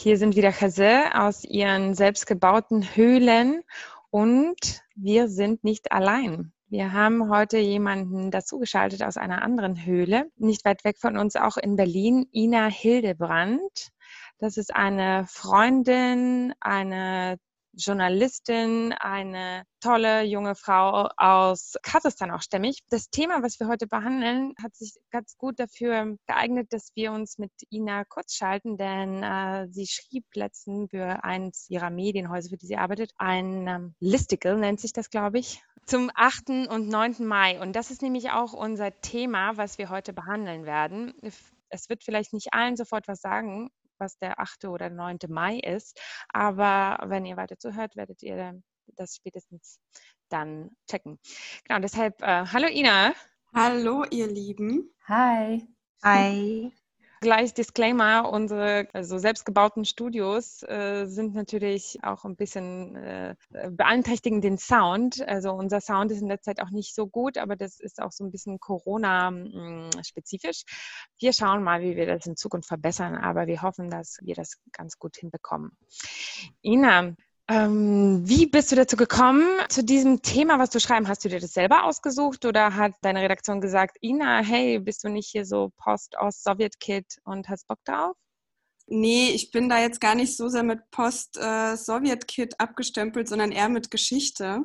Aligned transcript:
Hier 0.00 0.16
sind 0.16 0.36
wieder 0.36 0.52
Chase 0.52 1.06
aus 1.12 1.42
ihren 1.42 1.92
selbstgebauten 1.92 2.94
Höhlen 2.94 3.64
und 4.10 4.84
wir 4.94 5.28
sind 5.28 5.64
nicht 5.64 5.90
allein. 5.90 6.52
Wir 6.68 6.92
haben 6.92 7.28
heute 7.28 7.58
jemanden 7.58 8.30
dazugeschaltet 8.30 9.02
aus 9.02 9.16
einer 9.16 9.42
anderen 9.42 9.84
Höhle, 9.84 10.30
nicht 10.36 10.64
weit 10.64 10.84
weg 10.84 10.98
von 11.00 11.18
uns, 11.18 11.34
auch 11.34 11.56
in 11.56 11.74
Berlin, 11.74 12.28
Ina 12.32 12.66
Hildebrand. 12.66 13.90
Das 14.38 14.56
ist 14.56 14.72
eine 14.72 15.26
Freundin, 15.26 16.54
eine 16.60 17.40
Journalistin, 17.78 18.92
eine 18.92 19.62
tolle 19.80 20.22
junge 20.24 20.54
Frau 20.54 21.08
aus 21.16 21.74
Kasachstan 21.82 22.30
auch 22.30 22.42
stämmig. 22.42 22.80
Das 22.90 23.10
Thema, 23.10 23.42
was 23.42 23.60
wir 23.60 23.68
heute 23.68 23.86
behandeln, 23.86 24.54
hat 24.62 24.74
sich 24.74 24.94
ganz 25.10 25.36
gut 25.38 25.58
dafür 25.58 26.16
geeignet, 26.26 26.72
dass 26.72 26.90
wir 26.94 27.12
uns 27.12 27.38
mit 27.38 27.52
Ina 27.70 28.04
kurz 28.04 28.34
schalten, 28.34 28.76
denn 28.76 29.22
äh, 29.22 29.68
sie 29.70 29.86
schrieb 29.86 30.24
letztens 30.34 30.90
für 30.90 31.24
eins 31.24 31.66
ihrer 31.68 31.90
Medienhäuser, 31.90 32.50
für 32.50 32.56
die 32.56 32.66
sie 32.66 32.76
arbeitet, 32.76 33.12
ein 33.18 33.66
ähm, 33.68 33.94
Listicle 34.00 34.56
nennt 34.56 34.80
sich 34.80 34.92
das, 34.92 35.10
glaube 35.10 35.38
ich, 35.38 35.62
zum 35.86 36.10
8. 36.14 36.68
und 36.68 36.88
9. 36.88 37.26
Mai. 37.26 37.60
Und 37.60 37.74
das 37.74 37.90
ist 37.90 38.02
nämlich 38.02 38.30
auch 38.30 38.52
unser 38.52 39.00
Thema, 39.00 39.56
was 39.56 39.78
wir 39.78 39.88
heute 39.88 40.12
behandeln 40.12 40.66
werden. 40.66 41.14
Es 41.70 41.88
wird 41.88 42.04
vielleicht 42.04 42.32
nicht 42.32 42.52
allen 42.52 42.76
sofort 42.76 43.08
was 43.08 43.20
sagen, 43.20 43.70
was 43.98 44.18
der 44.18 44.40
8. 44.40 44.66
oder 44.66 44.90
9. 44.90 45.18
Mai 45.28 45.58
ist. 45.58 46.00
Aber 46.28 46.98
wenn 47.06 47.24
ihr 47.26 47.36
weiter 47.36 47.58
zuhört, 47.58 47.96
werdet 47.96 48.22
ihr 48.22 48.60
das 48.96 49.16
spätestens 49.16 49.78
dann 50.28 50.70
checken. 50.90 51.18
Genau, 51.64 51.80
deshalb, 51.80 52.20
äh, 52.22 52.46
hallo 52.46 52.68
Ina. 52.68 53.14
Hallo, 53.54 54.04
ihr 54.10 54.26
Lieben. 54.28 54.94
Hi. 55.06 55.66
Hi. 56.02 56.72
Gleich 57.20 57.52
Disclaimer, 57.52 58.30
unsere 58.32 58.86
also 58.92 59.18
selbstgebauten 59.18 59.84
Studios 59.84 60.62
äh, 60.62 61.06
sind 61.06 61.34
natürlich 61.34 61.98
auch 62.02 62.24
ein 62.24 62.36
bisschen 62.36 62.94
äh, 62.96 63.34
beeinträchtigen 63.70 64.40
den 64.40 64.56
Sound. 64.56 65.20
Also 65.26 65.50
unser 65.52 65.80
Sound 65.80 66.12
ist 66.12 66.22
in 66.22 66.28
der 66.28 66.40
Zeit 66.40 66.60
auch 66.60 66.70
nicht 66.70 66.94
so 66.94 67.08
gut, 67.08 67.36
aber 67.36 67.56
das 67.56 67.80
ist 67.80 68.00
auch 68.00 68.12
so 68.12 68.22
ein 68.24 68.30
bisschen 68.30 68.60
Corona-spezifisch. 68.60 70.62
Wir 71.18 71.32
schauen 71.32 71.64
mal, 71.64 71.82
wie 71.82 71.96
wir 71.96 72.06
das 72.06 72.24
in 72.26 72.36
Zukunft 72.36 72.68
verbessern, 72.68 73.16
aber 73.16 73.48
wir 73.48 73.62
hoffen, 73.62 73.90
dass 73.90 74.18
wir 74.22 74.36
das 74.36 74.58
ganz 74.72 74.98
gut 74.98 75.16
hinbekommen. 75.16 75.76
Ina, 76.62 77.16
ähm, 77.48 78.20
wie 78.28 78.46
bist 78.46 78.70
du 78.70 78.76
dazu 78.76 78.96
gekommen, 78.96 79.46
zu 79.68 79.82
diesem 79.82 80.20
Thema, 80.20 80.58
was 80.58 80.70
du 80.70 80.80
schreiben? 80.80 81.08
Hast 81.08 81.24
du 81.24 81.28
dir 81.28 81.40
das 81.40 81.54
selber 81.54 81.84
ausgesucht 81.84 82.44
oder 82.44 82.74
hat 82.74 82.92
deine 83.00 83.22
Redaktion 83.22 83.60
gesagt, 83.60 83.96
Ina, 84.02 84.40
hey, 84.40 84.78
bist 84.78 85.02
du 85.02 85.08
nicht 85.08 85.30
hier 85.30 85.46
so 85.46 85.72
Post-Ost-Sowjet-Kid 85.78 87.06
und 87.24 87.48
hast 87.48 87.66
Bock 87.66 87.78
drauf? 87.84 88.16
Nee, 88.86 89.30
ich 89.30 89.50
bin 89.50 89.68
da 89.68 89.80
jetzt 89.80 90.00
gar 90.00 90.14
nicht 90.14 90.36
so 90.36 90.48
sehr 90.48 90.62
mit 90.62 90.80
Post-Sowjet-Kid 90.90 92.60
abgestempelt, 92.60 93.28
sondern 93.28 93.52
eher 93.52 93.68
mit 93.68 93.90
Geschichte. 93.90 94.64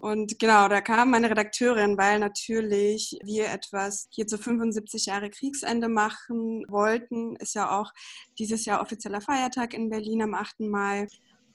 Und 0.00 0.38
genau, 0.38 0.68
da 0.68 0.80
kam 0.80 1.10
meine 1.10 1.30
Redakteurin, 1.30 1.96
weil 1.96 2.18
natürlich 2.18 3.18
wir 3.22 3.48
etwas 3.48 4.08
hier 4.10 4.26
zu 4.26 4.36
75 4.38 5.06
Jahre 5.06 5.30
Kriegsende 5.30 5.88
machen 5.88 6.64
wollten. 6.68 7.36
Ist 7.36 7.54
ja 7.54 7.78
auch 7.78 7.92
dieses 8.38 8.64
Jahr 8.64 8.80
offizieller 8.80 9.20
Feiertag 9.20 9.74
in 9.74 9.90
Berlin 9.90 10.22
am 10.22 10.34
8. 10.34 10.60
Mai. 10.60 11.06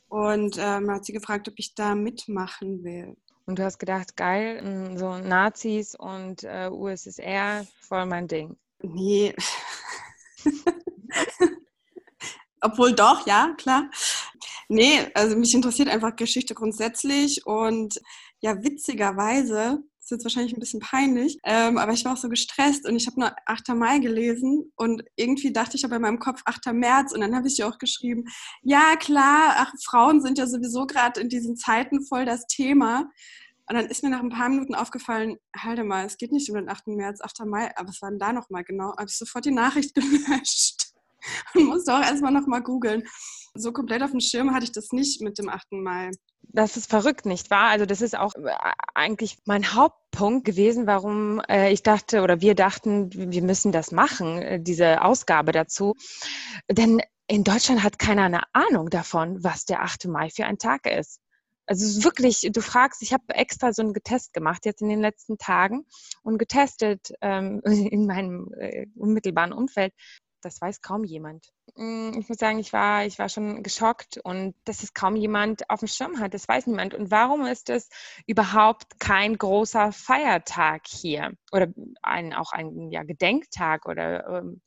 Und 0.09 0.57
ähm, 0.59 0.91
hat 0.91 1.05
sie 1.05 1.13
gefragt, 1.13 1.47
ob 1.47 1.53
ich 1.57 1.75
da 1.75 1.95
mitmachen 1.95 2.83
will. 2.83 3.15
Und 3.45 3.57
du 3.57 3.63
hast 3.63 3.79
gedacht, 3.79 4.15
geil, 4.17 4.95
so 4.97 5.17
Nazis 5.17 5.95
und 5.95 6.43
äh, 6.43 6.69
USSR, 6.69 7.65
voll 7.79 8.05
mein 8.05 8.27
Ding. 8.27 8.57
Nee. 8.81 9.33
Obwohl 12.61 12.93
doch, 12.93 13.25
ja, 13.25 13.55
klar. 13.57 13.89
Nee, 14.67 15.07
also 15.15 15.35
mich 15.35 15.55
interessiert 15.55 15.89
einfach 15.89 16.15
Geschichte 16.15 16.53
grundsätzlich 16.53 17.45
und 17.47 17.99
ja, 18.39 18.61
witzigerweise 18.63 19.79
ist 20.09 20.17
jetzt 20.17 20.25
wahrscheinlich 20.25 20.53
ein 20.53 20.59
bisschen 20.59 20.79
peinlich, 20.79 21.37
ähm, 21.43 21.77
aber 21.77 21.93
ich 21.93 22.03
war 22.03 22.13
auch 22.13 22.17
so 22.17 22.29
gestresst 22.29 22.87
und 22.87 22.95
ich 22.95 23.05
habe 23.05 23.19
nur 23.19 23.31
8. 23.45 23.69
Mai 23.69 23.99
gelesen 23.99 24.71
und 24.75 25.03
irgendwie 25.15 25.53
dachte 25.53 25.77
ich 25.77 25.85
aber 25.85 25.97
in 25.97 26.01
meinem 26.01 26.19
Kopf 26.19 26.41
8. 26.45 26.73
März 26.73 27.13
und 27.13 27.21
dann 27.21 27.35
habe 27.35 27.47
ich 27.47 27.57
ja 27.57 27.69
auch 27.69 27.77
geschrieben, 27.77 28.25
ja 28.63 28.95
klar, 28.95 29.53
ach, 29.57 29.73
Frauen 29.85 30.21
sind 30.21 30.39
ja 30.39 30.47
sowieso 30.47 30.87
gerade 30.87 31.21
in 31.21 31.29
diesen 31.29 31.55
Zeiten 31.55 32.03
voll 32.03 32.25
das 32.25 32.47
Thema. 32.47 33.09
Und 33.69 33.75
dann 33.75 33.85
ist 33.85 34.01
mir 34.01 34.09
nach 34.09 34.21
ein 34.21 34.31
paar 34.31 34.49
Minuten 34.49 34.73
aufgefallen, 34.73 35.37
halte 35.55 35.83
mal, 35.83 36.03
es 36.03 36.17
geht 36.17 36.31
nicht 36.31 36.49
um 36.49 36.55
den 36.55 36.69
8. 36.69 36.87
März, 36.87 37.21
8. 37.21 37.45
Mai, 37.45 37.71
aber 37.77 37.89
was 37.89 38.01
war 38.01 38.09
denn 38.09 38.17
da 38.17 38.33
nochmal 38.33 38.63
genau? 38.63 38.95
Habe 38.97 39.05
ich 39.07 39.15
sofort 39.15 39.45
die 39.45 39.51
Nachricht 39.51 39.93
gelöscht 39.93 40.91
und 41.53 41.65
musste 41.65 41.93
auch 41.93 42.01
erstmal 42.01 42.31
nochmal 42.31 42.63
googeln. 42.63 43.03
So 43.53 43.71
komplett 43.71 44.01
auf 44.01 44.09
dem 44.09 44.21
Schirm 44.21 44.55
hatte 44.55 44.63
ich 44.63 44.71
das 44.71 44.91
nicht 44.91 45.21
mit 45.21 45.37
dem 45.37 45.49
8. 45.49 45.73
Mai. 45.73 46.09
Das 46.41 46.77
ist 46.77 46.89
verrückt, 46.89 47.25
nicht 47.25 47.51
wahr? 47.51 47.69
Also 47.69 47.85
das 47.85 48.01
ist 48.01 48.17
auch 48.17 48.33
äh, 48.35 48.49
eigentlich 48.95 49.37
mein 49.45 49.73
Hauptpunkt 49.73 50.45
gewesen, 50.45 50.87
warum 50.87 51.41
äh, 51.47 51.71
ich 51.71 51.83
dachte 51.83 52.21
oder 52.21 52.41
wir 52.41 52.55
dachten, 52.55 53.11
wir 53.13 53.43
müssen 53.43 53.71
das 53.71 53.91
machen, 53.91 54.41
äh, 54.41 54.59
diese 54.59 55.03
Ausgabe 55.03 55.51
dazu. 55.51 55.95
Denn 56.69 57.01
in 57.27 57.43
Deutschland 57.43 57.83
hat 57.83 57.99
keiner 57.99 58.23
eine 58.23 58.41
Ahnung 58.53 58.89
davon, 58.89 59.43
was 59.43 59.65
der 59.65 59.83
8. 59.83 60.07
Mai 60.07 60.29
für 60.29 60.45
ein 60.45 60.57
Tag 60.57 60.87
ist. 60.87 61.21
Also 61.67 61.85
es 61.85 61.97
ist 61.97 62.03
wirklich, 62.03 62.49
du 62.51 62.61
fragst, 62.61 63.03
ich 63.03 63.13
habe 63.13 63.35
extra 63.35 63.71
so 63.73 63.83
einen 63.83 63.93
Getest 63.93 64.33
gemacht 64.33 64.65
jetzt 64.65 64.81
in 64.81 64.89
den 64.89 65.01
letzten 65.01 65.37
Tagen 65.37 65.85
und 66.23 66.39
getestet 66.39 67.13
ähm, 67.21 67.61
in 67.65 68.07
meinem 68.07 68.51
äh, 68.57 68.87
unmittelbaren 68.95 69.53
Umfeld. 69.53 69.93
Das 70.41 70.61
weiß 70.61 70.81
kaum 70.81 71.03
jemand. 71.03 71.51
Mm, 71.75 72.11
ich 72.17 72.29
muss 72.29 72.37
sagen, 72.37 72.59
ich 72.59 72.71
war, 72.73 73.05
ich 73.05 73.19
war 73.19 73.29
schon 73.29 73.63
geschockt 73.63 74.19
und 74.23 74.55
dass 74.65 74.83
es 74.83 74.93
kaum 74.93 75.15
jemand 75.15 75.69
auf 75.69 75.79
dem 75.79 75.87
Schirm 75.87 76.19
hat, 76.19 76.33
das 76.33 76.47
weiß 76.47 76.67
niemand. 76.67 76.93
Und 76.93 77.11
warum 77.11 77.45
ist 77.45 77.69
es 77.69 77.89
überhaupt 78.25 78.99
kein 78.99 79.37
großer 79.37 79.91
Feiertag 79.91 80.87
hier? 80.87 81.33
Oder 81.51 81.67
ein, 82.01 82.33
auch 82.33 82.51
ein 82.51 82.91
ja, 82.91 83.03
Gedenktag 83.03 83.85
oder 83.85 84.39
ähm, 84.39 84.61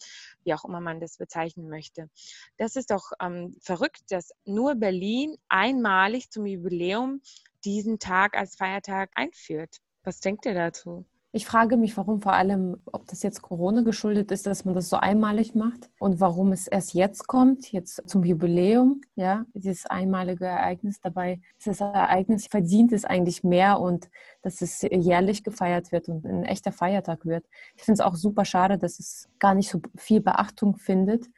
wie 0.44 0.54
auch 0.54 0.64
immer 0.64 0.80
man 0.80 1.00
das 1.00 1.16
bezeichnen 1.16 1.68
möchte. 1.68 2.10
Das 2.58 2.76
ist 2.76 2.90
doch 2.90 3.12
ähm, 3.20 3.56
verrückt, 3.62 4.02
dass 4.10 4.32
nur 4.44 4.74
Berlin 4.74 5.36
einmalig 5.48 6.30
zum 6.30 6.46
Jubiläum 6.46 7.22
diesen 7.64 7.98
Tag 7.98 8.36
als 8.36 8.56
Feiertag 8.56 9.10
einführt. 9.14 9.78
Was 10.04 10.20
denkt 10.20 10.46
ihr 10.46 10.54
dazu? 10.54 11.06
Ich 11.34 11.46
frage 11.46 11.78
mich, 11.78 11.96
warum 11.96 12.20
vor 12.20 12.34
allem, 12.34 12.76
ob 12.84 13.06
das 13.06 13.22
jetzt 13.22 13.40
Corona 13.40 13.80
geschuldet 13.80 14.30
ist, 14.30 14.46
dass 14.46 14.66
man 14.66 14.74
das 14.74 14.90
so 14.90 14.96
einmalig 14.96 15.54
macht 15.54 15.88
und 15.98 16.20
warum 16.20 16.52
es 16.52 16.66
erst 16.66 16.92
jetzt 16.92 17.26
kommt, 17.26 17.72
jetzt 17.72 18.02
zum 18.06 18.22
Jubiläum, 18.22 19.00
ja, 19.14 19.46
dieses 19.54 19.86
einmalige 19.86 20.44
Ereignis. 20.44 21.00
Dabei 21.00 21.40
ist 21.56 21.68
das 21.68 21.80
Ereignis 21.80 22.48
verdient 22.48 22.92
es 22.92 23.06
eigentlich 23.06 23.42
mehr 23.44 23.80
und 23.80 24.10
dass 24.42 24.60
es 24.60 24.82
jährlich 24.82 25.42
gefeiert 25.42 25.90
wird 25.90 26.10
und 26.10 26.26
ein 26.26 26.44
echter 26.44 26.70
Feiertag 26.70 27.24
wird. 27.24 27.46
Ich 27.76 27.82
finde 27.82 28.02
es 28.02 28.06
auch 28.06 28.16
super 28.16 28.44
schade, 28.44 28.76
dass 28.76 28.98
es 28.98 29.30
gar 29.38 29.54
nicht 29.54 29.70
so 29.70 29.80
viel 29.96 30.20
Beachtung 30.20 30.76
findet 30.76 31.30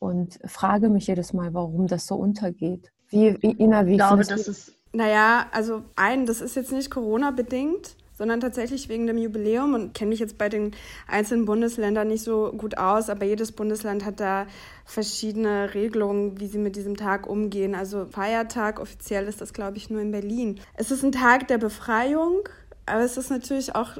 und 0.00 0.40
frage 0.44 0.88
mich 0.88 1.06
jedes 1.06 1.32
Mal, 1.32 1.54
warum 1.54 1.86
das 1.86 2.08
so 2.08 2.16
untergeht. 2.16 2.90
Wie, 3.10 3.28
Ina, 3.28 3.86
wie 3.86 3.92
ich 3.92 3.98
glaube, 3.98 4.24
das 4.24 4.48
ist 4.48 4.72
naja, 4.92 5.46
also 5.52 5.84
ein, 5.94 6.26
das 6.26 6.40
ist 6.40 6.56
jetzt 6.56 6.72
nicht 6.72 6.90
Corona-bedingt 6.90 7.96
sondern 8.20 8.40
tatsächlich 8.40 8.90
wegen 8.90 9.06
dem 9.06 9.16
Jubiläum 9.16 9.72
und 9.72 9.94
kenne 9.94 10.10
mich 10.10 10.20
jetzt 10.20 10.36
bei 10.36 10.50
den 10.50 10.72
einzelnen 11.06 11.46
Bundesländern 11.46 12.06
nicht 12.06 12.22
so 12.22 12.52
gut 12.52 12.76
aus, 12.76 13.08
aber 13.08 13.24
jedes 13.24 13.50
Bundesland 13.50 14.04
hat 14.04 14.20
da 14.20 14.46
verschiedene 14.84 15.72
Regelungen, 15.72 16.38
wie 16.38 16.46
sie 16.46 16.58
mit 16.58 16.76
diesem 16.76 16.98
Tag 16.98 17.26
umgehen. 17.26 17.74
Also 17.74 18.04
Feiertag, 18.04 18.78
offiziell 18.78 19.26
ist 19.26 19.40
das, 19.40 19.54
glaube 19.54 19.78
ich, 19.78 19.88
nur 19.88 20.02
in 20.02 20.10
Berlin. 20.10 20.60
Es 20.74 20.90
ist 20.90 21.02
ein 21.02 21.12
Tag 21.12 21.48
der 21.48 21.56
Befreiung, 21.56 22.46
aber 22.84 23.00
es 23.00 23.16
ist 23.16 23.30
natürlich 23.30 23.74
auch 23.74 23.96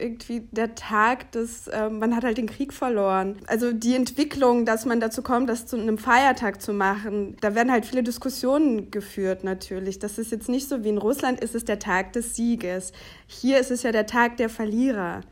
irgendwie 0.00 0.48
der 0.50 0.74
Tag 0.74 1.32
des, 1.32 1.68
äh, 1.68 1.88
man 1.88 2.14
hat 2.14 2.24
halt 2.24 2.38
den 2.38 2.46
Krieg 2.46 2.72
verloren. 2.72 3.36
Also 3.46 3.72
die 3.72 3.94
Entwicklung, 3.94 4.64
dass 4.64 4.84
man 4.84 5.00
dazu 5.00 5.22
kommt, 5.22 5.48
das 5.48 5.66
zu 5.66 5.76
einem 5.76 5.98
Feiertag 5.98 6.60
zu 6.60 6.72
machen, 6.72 7.36
da 7.40 7.54
werden 7.54 7.72
halt 7.72 7.86
viele 7.86 8.02
Diskussionen 8.02 8.90
geführt 8.90 9.44
natürlich. 9.44 9.98
Das 9.98 10.18
ist 10.18 10.32
jetzt 10.32 10.48
nicht 10.48 10.68
so 10.68 10.84
wie 10.84 10.90
in 10.90 10.98
Russland 10.98 11.40
ist 11.40 11.54
es 11.54 11.64
der 11.64 11.78
Tag 11.78 12.12
des 12.12 12.34
Sieges. 12.34 12.92
Hier 13.26 13.58
ist 13.58 13.70
es 13.70 13.82
ja 13.82 13.92
der 13.92 14.06
Tag 14.06 14.36
der 14.36 14.48
Verlierer. 14.48 15.22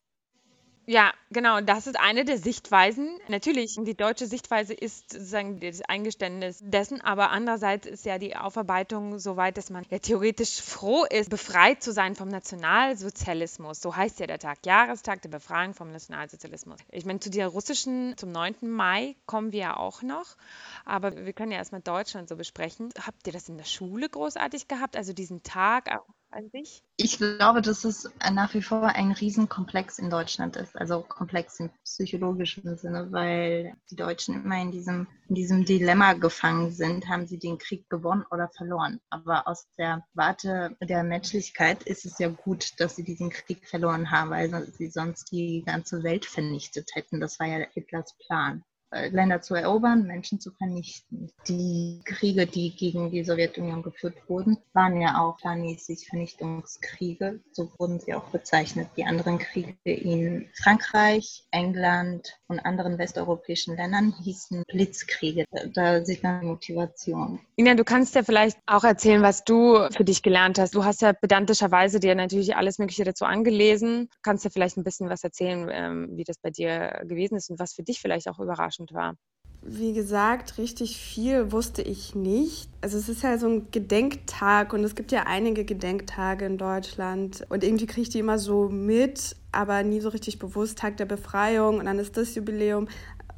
Ja, 0.88 1.12
genau. 1.32 1.60
Das 1.60 1.88
ist 1.88 1.98
eine 1.98 2.24
der 2.24 2.38
Sichtweisen. 2.38 3.18
Natürlich, 3.26 3.74
die 3.76 3.96
deutsche 3.96 4.26
Sichtweise 4.28 4.72
ist 4.72 5.12
sozusagen 5.12 5.58
das 5.58 5.82
Eingeständnis 5.82 6.60
dessen, 6.62 7.00
aber 7.00 7.30
andererseits 7.30 7.88
ist 7.88 8.06
ja 8.06 8.18
die 8.18 8.36
Aufarbeitung 8.36 9.18
so 9.18 9.36
weit, 9.36 9.56
dass 9.56 9.68
man 9.68 9.84
ja 9.90 9.98
theoretisch 9.98 10.62
froh 10.62 11.04
ist, 11.04 11.28
befreit 11.28 11.82
zu 11.82 11.92
sein 11.92 12.14
vom 12.14 12.28
Nationalsozialismus. 12.28 13.80
So 13.82 13.96
heißt 13.96 14.20
ja 14.20 14.28
der 14.28 14.38
Tag, 14.38 14.64
Jahrestag 14.64 15.22
der 15.22 15.28
Befreiung 15.28 15.74
vom 15.74 15.90
Nationalsozialismus. 15.90 16.78
Ich 16.92 17.04
meine, 17.04 17.18
zu 17.18 17.30
der 17.30 17.48
russischen, 17.48 18.16
zum 18.16 18.30
9. 18.30 18.54
Mai 18.62 19.16
kommen 19.26 19.50
wir 19.50 19.60
ja 19.60 19.76
auch 19.76 20.02
noch, 20.02 20.36
aber 20.84 21.26
wir 21.26 21.32
können 21.32 21.50
ja 21.50 21.58
erstmal 21.58 21.80
Deutschland 21.80 22.28
so 22.28 22.36
besprechen. 22.36 22.90
Habt 23.04 23.26
ihr 23.26 23.32
das 23.32 23.48
in 23.48 23.58
der 23.58 23.64
Schule 23.64 24.08
großartig 24.08 24.68
gehabt, 24.68 24.96
also 24.96 25.12
diesen 25.12 25.42
Tag 25.42 25.90
an 26.36 26.50
sich? 26.50 26.82
Ich 26.96 27.18
glaube, 27.18 27.62
dass 27.62 27.84
es 27.84 28.10
nach 28.32 28.54
wie 28.54 28.62
vor 28.62 28.84
ein 28.84 29.12
Riesenkomplex 29.12 29.98
in 29.98 30.10
Deutschland 30.10 30.56
ist, 30.56 30.76
also 30.76 31.00
komplex 31.00 31.58
im 31.58 31.70
psychologischen 31.84 32.76
Sinne, 32.76 33.10
weil 33.10 33.74
die 33.90 33.96
Deutschen 33.96 34.44
immer 34.44 34.60
in 34.60 34.70
diesem, 34.70 35.06
in 35.28 35.34
diesem 35.34 35.64
Dilemma 35.64 36.12
gefangen 36.12 36.70
sind, 36.70 37.08
haben 37.08 37.26
sie 37.26 37.38
den 37.38 37.58
Krieg 37.58 37.88
gewonnen 37.90 38.24
oder 38.30 38.48
verloren. 38.48 39.00
Aber 39.10 39.48
aus 39.48 39.66
der 39.78 40.06
Warte 40.14 40.76
der 40.80 41.02
Menschlichkeit 41.02 41.82
ist 41.82 42.04
es 42.04 42.18
ja 42.18 42.28
gut, 42.28 42.78
dass 42.78 42.96
sie 42.96 43.04
diesen 43.04 43.30
Krieg 43.30 43.66
verloren 43.66 44.10
haben, 44.10 44.30
weil 44.30 44.66
sie 44.72 44.88
sonst 44.88 45.32
die 45.32 45.62
ganze 45.64 46.02
Welt 46.02 46.26
vernichtet 46.26 46.90
hätten. 46.94 47.20
Das 47.20 47.40
war 47.40 47.46
ja 47.46 47.66
Hitlers 47.72 48.14
Plan. 48.26 48.62
Äh, 48.96 49.08
Länder 49.08 49.40
zu 49.40 49.54
erobern, 49.54 50.06
Menschen 50.06 50.40
zu 50.40 50.50
vernichten. 50.52 51.30
Die 51.48 52.00
Kriege, 52.04 52.46
die 52.46 52.74
gegen 52.74 53.10
die 53.10 53.24
Sowjetunion 53.24 53.82
geführt 53.82 54.16
wurden, 54.28 54.58
waren 54.72 55.00
ja 55.00 55.20
auch 55.20 55.36
planmäßig 55.36 56.08
Vernichtungskriege. 56.08 57.40
So 57.52 57.70
wurden 57.78 58.00
sie 58.00 58.14
auch 58.14 58.28
bezeichnet. 58.30 58.88
Die 58.96 59.04
anderen 59.04 59.38
Kriege 59.38 59.74
in 59.84 60.48
Frankreich, 60.54 61.44
England 61.50 62.38
und 62.48 62.60
anderen 62.60 62.98
westeuropäischen 62.98 63.76
Ländern 63.76 64.14
hießen 64.22 64.62
Blitzkriege. 64.68 65.44
Da 65.74 66.04
sieht 66.04 66.22
man 66.22 66.46
Motivation. 66.46 67.40
Ina, 67.56 67.74
du 67.74 67.84
kannst 67.84 68.14
ja 68.14 68.22
vielleicht 68.22 68.58
auch 68.66 68.84
erzählen, 68.84 69.22
was 69.22 69.44
du 69.44 69.88
für 69.90 70.04
dich 70.04 70.22
gelernt 70.22 70.58
hast. 70.58 70.74
Du 70.74 70.84
hast 70.84 71.02
ja 71.02 71.12
pedantischerweise 71.12 72.00
dir 72.00 72.14
natürlich 72.14 72.56
alles 72.56 72.78
Mögliche 72.78 73.04
dazu 73.04 73.24
angelesen. 73.24 74.08
Du 74.10 74.18
kannst 74.22 74.44
ja 74.44 74.50
vielleicht 74.50 74.76
ein 74.76 74.84
bisschen 74.84 75.08
was 75.08 75.24
erzählen, 75.24 75.68
ähm, 75.72 76.08
wie 76.16 76.24
das 76.24 76.38
bei 76.38 76.50
dir 76.50 77.02
gewesen 77.04 77.36
ist 77.36 77.50
und 77.50 77.58
was 77.58 77.74
für 77.74 77.82
dich 77.82 78.00
vielleicht 78.00 78.28
auch 78.28 78.38
überraschend 78.38 78.85
überraschend 78.86 78.92
war? 78.94 79.16
Wie 79.68 79.94
gesagt, 79.94 80.58
richtig 80.58 80.96
viel 80.96 81.50
wusste 81.50 81.82
ich 81.82 82.14
nicht. 82.14 82.70
Also 82.82 82.98
es 82.98 83.08
ist 83.08 83.24
ja 83.24 83.36
so 83.36 83.48
ein 83.48 83.70
Gedenktag 83.72 84.72
und 84.72 84.84
es 84.84 84.94
gibt 84.94 85.10
ja 85.10 85.24
einige 85.26 85.64
Gedenktage 85.64 86.46
in 86.46 86.56
Deutschland 86.56 87.44
und 87.48 87.64
irgendwie 87.64 87.86
kriege 87.86 88.02
ich 88.02 88.08
die 88.10 88.20
immer 88.20 88.38
so 88.38 88.68
mit, 88.68 89.34
aber 89.50 89.82
nie 89.82 90.00
so 90.00 90.10
richtig 90.10 90.38
bewusst. 90.38 90.78
Tag 90.78 90.98
der 90.98 91.06
Befreiung 91.06 91.78
und 91.78 91.86
dann 91.86 91.98
ist 91.98 92.16
das 92.16 92.36
Jubiläum 92.36 92.86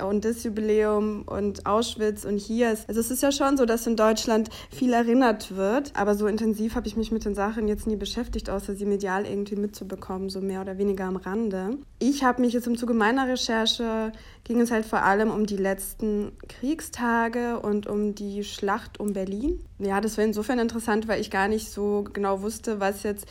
und 0.02 0.24
das 0.24 0.44
Jubiläum 0.44 1.22
und 1.26 1.66
Auschwitz 1.66 2.24
und 2.24 2.38
hier 2.38 2.72
ist. 2.72 2.88
Also 2.88 3.00
es 3.00 3.10
ist 3.10 3.22
ja 3.22 3.32
schon 3.32 3.56
so, 3.56 3.66
dass 3.66 3.86
in 3.86 3.96
Deutschland 3.96 4.48
viel 4.70 4.92
erinnert 4.92 5.56
wird, 5.56 5.92
aber 5.94 6.14
so 6.14 6.26
intensiv 6.26 6.74
habe 6.74 6.86
ich 6.86 6.96
mich 6.96 7.12
mit 7.12 7.24
den 7.24 7.34
Sachen 7.34 7.68
jetzt 7.68 7.86
nie 7.86 7.96
beschäftigt, 7.96 8.50
außer 8.50 8.74
sie 8.74 8.86
medial 8.86 9.26
irgendwie 9.26 9.56
mitzubekommen, 9.56 10.30
so 10.30 10.40
mehr 10.40 10.60
oder 10.60 10.78
weniger 10.78 11.04
am 11.04 11.16
Rande. 11.16 11.78
Ich 11.98 12.24
habe 12.24 12.40
mich 12.40 12.52
jetzt 12.52 12.66
im 12.66 12.76
Zuge 12.76 12.94
meiner 12.94 13.28
Recherche 13.28 14.12
ging 14.44 14.60
es 14.60 14.70
halt 14.70 14.86
vor 14.86 15.02
allem 15.02 15.30
um 15.30 15.44
die 15.44 15.56
letzten 15.56 16.32
Kriegstage 16.48 17.60
und 17.60 17.86
um 17.86 18.14
die 18.14 18.44
Schlacht 18.44 18.98
um 18.98 19.12
Berlin. 19.12 19.60
Ja, 19.78 20.00
das 20.00 20.16
war 20.16 20.24
insofern 20.24 20.58
interessant, 20.58 21.06
weil 21.06 21.20
ich 21.20 21.30
gar 21.30 21.48
nicht 21.48 21.70
so 21.70 22.04
genau 22.12 22.40
wusste, 22.40 22.80
was 22.80 23.02
jetzt 23.02 23.26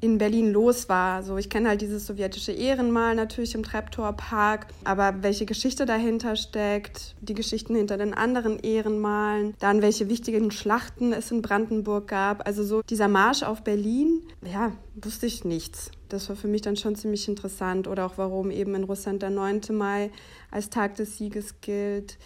in 0.00 0.18
Berlin 0.18 0.52
los 0.52 0.88
war. 0.88 1.22
So, 1.22 1.36
ich 1.36 1.50
kenne 1.50 1.68
halt 1.68 1.80
dieses 1.80 2.06
sowjetische 2.06 2.52
Ehrenmal 2.52 3.14
natürlich 3.14 3.54
im 3.54 3.62
Treptower-Park, 3.62 4.66
aber 4.84 5.22
welche 5.22 5.46
Geschichte 5.46 5.86
dahinter 5.86 6.36
steckt, 6.36 7.14
die 7.20 7.34
Geschichten 7.34 7.74
hinter 7.74 7.98
den 7.98 8.14
anderen 8.14 8.58
Ehrenmalen, 8.58 9.54
dann 9.58 9.82
welche 9.82 10.08
wichtigen 10.08 10.50
Schlachten 10.50 11.12
es 11.12 11.30
in 11.30 11.42
Brandenburg 11.42 12.08
gab. 12.08 12.46
Also 12.46 12.64
so 12.64 12.82
dieser 12.82 13.08
Marsch 13.08 13.42
auf 13.42 13.62
Berlin, 13.62 14.22
ja, 14.42 14.72
wusste 14.94 15.26
ich 15.26 15.44
nichts. 15.44 15.90
Das 16.08 16.28
war 16.28 16.36
für 16.36 16.48
mich 16.48 16.62
dann 16.62 16.76
schon 16.76 16.96
ziemlich 16.96 17.28
interessant. 17.28 17.86
Oder 17.86 18.06
auch 18.06 18.14
warum 18.16 18.50
eben 18.50 18.74
in 18.74 18.84
Russland 18.84 19.22
der 19.22 19.30
9. 19.30 19.60
Mai 19.72 20.10
als 20.50 20.70
Tag 20.70 20.96
des 20.96 21.18
Sieges 21.18 21.60
gilt 21.60 22.18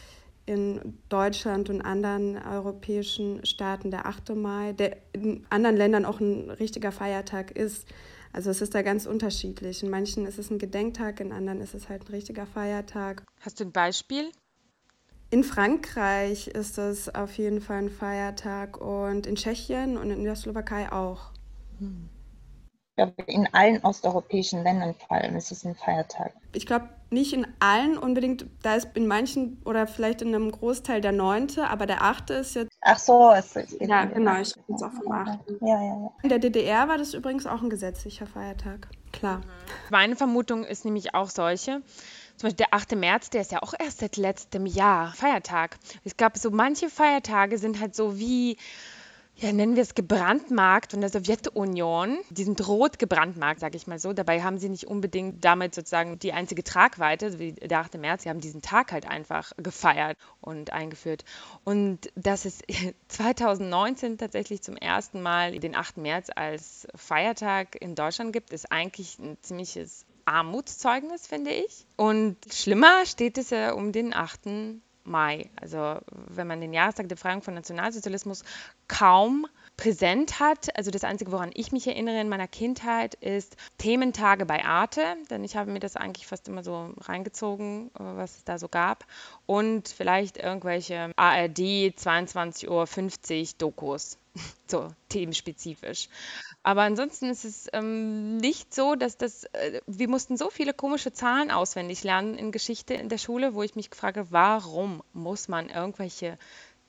in 0.46 0.98
Deutschland 1.08 1.70
und 1.70 1.80
anderen 1.80 2.36
europäischen 2.36 3.44
Staaten 3.46 3.90
der 3.90 4.06
8. 4.06 4.34
Mai, 4.34 4.72
der 4.72 4.98
in 5.12 5.46
anderen 5.50 5.76
Ländern 5.76 6.04
auch 6.04 6.20
ein 6.20 6.50
richtiger 6.50 6.92
Feiertag 6.92 7.50
ist. 7.52 7.86
Also 8.32 8.50
es 8.50 8.60
ist 8.60 8.74
da 8.74 8.82
ganz 8.82 9.06
unterschiedlich. 9.06 9.82
In 9.82 9.90
manchen 9.90 10.26
ist 10.26 10.38
es 10.38 10.50
ein 10.50 10.58
Gedenktag, 10.58 11.20
in 11.20 11.32
anderen 11.32 11.60
ist 11.60 11.74
es 11.74 11.88
halt 11.88 12.02
ein 12.02 12.12
richtiger 12.12 12.46
Feiertag. 12.46 13.22
Hast 13.40 13.60
du 13.60 13.64
ein 13.64 13.72
Beispiel? 13.72 14.30
In 15.30 15.44
Frankreich 15.44 16.48
ist 16.48 16.78
es 16.78 17.14
auf 17.14 17.36
jeden 17.38 17.60
Fall 17.60 17.78
ein 17.78 17.90
Feiertag 17.90 18.80
und 18.80 19.26
in 19.26 19.36
Tschechien 19.36 19.96
und 19.96 20.10
in 20.10 20.24
der 20.24 20.36
Slowakei 20.36 20.92
auch. 20.92 21.32
Hm 21.78 22.08
glaube, 22.96 23.14
in 23.26 23.48
allen 23.52 23.82
osteuropäischen 23.82 24.62
Ländern 24.62 24.94
vor 24.94 25.16
allem 25.16 25.36
ist 25.36 25.50
es 25.50 25.64
ein 25.64 25.74
Feiertag. 25.74 26.32
Ich 26.52 26.66
glaube 26.66 26.88
nicht 27.10 27.32
in 27.32 27.46
allen 27.60 27.98
unbedingt, 27.98 28.46
da 28.62 28.74
ist 28.74 28.88
in 28.94 29.06
manchen 29.06 29.60
oder 29.64 29.86
vielleicht 29.86 30.22
in 30.22 30.34
einem 30.34 30.50
Großteil 30.50 31.00
der 31.00 31.12
neunte, 31.12 31.68
aber 31.68 31.86
der 31.86 32.02
achte 32.02 32.34
ist 32.34 32.54
jetzt. 32.54 32.72
Ach 32.80 32.98
so, 32.98 33.30
es 33.30 33.56
ist 33.56 33.80
Ja, 33.80 34.04
genau, 34.04 34.40
ich 34.40 34.56
rede 34.56 34.64
jetzt 34.68 34.82
auch 34.82 34.92
vom 34.92 35.12
achten. 35.12 35.56
Ja, 35.60 35.80
ja, 35.80 35.94
ja. 36.02 36.12
In 36.22 36.28
der 36.28 36.38
DDR 36.38 36.88
war 36.88 36.98
das 36.98 37.14
übrigens 37.14 37.46
auch 37.46 37.62
ein 37.62 37.70
gesetzlicher 37.70 38.26
Feiertag. 38.26 38.88
Klar. 39.12 39.42
Meine 39.90 40.16
Vermutung 40.16 40.64
ist 40.64 40.84
nämlich 40.84 41.14
auch 41.14 41.30
solche. 41.30 41.82
Zum 42.36 42.48
Beispiel 42.48 42.66
der 42.66 42.74
8. 42.74 42.96
März, 42.96 43.30
der 43.30 43.42
ist 43.42 43.52
ja 43.52 43.62
auch 43.62 43.74
erst 43.78 44.00
seit 44.00 44.16
letztem 44.16 44.66
Jahr 44.66 45.12
Feiertag. 45.14 45.78
Es 46.02 46.16
gab 46.16 46.36
so 46.36 46.50
manche 46.50 46.90
Feiertage 46.90 47.58
sind 47.58 47.80
halt 47.80 47.94
so 47.94 48.18
wie 48.18 48.56
ja, 49.36 49.52
nennen 49.52 49.74
wir 49.74 49.82
es 49.82 49.94
gebrandmarkt 49.94 50.92
von 50.92 51.00
der 51.00 51.10
Sowjetunion. 51.10 52.18
Die 52.30 52.44
sind 52.44 52.66
rot 52.68 52.98
gebrandmarkt, 52.98 53.60
sage 53.60 53.76
ich 53.76 53.86
mal 53.86 53.98
so. 53.98 54.12
Dabei 54.12 54.42
haben 54.42 54.58
sie 54.58 54.68
nicht 54.68 54.86
unbedingt 54.86 55.44
damit 55.44 55.74
sozusagen 55.74 56.18
die 56.20 56.32
einzige 56.32 56.62
Tragweite, 56.62 57.38
wie 57.38 57.52
der 57.52 57.80
8. 57.80 57.98
März. 57.98 58.22
Sie 58.22 58.28
haben 58.28 58.40
diesen 58.40 58.62
Tag 58.62 58.92
halt 58.92 59.08
einfach 59.08 59.52
gefeiert 59.56 60.16
und 60.40 60.72
eingeführt. 60.72 61.24
Und 61.64 62.12
dass 62.14 62.44
es 62.44 62.60
2019 63.08 64.18
tatsächlich 64.18 64.62
zum 64.62 64.76
ersten 64.76 65.20
Mal 65.20 65.58
den 65.58 65.74
8. 65.74 65.96
März 65.96 66.30
als 66.34 66.86
Feiertag 66.94 67.80
in 67.80 67.96
Deutschland 67.96 68.32
gibt, 68.32 68.50
ist 68.50 68.70
eigentlich 68.70 69.18
ein 69.18 69.36
ziemliches 69.42 70.06
Armutszeugnis, 70.26 71.26
finde 71.26 71.50
ich. 71.50 71.86
Und 71.96 72.36
schlimmer 72.52 73.04
steht 73.04 73.36
es 73.36 73.50
ja 73.50 73.72
um 73.72 73.90
den 73.90 74.14
8. 74.14 74.80
Mai. 75.04 75.50
Also 75.60 75.98
wenn 76.10 76.46
man 76.46 76.60
den 76.60 76.72
Jahrestag 76.72 77.08
der 77.08 77.16
Befreiung 77.16 77.42
von 77.42 77.54
Nationalsozialismus 77.54 78.44
kaum 78.88 79.46
präsent 79.76 80.40
hat. 80.40 80.76
Also 80.76 80.90
das 80.90 81.04
Einzige, 81.04 81.32
woran 81.32 81.50
ich 81.54 81.72
mich 81.72 81.86
erinnere 81.86 82.20
in 82.20 82.28
meiner 82.28 82.48
Kindheit, 82.48 83.14
ist 83.14 83.56
Thementage 83.78 84.46
bei 84.46 84.64
Arte, 84.64 85.02
denn 85.30 85.44
ich 85.44 85.56
habe 85.56 85.70
mir 85.70 85.80
das 85.80 85.96
eigentlich 85.96 86.26
fast 86.26 86.48
immer 86.48 86.62
so 86.62 86.94
reingezogen, 87.00 87.90
äh, 87.94 87.98
was 87.98 88.36
es 88.38 88.44
da 88.44 88.58
so 88.58 88.68
gab. 88.68 89.04
Und 89.46 89.88
vielleicht 89.88 90.36
irgendwelche 90.36 91.12
ARD 91.16 91.58
22.50 91.58 92.68
Uhr 92.68 93.48
Dokus, 93.58 94.18
so 94.68 94.88
themenspezifisch. 95.08 96.08
Aber 96.62 96.82
ansonsten 96.82 97.28
ist 97.28 97.44
es 97.44 97.68
ähm, 97.72 98.38
nicht 98.38 98.74
so, 98.74 98.94
dass 98.94 99.16
das, 99.16 99.44
äh, 99.52 99.80
wir 99.86 100.08
mussten 100.08 100.36
so 100.36 100.50
viele 100.50 100.72
komische 100.72 101.12
Zahlen 101.12 101.50
auswendig 101.50 102.04
lernen 102.04 102.38
in 102.38 102.52
Geschichte 102.52 102.94
in 102.94 103.08
der 103.08 103.18
Schule, 103.18 103.54
wo 103.54 103.62
ich 103.62 103.74
mich 103.74 103.90
habe, 104.02 104.26
warum 104.30 105.02
muss 105.12 105.48
man 105.48 105.68
irgendwelche 105.68 106.38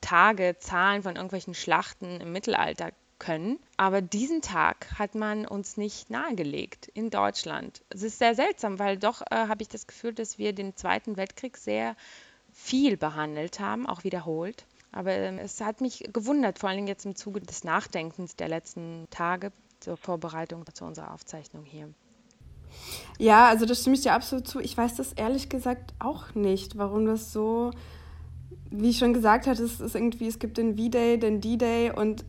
Tage, 0.06 0.56
Zahlen 0.60 1.02
von 1.02 1.16
irgendwelchen 1.16 1.54
Schlachten 1.54 2.20
im 2.20 2.30
Mittelalter 2.30 2.90
können. 3.18 3.58
Aber 3.76 4.00
diesen 4.00 4.40
Tag 4.40 4.86
hat 4.98 5.16
man 5.16 5.46
uns 5.46 5.76
nicht 5.76 6.10
nahegelegt 6.10 6.86
in 6.94 7.10
Deutschland. 7.10 7.82
Es 7.90 8.02
ist 8.02 8.18
sehr 8.18 8.36
seltsam, 8.36 8.78
weil 8.78 8.98
doch 8.98 9.22
äh, 9.22 9.48
habe 9.48 9.62
ich 9.62 9.68
das 9.68 9.88
Gefühl, 9.88 10.14
dass 10.14 10.38
wir 10.38 10.52
den 10.52 10.76
Zweiten 10.76 11.16
Weltkrieg 11.16 11.56
sehr 11.56 11.96
viel 12.52 12.96
behandelt 12.96 13.58
haben, 13.58 13.86
auch 13.86 14.04
wiederholt. 14.04 14.64
Aber 14.92 15.10
äh, 15.10 15.38
es 15.40 15.60
hat 15.60 15.80
mich 15.80 16.08
gewundert, 16.12 16.60
vor 16.60 16.68
allem 16.68 16.86
jetzt 16.86 17.04
im 17.04 17.16
Zuge 17.16 17.40
des 17.40 17.64
Nachdenkens 17.64 18.36
der 18.36 18.48
letzten 18.48 19.08
Tage, 19.10 19.50
zur 19.80 19.96
Vorbereitung 19.96 20.64
zu 20.72 20.84
unserer 20.84 21.12
Aufzeichnung 21.12 21.64
hier. 21.64 21.92
Ja, 23.18 23.48
also 23.48 23.66
das 23.66 23.80
stimme 23.80 23.96
ich 23.96 24.02
dir 24.02 24.12
absolut 24.12 24.46
zu. 24.46 24.60
Ich 24.60 24.76
weiß 24.76 24.94
das 24.94 25.12
ehrlich 25.14 25.48
gesagt 25.48 25.94
auch 25.98 26.34
nicht, 26.34 26.78
warum 26.78 27.06
das 27.06 27.32
so, 27.32 27.72
wie 28.70 28.90
ich 28.90 28.98
schon 28.98 29.14
gesagt 29.14 29.46
hatte, 29.46 29.62
es 29.62 29.80
ist 29.80 29.94
irgendwie, 29.94 30.26
es 30.26 30.38
gibt 30.38 30.58
den 30.58 30.76
V-Day, 30.76 31.18
den 31.18 31.40
D-Day 31.40 31.92
und 31.92 32.24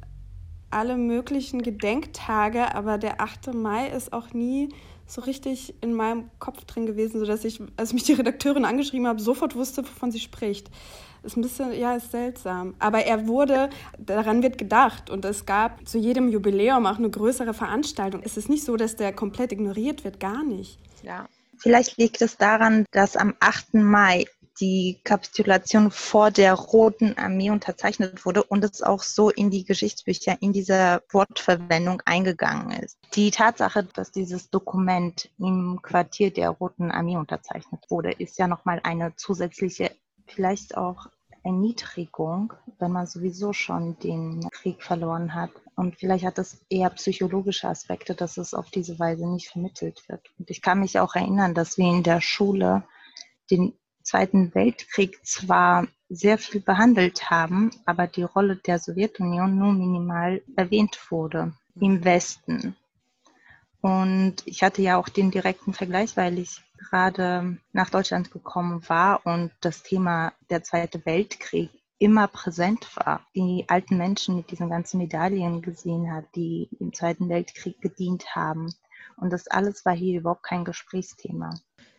alle 0.70 0.98
möglichen 0.98 1.62
Gedenktage, 1.62 2.76
aber 2.76 2.98
der 2.98 3.22
8. 3.22 3.54
Mai 3.54 3.88
ist 3.90 4.12
auch 4.14 4.34
nie 4.34 4.70
so 5.06 5.22
richtig 5.22 5.74
in 5.82 5.94
meinem 5.94 6.30
Kopf 6.40 6.66
drin 6.66 6.86
gewesen, 6.86 7.20
sodass 7.20 7.46
ich, 7.46 7.62
als 7.78 7.94
mich 7.94 8.04
die 8.04 8.14
Redakteurin 8.14 8.66
angeschrieben 8.66 9.08
habe, 9.08 9.22
sofort 9.22 9.56
wusste, 9.56 9.84
wovon 9.84 10.12
sie 10.12 10.20
spricht. 10.20 10.70
Ist 11.24 11.38
ein 11.38 11.42
bisschen, 11.42 11.74
ja, 11.74 11.96
ist 11.96 12.12
seltsam. 12.12 12.76
Aber 12.80 13.00
er 13.00 13.28
wurde, 13.28 13.70
daran 13.98 14.44
wird 14.44 14.58
gedacht 14.58 15.10
und 15.10 15.26
es 15.26 15.46
gab 15.46 15.88
zu 15.88 15.98
jedem 15.98 16.30
Jubiläum 16.30 16.86
auch 16.86 16.98
eine 16.98 17.10
größere 17.10 17.54
Veranstaltung. 17.54 18.22
Es 18.24 18.38
ist 18.38 18.50
nicht 18.50 18.64
so, 18.64 18.76
dass 18.76 18.96
der 18.96 19.14
komplett 19.14 19.52
ignoriert 19.52 20.04
wird, 20.04 20.20
gar 20.20 20.44
nicht. 20.44 20.78
Ja. 21.04 21.28
Vielleicht 21.58 21.98
liegt 21.98 22.22
es 22.22 22.38
daran, 22.38 22.86
dass 22.92 23.16
am 23.16 23.34
8. 23.40 23.76
Mai 23.76 24.26
die 24.60 25.00
Kapitulation 25.04 25.92
vor 25.92 26.32
der 26.32 26.54
Roten 26.54 27.18
Armee 27.18 27.50
unterzeichnet 27.50 28.26
wurde 28.26 28.44
und 28.44 28.64
es 28.64 28.82
auch 28.82 29.04
so 29.04 29.30
in 29.30 29.50
die 29.50 29.64
Geschichtsbücher, 29.64 30.38
in 30.42 30.54
dieser 30.54 31.02
Wortverwendung 31.12 32.02
eingegangen 32.06 32.72
ist. 32.72 32.98
Die 33.16 33.32
Tatsache, 33.32 33.84
dass 33.84 34.12
dieses 34.12 34.50
Dokument 34.50 35.30
im 35.38 35.80
Quartier 35.82 36.32
der 36.32 36.50
Roten 36.50 36.92
Armee 36.92 37.18
unterzeichnet 37.18 37.86
wurde, 37.90 38.12
ist 38.12 38.38
ja 38.38 38.48
nochmal 38.48 38.80
eine 38.84 39.16
zusätzliche, 39.16 39.92
vielleicht 40.26 40.78
auch 40.78 41.08
Erniedrigung, 41.44 42.54
wenn 42.78 42.92
man 42.92 43.08
sowieso 43.08 43.54
schon 43.54 43.98
den 44.00 44.50
Krieg 44.52 44.84
verloren 44.84 45.34
hat. 45.34 45.52
Und 45.76 45.96
vielleicht 45.96 46.26
hat 46.26 46.40
es 46.40 46.66
eher 46.70 46.90
psychologische 46.90 47.70
Aspekte, 47.70 48.16
dass 48.16 48.38
es 48.38 48.54
auf 48.54 48.70
diese 48.70 49.00
Weise 49.00 49.26
nicht 49.28 49.50
vermittelt 49.50 50.04
wird. 50.10 50.30
Und 50.38 50.50
ich 50.50 50.62
kann 50.62 50.82
mich 50.82 51.00
auch 51.00 51.16
erinnern, 51.16 51.54
dass 51.54 51.78
wir 51.78 51.86
in 51.86 52.04
der 52.04 52.20
Schule 52.20 52.84
den 53.50 53.78
Zweiten 54.08 54.56
Weltkrieg 54.56 55.20
zwar 55.26 55.86
sehr 56.08 56.38
viel 56.38 56.62
behandelt 56.62 57.30
haben, 57.30 57.72
aber 57.86 58.08
die 58.08 58.24
Rolle 58.24 58.56
der 58.56 58.80
Sowjetunion 58.80 59.58
nur 59.58 59.74
minimal 59.74 60.42
erwähnt 60.56 60.98
wurde 61.10 61.52
im 61.82 62.06
Westen. 62.06 62.78
Und 63.82 64.36
ich 64.46 64.64
hatte 64.64 64.82
ja 64.82 64.96
auch 64.96 65.10
den 65.10 65.30
direkten 65.30 65.74
Vergleich, 65.74 66.16
weil 66.16 66.40
ich 66.40 66.64
gerade 66.78 67.58
nach 67.74 67.90
Deutschland 67.90 68.32
gekommen 68.32 68.88
war 68.88 69.26
und 69.26 69.52
das 69.60 69.84
Thema 69.84 70.32
der 70.50 70.64
Zweite 70.64 71.06
Weltkrieg 71.06 71.70
immer 72.00 72.30
präsent 72.30 72.96
war. 72.96 73.28
Die 73.36 73.66
alten 73.68 73.98
Menschen 73.98 74.38
mit 74.38 74.52
diesen 74.52 74.70
ganzen 74.70 75.00
Medaillen 75.00 75.62
gesehen 75.62 76.14
hat, 76.14 76.26
die 76.34 76.70
im 76.80 76.94
Zweiten 76.94 77.28
Weltkrieg 77.28 77.82
gedient 77.82 78.36
haben. 78.36 78.74
Und 79.18 79.34
das 79.34 79.48
alles 79.48 79.84
war 79.84 79.94
hier 79.94 80.20
überhaupt 80.20 80.44
kein 80.44 80.64
Gesprächsthema. 80.64 81.50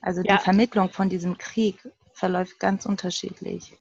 Also 0.01 0.23
ja. 0.23 0.37
die 0.37 0.43
Vermittlung 0.43 0.91
von 0.91 1.09
diesem 1.09 1.39
Krieg 1.39 1.77
verläuft 2.19 2.59
ganz 2.59 2.85
unterschiedlich. 2.85 3.77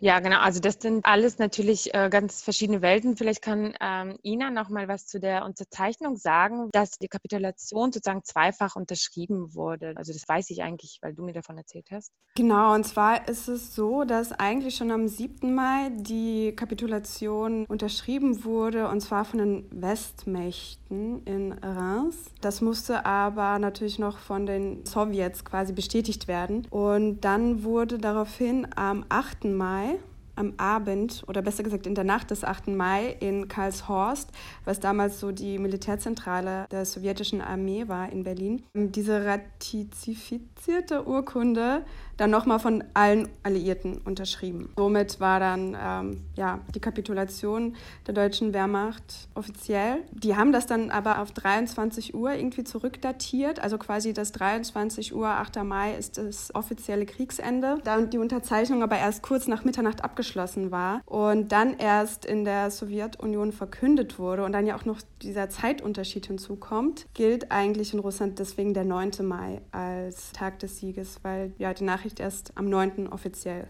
Ja, 0.00 0.20
genau. 0.20 0.38
Also 0.38 0.60
das 0.60 0.78
sind 0.80 1.04
alles 1.04 1.38
natürlich 1.38 1.94
äh, 1.94 2.08
ganz 2.10 2.42
verschiedene 2.42 2.82
Welten. 2.82 3.16
Vielleicht 3.16 3.42
kann 3.42 3.74
ähm, 3.80 4.18
Ina 4.22 4.50
noch 4.50 4.68
mal 4.68 4.88
was 4.88 5.06
zu 5.06 5.20
der 5.20 5.44
Unterzeichnung 5.44 6.16
sagen, 6.16 6.70
dass 6.72 6.98
die 6.98 7.08
Kapitulation 7.08 7.92
sozusagen 7.92 8.24
zweifach 8.24 8.76
unterschrieben 8.76 9.54
wurde. 9.54 9.94
Also 9.96 10.12
das 10.12 10.24
weiß 10.26 10.50
ich 10.50 10.62
eigentlich, 10.62 10.98
weil 11.02 11.14
du 11.14 11.22
mir 11.24 11.32
davon 11.32 11.58
erzählt 11.58 11.88
hast. 11.90 12.12
Genau, 12.34 12.74
und 12.74 12.84
zwar 12.84 13.28
ist 13.28 13.48
es 13.48 13.74
so, 13.74 14.04
dass 14.04 14.32
eigentlich 14.32 14.76
schon 14.76 14.90
am 14.90 15.06
7. 15.06 15.54
Mai 15.54 15.90
die 15.94 16.54
Kapitulation 16.56 17.66
unterschrieben 17.66 18.44
wurde, 18.44 18.88
und 18.88 19.00
zwar 19.00 19.26
von 19.26 19.38
den 19.38 19.68
Westmächten 19.70 21.22
in 21.26 21.52
Reims. 21.52 22.16
Das 22.40 22.60
musste 22.62 23.04
aber 23.04 23.58
natürlich 23.58 23.98
noch 23.98 24.18
von 24.18 24.46
den 24.46 24.84
Sowjets 24.86 25.44
quasi 25.44 25.72
bestätigt 25.72 26.26
werden. 26.26 26.66
Und 26.70 27.20
dann 27.20 27.64
wurde 27.64 27.98
daraufhin 27.98 28.66
am 28.76 29.04
8. 29.10 29.44
Mai 29.44 29.61
Mai 29.62 30.00
am 30.34 30.54
Abend 30.56 31.22
oder 31.28 31.40
besser 31.40 31.62
gesagt 31.62 31.86
in 31.86 31.94
der 31.94 32.02
Nacht 32.02 32.32
des 32.32 32.42
8. 32.42 32.66
Mai 32.68 33.16
in 33.20 33.46
Karlshorst, 33.46 34.30
was 34.64 34.80
damals 34.80 35.20
so 35.20 35.30
die 35.30 35.56
Militärzentrale 35.58 36.66
der 36.72 36.84
sowjetischen 36.84 37.40
Armee 37.40 37.86
war 37.86 38.10
in 38.10 38.24
Berlin, 38.24 38.64
diese 38.74 39.24
ratifizierte 39.24 41.06
Urkunde 41.06 41.84
dann 42.16 42.30
nochmal 42.30 42.58
von 42.58 42.84
allen 42.94 43.28
Alliierten 43.42 43.98
unterschrieben. 44.04 44.70
Somit 44.76 45.20
war 45.20 45.40
dann 45.40 45.76
ähm, 45.80 46.24
ja, 46.36 46.60
die 46.74 46.80
Kapitulation 46.80 47.74
der 48.06 48.14
deutschen 48.14 48.52
Wehrmacht 48.54 49.28
offiziell. 49.34 49.98
Die 50.12 50.36
haben 50.36 50.52
das 50.52 50.66
dann 50.66 50.90
aber 50.90 51.20
auf 51.20 51.32
23 51.32 52.14
Uhr 52.14 52.32
irgendwie 52.32 52.64
zurückdatiert, 52.64 53.60
also 53.60 53.78
quasi 53.78 54.12
das 54.12 54.32
23 54.32 55.14
Uhr, 55.14 55.28
8. 55.28 55.62
Mai 55.64 55.94
ist 55.94 56.18
das 56.18 56.54
offizielle 56.54 57.06
Kriegsende. 57.06 57.78
Da 57.84 58.00
die 58.00 58.18
Unterzeichnung 58.18 58.82
aber 58.82 58.98
erst 58.98 59.22
kurz 59.22 59.48
nach 59.48 59.64
Mitternacht 59.64 60.04
abgeschlossen 60.04 60.70
war 60.70 61.02
und 61.06 61.52
dann 61.52 61.74
erst 61.78 62.24
in 62.24 62.44
der 62.44 62.70
Sowjetunion 62.70 63.52
verkündet 63.52 64.18
wurde 64.18 64.44
und 64.44 64.52
dann 64.52 64.66
ja 64.66 64.76
auch 64.76 64.84
noch 64.84 65.00
dieser 65.22 65.48
Zeitunterschied 65.48 66.26
hinzukommt, 66.26 67.06
gilt 67.14 67.50
eigentlich 67.50 67.94
in 67.94 68.00
Russland 68.00 68.38
deswegen 68.38 68.74
der 68.74 68.84
9. 68.84 69.10
Mai 69.22 69.60
als 69.70 70.32
Tag 70.32 70.58
des 70.58 70.78
Sieges, 70.78 71.20
weil 71.22 71.52
ja 71.58 71.72
die 71.74 71.84
Nachricht 71.84 72.01
Nachricht 72.02 72.18
erst 72.18 72.56
am 72.56 72.68
9. 72.68 73.06
offiziell 73.06 73.68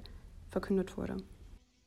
verkündet 0.48 0.96
wurde. 0.96 1.18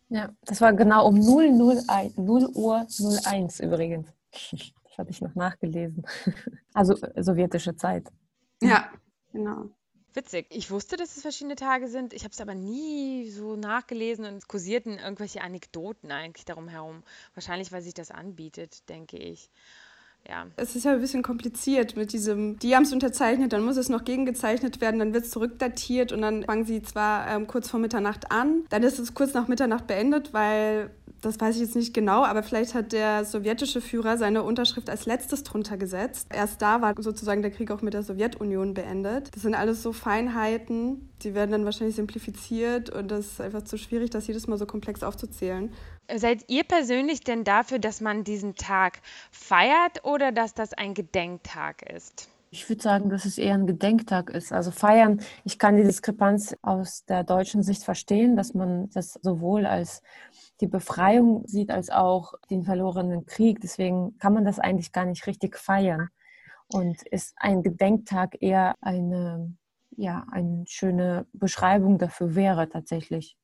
Ja, 0.09 0.29
das 0.43 0.61
war 0.61 0.73
genau 0.73 1.07
um 1.07 1.15
0, 1.17 1.49
0, 1.49 1.81
0 2.17 2.49
Uhr 2.53 2.85
01 2.87 3.59
übrigens. 3.59 4.13
Das 4.95 4.99
hatte 4.99 5.11
ich 5.11 5.19
noch 5.21 5.35
nachgelesen. 5.35 6.05
Also 6.73 6.95
sowjetische 7.17 7.75
Zeit. 7.75 8.07
Ja, 8.61 8.89
genau. 9.33 9.69
Witzig. 10.13 10.45
Ich 10.49 10.71
wusste, 10.71 10.95
dass 10.95 11.17
es 11.17 11.21
verschiedene 11.21 11.55
Tage 11.55 11.89
sind. 11.89 12.13
Ich 12.13 12.23
habe 12.23 12.31
es 12.31 12.39
aber 12.39 12.55
nie 12.55 13.29
so 13.29 13.57
nachgelesen 13.57 14.23
und 14.23 14.35
es 14.35 14.47
kursierten 14.47 14.97
irgendwelche 14.97 15.41
Anekdoten 15.41 16.11
eigentlich 16.11 16.45
darum 16.45 16.69
herum. 16.69 17.03
Wahrscheinlich, 17.33 17.73
weil 17.73 17.81
sich 17.81 17.93
das 17.93 18.11
anbietet, 18.11 18.87
denke 18.87 19.17
ich 19.17 19.49
ja. 20.27 20.46
Es 20.55 20.75
ist 20.75 20.86
ja 20.86 20.94
ein 20.94 21.01
bisschen 21.01 21.24
kompliziert 21.24 21.96
mit 21.96 22.13
diesem, 22.13 22.58
die 22.60 22.75
haben 22.75 22.84
es 22.84 22.94
unterzeichnet, 22.94 23.53
dann 23.53 23.63
muss 23.63 23.77
es 23.77 23.89
noch 23.89 24.03
gegengezeichnet 24.03 24.82
werden, 24.82 25.00
dann 25.00 25.13
wird 25.13 25.25
es 25.25 25.32
zurückdatiert 25.32 26.12
und 26.12 26.22
dann 26.22 26.44
fangen 26.44 26.65
sie 26.65 26.82
zwar 26.82 27.27
ähm, 27.27 27.48
kurz 27.48 27.70
vor 27.70 27.79
Mitternacht 27.79 28.32
an, 28.32 28.63
dann 28.70 28.84
ist 28.84 29.00
es 29.00 29.13
kurz 29.13 29.34
nach 29.34 29.48
Mitternacht 29.48 29.88
beendet, 29.88 30.34
weil 30.34 30.89
das 31.22 31.39
weiß 31.39 31.55
ich 31.55 31.62
jetzt 31.62 31.75
nicht 31.75 31.94
genau, 31.94 32.24
aber 32.24 32.44
vielleicht 32.44 32.75
hat 32.75 32.91
der 32.91 33.25
sowjetische 33.25 33.82
Führer 33.82 34.17
seine 34.17 34.44
Unterschrift 34.44 34.89
als 34.89 35.08
letztes 35.08 35.44
drunter 35.44 35.75
gesetzt. 35.75 36.27
Erst 36.32 36.62
da 36.62 36.82
war 36.82 36.94
sozusagen 37.00 37.41
der 37.41 37.50
Krieg 37.50 37.72
auch 37.72 37.82
mit 37.82 37.96
der 37.96 38.03
Sowjetunion 38.03 38.75
beendet. 38.75 39.34
Das 39.34 39.41
sind 39.41 39.55
alles 39.55 39.82
so 39.82 39.91
Feinheiten, 39.91 41.10
die 41.24 41.34
werden 41.34 41.51
dann 41.51 41.65
wahrscheinlich 41.65 41.96
simplifiziert 41.96 42.91
und 42.91 43.10
das 43.10 43.25
ist 43.25 43.41
einfach 43.41 43.63
zu 43.63 43.77
schwierig, 43.77 44.12
das 44.12 44.27
jedes 44.27 44.48
Mal 44.48 44.58
so 44.58 44.67
komplex 44.67 45.01
aufzuzählen. 45.01 45.72
Seid 46.13 46.45
ihr 46.50 46.63
persönlich 46.63 47.21
denn 47.21 47.43
dafür, 47.43 47.79
dass 47.79 48.00
man 48.00 48.24
diesen 48.24 48.55
Tag 48.55 49.01
feiert 49.31 50.03
oder 50.03 50.31
dass 50.31 50.53
das 50.53 50.74
ein 50.74 50.93
Gedenktag 50.93 51.81
ist? 51.89 52.29
Ich 52.51 52.69
würde 52.69 52.81
sagen, 52.81 53.09
dass 53.09 53.25
es 53.25 53.38
eher 53.38 53.55
ein 53.55 53.67
Gedenktag 53.67 54.29
ist. 54.29 54.53
Also 54.53 54.71
feiern, 54.71 55.19
ich 55.43 55.57
kann 55.59 55.77
die 55.77 55.83
Diskrepanz 55.83 56.55
aus 56.62 57.03
der 57.05 57.24
deutschen 57.24 57.63
Sicht 57.63 57.83
verstehen, 57.83 58.35
dass 58.35 58.53
man 58.53 58.89
das 58.91 59.19
sowohl 59.21 59.65
als 59.65 60.03
die 60.62 60.67
Befreiung 60.67 61.45
sieht, 61.47 61.71
als 61.71 61.89
auch 61.89 62.33
den 62.50 62.63
verlorenen 62.63 63.25
Krieg. 63.25 63.59
Deswegen 63.62 64.17
kann 64.19 64.33
man 64.33 64.45
das 64.45 64.59
eigentlich 64.59 64.91
gar 64.91 65.05
nicht 65.05 65.25
richtig 65.27 65.57
feiern. 65.57 66.09
Und 66.67 67.01
ist 67.03 67.33
ein 67.38 67.62
Gedenktag 67.63 68.41
eher 68.41 68.75
eine, 68.79 69.55
ja, 69.97 70.25
eine 70.31 70.63
schöne 70.67 71.25
Beschreibung 71.33 71.97
dafür 71.97 72.35
wäre 72.35 72.69
tatsächlich. 72.69 73.38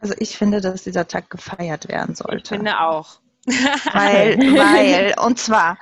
Also 0.00 0.14
ich 0.18 0.36
finde, 0.36 0.60
dass 0.60 0.82
dieser 0.84 1.06
Tag 1.06 1.30
gefeiert 1.30 1.88
werden 1.88 2.14
sollte. 2.14 2.36
Ich 2.42 2.48
finde 2.48 2.80
auch. 2.80 3.18
weil, 3.92 4.38
weil, 4.38 5.14
und 5.24 5.38
zwar, 5.38 5.78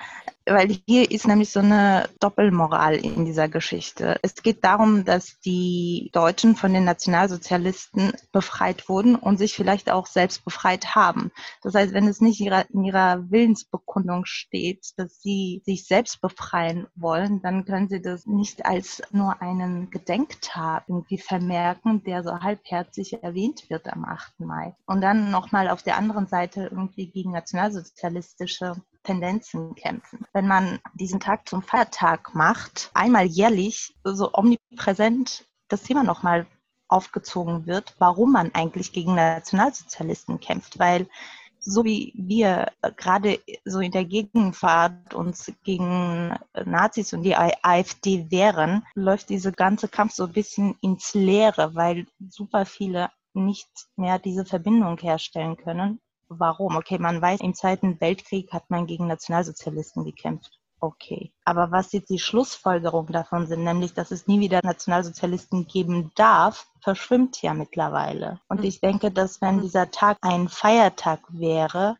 weil 0.48 0.68
hier 0.86 1.10
ist 1.10 1.26
nämlich 1.26 1.50
so 1.50 1.60
eine 1.60 2.08
Doppelmoral 2.20 2.96
in 2.96 3.24
dieser 3.24 3.48
Geschichte. 3.48 4.18
Es 4.22 4.34
geht 4.42 4.64
darum, 4.64 5.04
dass 5.04 5.38
die 5.40 6.10
Deutschen 6.12 6.56
von 6.56 6.72
den 6.72 6.84
Nationalsozialisten 6.84 8.12
befreit 8.32 8.88
wurden 8.88 9.14
und 9.14 9.38
sich 9.38 9.54
vielleicht 9.54 9.90
auch 9.90 10.06
selbst 10.06 10.44
befreit 10.44 10.94
haben. 10.94 11.30
Das 11.62 11.74
heißt, 11.74 11.92
wenn 11.92 12.08
es 12.08 12.20
nicht 12.20 12.40
in 12.40 12.84
ihrer 12.84 13.30
Willensbekundung 13.30 14.24
steht, 14.24 14.92
dass 14.96 15.20
sie 15.20 15.62
sich 15.64 15.86
selbst 15.86 16.20
befreien 16.20 16.86
wollen, 16.94 17.42
dann 17.42 17.64
können 17.64 17.88
sie 17.88 18.00
das 18.00 18.26
nicht 18.26 18.66
als 18.66 19.02
nur 19.10 19.40
einen 19.42 19.90
Gedenktag 19.90 20.84
irgendwie 20.88 21.18
vermerken, 21.18 22.02
der 22.04 22.22
so 22.22 22.40
halbherzig 22.40 23.22
erwähnt 23.22 23.68
wird 23.68 23.86
am 23.92 24.04
8. 24.04 24.40
Mai. 24.40 24.74
Und 24.86 25.00
dann 25.00 25.30
nochmal 25.30 25.68
auf 25.68 25.82
der 25.82 25.96
anderen 25.96 26.26
Seite 26.26 26.68
irgendwie 26.70 27.10
gegen 27.10 27.32
nationalsozialistische 27.32 28.76
Tendenzen 29.08 29.74
kämpfen. 29.74 30.26
Wenn 30.34 30.46
man 30.46 30.80
diesen 30.92 31.18
Tag 31.18 31.48
zum 31.48 31.62
Feiertag 31.62 32.34
macht, 32.34 32.90
einmal 32.92 33.24
jährlich 33.24 33.94
so 34.04 34.34
omnipräsent 34.34 35.46
das 35.68 35.82
Thema 35.82 36.04
nochmal 36.04 36.46
aufgezogen 36.88 37.66
wird, 37.66 37.94
warum 37.98 38.32
man 38.32 38.54
eigentlich 38.54 38.92
gegen 38.92 39.14
Nationalsozialisten 39.14 40.40
kämpft, 40.40 40.78
weil 40.78 41.08
so 41.58 41.84
wie 41.84 42.12
wir 42.16 42.70
gerade 42.96 43.40
so 43.64 43.80
in 43.80 43.92
der 43.92 44.04
Gegenfahrt 44.04 45.14
uns 45.14 45.52
gegen 45.64 46.38
Nazis 46.66 47.14
und 47.14 47.22
die 47.22 47.34
AfD 47.34 48.30
wehren, 48.30 48.84
läuft 48.94 49.30
dieser 49.30 49.52
ganze 49.52 49.88
Kampf 49.88 50.12
so 50.12 50.24
ein 50.24 50.32
bisschen 50.32 50.76
ins 50.82 51.14
Leere, 51.14 51.74
weil 51.74 52.06
super 52.28 52.66
viele 52.66 53.10
nicht 53.32 53.68
mehr 53.96 54.18
diese 54.18 54.44
Verbindung 54.44 54.98
herstellen 54.98 55.56
können 55.56 55.98
warum. 56.28 56.76
Okay, 56.76 56.98
man 56.98 57.20
weiß, 57.20 57.40
im 57.40 57.54
Zweiten 57.54 58.00
Weltkrieg 58.00 58.52
hat 58.52 58.70
man 58.70 58.86
gegen 58.86 59.06
Nationalsozialisten 59.06 60.04
gekämpft. 60.04 60.58
Okay. 60.80 61.32
Aber 61.44 61.72
was 61.72 61.92
jetzt 61.92 62.08
die 62.08 62.20
Schlussfolgerung 62.20 63.06
davon 63.06 63.46
sind, 63.46 63.64
nämlich, 63.64 63.94
dass 63.94 64.12
es 64.12 64.28
nie 64.28 64.38
wieder 64.38 64.60
Nationalsozialisten 64.62 65.66
geben 65.66 66.12
darf, 66.14 66.68
verschwimmt 66.80 67.42
ja 67.42 67.52
mittlerweile. 67.52 68.40
Und 68.48 68.64
ich 68.64 68.80
denke, 68.80 69.10
dass 69.10 69.40
wenn 69.40 69.60
dieser 69.60 69.90
Tag 69.90 70.18
ein 70.20 70.48
Feiertag 70.48 71.20
wäre, 71.30 71.96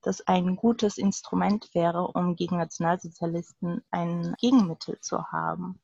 das 0.00 0.26
ein 0.26 0.56
gutes 0.56 0.98
Instrument 0.98 1.68
wäre, 1.74 2.08
um 2.08 2.36
gegen 2.36 2.58
Nationalsozialisten 2.58 3.82
ein 3.90 4.34
Gegenmittel 4.38 5.00
zu 5.00 5.24
haben. 5.30 5.80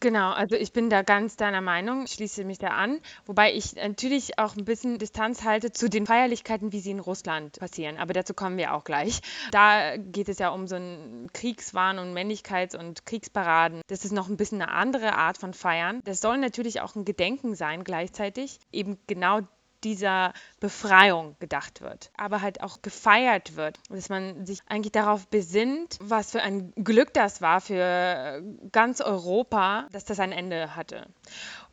Genau, 0.00 0.32
also 0.32 0.56
ich 0.56 0.74
bin 0.74 0.90
da 0.90 1.00
ganz 1.02 1.36
deiner 1.36 1.62
Meinung, 1.62 2.06
schließe 2.06 2.44
mich 2.44 2.58
da 2.58 2.68
an, 2.68 3.00
wobei 3.24 3.54
ich 3.54 3.76
natürlich 3.76 4.38
auch 4.38 4.54
ein 4.54 4.66
bisschen 4.66 4.98
Distanz 4.98 5.42
halte 5.42 5.72
zu 5.72 5.88
den 5.88 6.06
Feierlichkeiten, 6.06 6.70
wie 6.72 6.80
sie 6.80 6.90
in 6.90 7.00
Russland 7.00 7.58
passieren. 7.58 7.96
Aber 7.96 8.12
dazu 8.12 8.34
kommen 8.34 8.58
wir 8.58 8.74
auch 8.74 8.84
gleich. 8.84 9.20
Da 9.52 9.96
geht 9.96 10.28
es 10.28 10.38
ja 10.38 10.50
um 10.50 10.66
so 10.66 10.76
einen 10.76 11.30
Kriegswahn 11.32 11.98
und 11.98 12.12
Männlichkeits- 12.12 12.76
und 12.76 13.06
Kriegsparaden. 13.06 13.80
Das 13.86 14.04
ist 14.04 14.12
noch 14.12 14.28
ein 14.28 14.36
bisschen 14.36 14.60
eine 14.60 14.70
andere 14.70 15.14
Art 15.14 15.38
von 15.38 15.54
Feiern. 15.54 16.00
Das 16.04 16.20
soll 16.20 16.36
natürlich 16.36 16.82
auch 16.82 16.94
ein 16.94 17.06
Gedenken 17.06 17.54
sein 17.54 17.82
gleichzeitig, 17.82 18.58
eben 18.72 18.98
genau 19.06 19.40
dieser 19.84 20.32
Befreiung 20.60 21.36
gedacht 21.38 21.80
wird, 21.80 22.10
aber 22.16 22.40
halt 22.42 22.62
auch 22.62 22.82
gefeiert 22.82 23.56
wird, 23.56 23.78
dass 23.88 24.08
man 24.08 24.46
sich 24.46 24.60
eigentlich 24.66 24.92
darauf 24.92 25.26
besinnt, 25.28 25.98
was 26.00 26.30
für 26.30 26.42
ein 26.42 26.72
Glück 26.76 27.12
das 27.14 27.40
war 27.40 27.60
für 27.60 28.42
ganz 28.72 29.00
Europa, 29.00 29.88
dass 29.92 30.04
das 30.04 30.20
ein 30.20 30.32
Ende 30.32 30.76
hatte. 30.76 31.06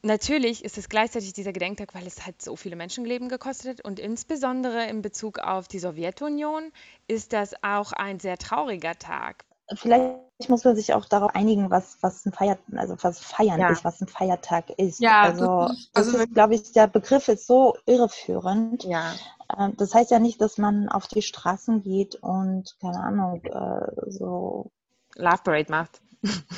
Natürlich 0.01 0.65
ist 0.65 0.77
es 0.77 0.89
gleichzeitig 0.89 1.33
dieser 1.33 1.53
Gedenktag, 1.53 1.95
weil 1.95 2.05
es 2.05 2.25
halt 2.25 2.41
so 2.41 2.55
viele 2.55 2.75
Menschenleben 2.75 3.29
gekostet 3.29 3.79
hat 3.79 3.85
und 3.85 3.99
insbesondere 3.99 4.85
in 4.87 5.01
Bezug 5.01 5.39
auf 5.39 5.67
die 5.67 5.79
Sowjetunion 5.79 6.71
ist 7.07 7.31
das 7.31 7.53
auch 7.63 7.93
ein 7.93 8.19
sehr 8.19 8.37
trauriger 8.37 8.97
Tag, 8.99 9.45
vielleicht 9.73 10.49
muss 10.49 10.63
man 10.63 10.75
sich 10.75 10.93
auch 10.93 11.05
darauf 11.05 11.33
einigen, 11.35 11.69
was, 11.69 11.97
was 12.01 12.25
ein 12.25 12.33
Feier, 12.33 12.57
also 12.75 12.95
was 13.01 13.19
Feiern 13.19 13.59
ja. 13.59 13.69
ist, 13.69 13.83
was 13.83 14.01
ein 14.01 14.07
Feiertag 14.07 14.69
ist. 14.77 14.99
Ja, 14.99 15.21
also, 15.21 15.67
das 15.93 16.07
also 16.07 16.17
ist, 16.17 16.33
glaube 16.33 16.55
ich, 16.55 16.71
der 16.71 16.87
Begriff 16.87 17.27
ist 17.27 17.47
so 17.47 17.75
irreführend. 17.85 18.83
Ja. 18.83 19.13
Ähm, 19.57 19.73
das 19.77 19.93
heißt 19.93 20.11
ja 20.11 20.19
nicht, 20.19 20.41
dass 20.41 20.57
man 20.57 20.89
auf 20.89 21.07
die 21.07 21.21
Straßen 21.21 21.81
geht 21.81 22.15
und, 22.15 22.75
keine 22.81 22.99
Ahnung, 22.99 23.43
äh, 23.45 24.11
so 24.11 24.71
Love 25.15 25.43
Parade 25.43 25.71
macht. 25.71 26.01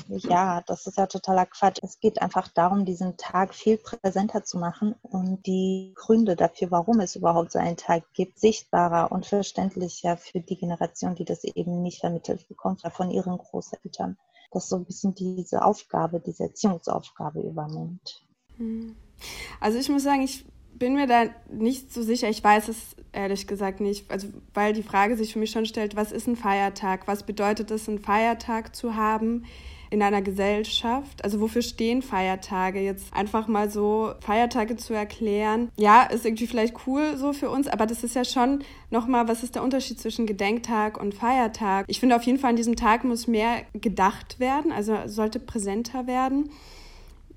Ja, 0.08 0.62
das 0.68 0.86
ist 0.86 0.98
ja 0.98 1.08
totaler 1.08 1.46
Quatsch. 1.46 1.80
Es 1.82 2.00
geht 2.00 2.22
einfach 2.22 2.48
darum, 2.50 2.86
diesen 2.86 3.18
Tag 3.18 3.56
viel 3.56 3.78
präsenter 3.78 4.44
zu 4.44 4.60
machen 4.60 4.96
und 5.02 5.46
die 5.46 5.94
Gründe 5.96 6.36
dafür, 6.36 6.70
warum 6.72 7.00
es 7.00 7.16
überhaupt 7.16 7.52
so 7.52 7.60
einen 7.60 7.78
Tag 7.78 8.04
gibt, 8.14 8.40
sichtbarer 8.40 9.12
und 9.12 9.26
verständlicher 9.26 10.18
für 10.18 10.40
die 10.40 10.58
Generation, 10.58 11.16
die 11.16 11.26
das 11.26 11.44
eben 11.44 11.82
nicht 11.82 12.00
vermittelt 12.00 12.48
bekommt, 12.48 12.82
von 12.94 13.10
ihren 13.10 13.38
Großeltern. 13.38 14.18
Dass 14.52 14.70
so 14.70 14.76
ein 14.76 14.86
bisschen 14.86 15.16
diese 15.16 15.66
Aufgabe, 15.66 16.20
diese 16.20 16.44
Erziehungsaufgabe 16.44 17.42
übernimmt. 17.42 18.24
Also 19.60 19.80
ich 19.80 19.90
muss 19.90 20.04
sagen, 20.04 20.22
ich 20.22 20.46
bin 20.78 20.96
mir 20.96 21.08
da 21.08 21.26
nicht 21.50 21.94
so 21.94 22.02
sicher. 22.02 22.30
Ich 22.30 22.44
weiß 22.44 22.68
es 22.68 22.96
ehrlich 23.14 23.48
gesagt 23.48 23.80
nicht. 23.80 24.12
Also, 24.12 24.28
weil 24.54 24.74
die 24.74 24.84
Frage 24.84 25.16
sich 25.16 25.34
für 25.34 25.40
mich 25.40 25.52
schon 25.52 25.66
stellt, 25.66 25.96
was 25.96 26.12
ist 26.12 26.28
ein 26.28 26.36
Feiertag? 26.36 27.08
Was 27.08 27.24
bedeutet 27.24 27.72
es, 27.72 27.88
einen 27.88 28.00
Feiertag 28.00 28.76
zu 28.76 28.96
haben 28.96 29.46
in 29.90 30.02
einer 30.02 30.22
Gesellschaft? 30.22 31.24
Also, 31.24 31.40
wofür 31.40 31.62
stehen 31.62 32.02
Feiertage? 32.02 32.82
Jetzt 32.82 33.14
einfach 33.14 33.48
mal 33.48 33.70
so 33.70 34.14
Feiertage 34.20 34.76
zu 34.76 34.94
erklären. 34.94 35.72
Ja, 35.78 36.04
ist 36.04 36.26
irgendwie 36.26 36.48
vielleicht 36.48 36.76
cool 36.88 37.16
so 37.16 37.32
für 37.32 37.50
uns, 37.50 37.68
aber 37.68 37.86
das 37.86 38.04
ist 38.04 38.16
ja 38.16 38.26
schon 38.26 38.64
nochmal, 38.90 39.28
was 39.28 39.44
ist 39.44 39.56
der 39.56 39.64
Unterschied 39.64 40.00
zwischen 40.00 40.26
Gedenktag 40.26 41.00
und 41.00 41.14
Feiertag? 41.14 41.86
Ich 41.88 42.02
finde 42.02 42.18
auf 42.18 42.24
jeden 42.24 42.38
Fall, 42.38 42.50
an 42.52 42.58
diesem 42.58 42.76
Tag 42.76 43.06
muss 43.06 43.28
mehr 43.28 43.64
gedacht 43.74 44.40
werden, 44.40 44.72
also 44.74 44.98
sollte 45.06 45.40
präsenter 45.40 46.06
werden. 46.06 46.50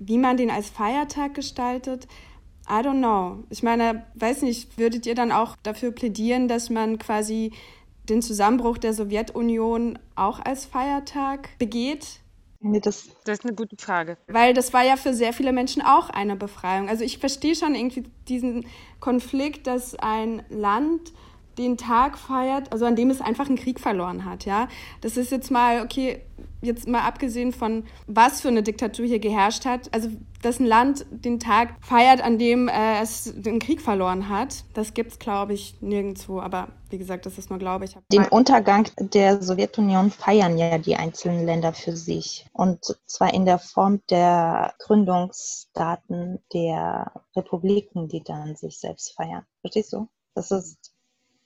Wie 0.01 0.17
man 0.17 0.37
den 0.37 0.49
als 0.49 0.69
Feiertag 0.69 1.33
gestaltet, 1.33 2.07
I 2.69 2.83
don't 2.83 2.99
know. 2.99 3.43
Ich 3.49 3.63
meine, 3.63 4.05
weiß 4.15 4.43
nicht, 4.43 4.77
würdet 4.77 5.05
ihr 5.05 5.15
dann 5.15 5.31
auch 5.31 5.55
dafür 5.63 5.91
plädieren, 5.91 6.47
dass 6.47 6.69
man 6.69 6.99
quasi 6.99 7.51
den 8.09 8.21
Zusammenbruch 8.21 8.77
der 8.77 8.93
Sowjetunion 8.93 9.97
auch 10.15 10.39
als 10.39 10.65
Feiertag 10.65 11.49
begeht? 11.57 12.21
Nee, 12.61 12.79
das, 12.81 13.09
das 13.23 13.39
ist 13.39 13.45
eine 13.45 13.55
gute 13.55 13.77
Frage. 13.77 14.17
Weil 14.27 14.53
das 14.53 14.73
war 14.73 14.83
ja 14.83 14.97
für 14.97 15.13
sehr 15.13 15.31
viele 15.31 15.53
Menschen 15.53 15.81
auch 15.81 16.09
eine 16.09 16.35
Befreiung. 16.35 16.89
Also 16.89 17.03
ich 17.03 17.17
verstehe 17.17 17.55
schon 17.55 17.73
irgendwie 17.73 18.03
diesen 18.27 18.65
Konflikt, 18.99 19.65
dass 19.65 19.95
ein 19.95 20.43
Land 20.49 21.13
den 21.57 21.77
Tag 21.77 22.17
feiert, 22.17 22.71
also 22.71 22.85
an 22.85 22.95
dem 22.95 23.09
es 23.09 23.21
einfach 23.21 23.47
einen 23.47 23.57
Krieg 23.57 23.79
verloren 23.79 24.25
hat, 24.25 24.45
ja. 24.45 24.67
Das 25.01 25.17
ist 25.17 25.31
jetzt 25.31 25.51
mal, 25.51 25.81
okay, 25.81 26.21
jetzt 26.61 26.87
mal 26.87 27.01
abgesehen 27.01 27.51
von, 27.51 27.85
was 28.07 28.41
für 28.41 28.49
eine 28.49 28.63
Diktatur 28.63 29.05
hier 29.05 29.19
geherrscht 29.19 29.65
hat, 29.65 29.93
also 29.93 30.09
dass 30.41 30.59
ein 30.59 30.65
Land 30.65 31.05
den 31.11 31.39
Tag 31.39 31.75
feiert, 31.81 32.23
an 32.23 32.37
dem 32.37 32.67
äh, 32.67 33.01
es 33.01 33.33
den 33.35 33.59
Krieg 33.59 33.81
verloren 33.81 34.29
hat, 34.29 34.63
das 34.73 34.93
gibt 34.93 35.11
es, 35.11 35.19
glaube 35.19 35.53
ich, 35.53 35.75
nirgendwo. 35.81 36.39
Aber 36.39 36.69
wie 36.89 36.97
gesagt, 36.97 37.25
das 37.25 37.37
ist 37.37 37.49
nur, 37.49 37.59
glaube 37.59 37.85
ich. 37.85 37.97
Den 38.11 38.25
Untergang 38.25 38.87
der 38.97 39.41
Sowjetunion 39.41 40.11
feiern 40.11 40.57
ja 40.57 40.77
die 40.77 40.95
einzelnen 40.95 41.45
Länder 41.45 41.73
für 41.73 41.95
sich. 41.95 42.47
Und 42.53 42.97
zwar 43.05 43.33
in 43.33 43.45
der 43.45 43.59
Form 43.59 44.01
der 44.09 44.73
Gründungsdaten 44.79 46.39
der 46.53 47.11
Republiken, 47.35 48.07
die 48.07 48.23
dann 48.23 48.55
sich 48.55 48.79
selbst 48.79 49.13
feiern. 49.15 49.45
Verstehst 49.61 49.93
du? 49.93 50.07
Das 50.35 50.51
ist 50.51 50.93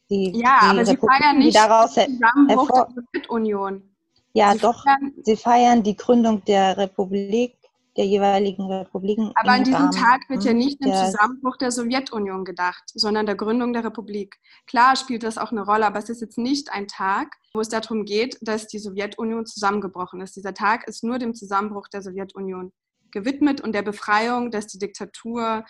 die, 0.10 0.32
ja, 0.36 0.60
die 0.62 0.70
aber 0.70 0.86
sie 0.86 0.98
feiern 0.98 1.40
nicht 1.40 1.56
daraus 1.56 1.96
den 1.96 2.20
Zusammenbruch 2.20 2.70
der 2.70 2.88
Sowjetunion. 2.94 3.93
Ja, 4.34 4.54
sie 4.54 4.60
doch. 4.60 4.84
Feiern, 4.84 5.14
sie 5.24 5.38
feiern 5.38 5.84
die 5.84 5.96
Gründung 5.96 6.44
der 6.46 6.78
Republik, 6.78 7.56
der 7.96 8.06
jeweiligen 8.06 8.66
Republiken. 8.66 9.32
Aber 9.36 9.52
an 9.52 9.64
diesem 9.64 9.80
Rahmen 9.80 9.92
Tag 9.92 10.22
wird 10.28 10.44
ja 10.44 10.54
nicht 10.54 10.84
dem 10.84 10.92
Zusammenbruch 10.92 11.58
der 11.58 11.72
Sowjetunion 11.72 12.44
gedacht, 12.44 12.84
sondern 12.88 13.26
der 13.26 13.36
Gründung 13.36 13.74
der 13.74 13.84
Republik. 13.84 14.38
Klar 14.66 14.96
spielt 14.96 15.24
das 15.24 15.38
auch 15.38 15.52
eine 15.52 15.64
Rolle, 15.64 15.86
aber 15.86 16.00
es 16.00 16.10
ist 16.10 16.22
jetzt 16.22 16.40
nicht 16.40 16.72
ein 16.72 16.88
Tag, 16.88 17.36
wo 17.54 17.62
es 17.62 17.70
darum 17.70 18.06
geht, 18.06 18.38
dass 18.42 18.68
die 18.68 18.80
Sowjetunion 18.80 19.46
zusammengebrochen 19.46 20.22
ist. 20.22 20.36
Dieser 20.36 20.56
Tag 20.56 20.88
ist 20.88 21.04
nur 21.04 21.20
dem 21.20 21.36
Zusammenbruch 21.36 21.88
der 21.88 22.02
Sowjetunion 22.02 22.74
gewidmet 23.12 23.62
und 23.62 23.74
der 23.74 23.84
Befreiung, 23.84 24.50
dass 24.50 24.66
die 24.66 24.80
Diktatur 24.80 25.64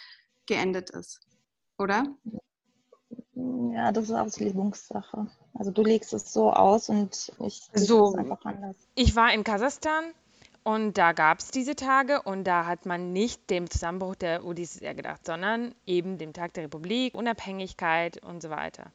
geendet 0.47 0.89
ist. 0.91 1.19
Oder? 1.77 2.05
Ja, 3.35 3.91
das 3.91 4.05
ist 4.05 4.11
Auslegungssache. 4.11 5.27
Also 5.55 5.71
du 5.71 5.83
legst 5.83 6.13
es 6.13 6.31
so 6.31 6.51
aus 6.51 6.89
und 6.89 7.31
ich 7.39 7.63
so, 7.73 8.09
es 8.09 8.15
einfach 8.15 8.45
anders. 8.45 8.75
Ich 8.95 9.15
war 9.15 9.33
in 9.33 9.43
Kasachstan 9.43 10.03
und 10.63 10.97
da 10.97 11.13
gab 11.13 11.39
es 11.39 11.49
diese 11.49 11.75
Tage 11.75 12.21
und 12.21 12.45
da 12.45 12.65
hat 12.65 12.85
man 12.85 13.11
nicht 13.11 13.49
dem 13.49 13.69
Zusammenbruch 13.69 14.15
der 14.15 14.45
UdSSR 14.45 14.93
gedacht, 14.93 15.25
sondern 15.25 15.73
eben 15.85 16.17
dem 16.17 16.33
Tag 16.33 16.53
der 16.53 16.65
Republik, 16.65 17.15
Unabhängigkeit 17.15 18.23
und 18.23 18.41
so 18.41 18.49
weiter. 18.49 18.91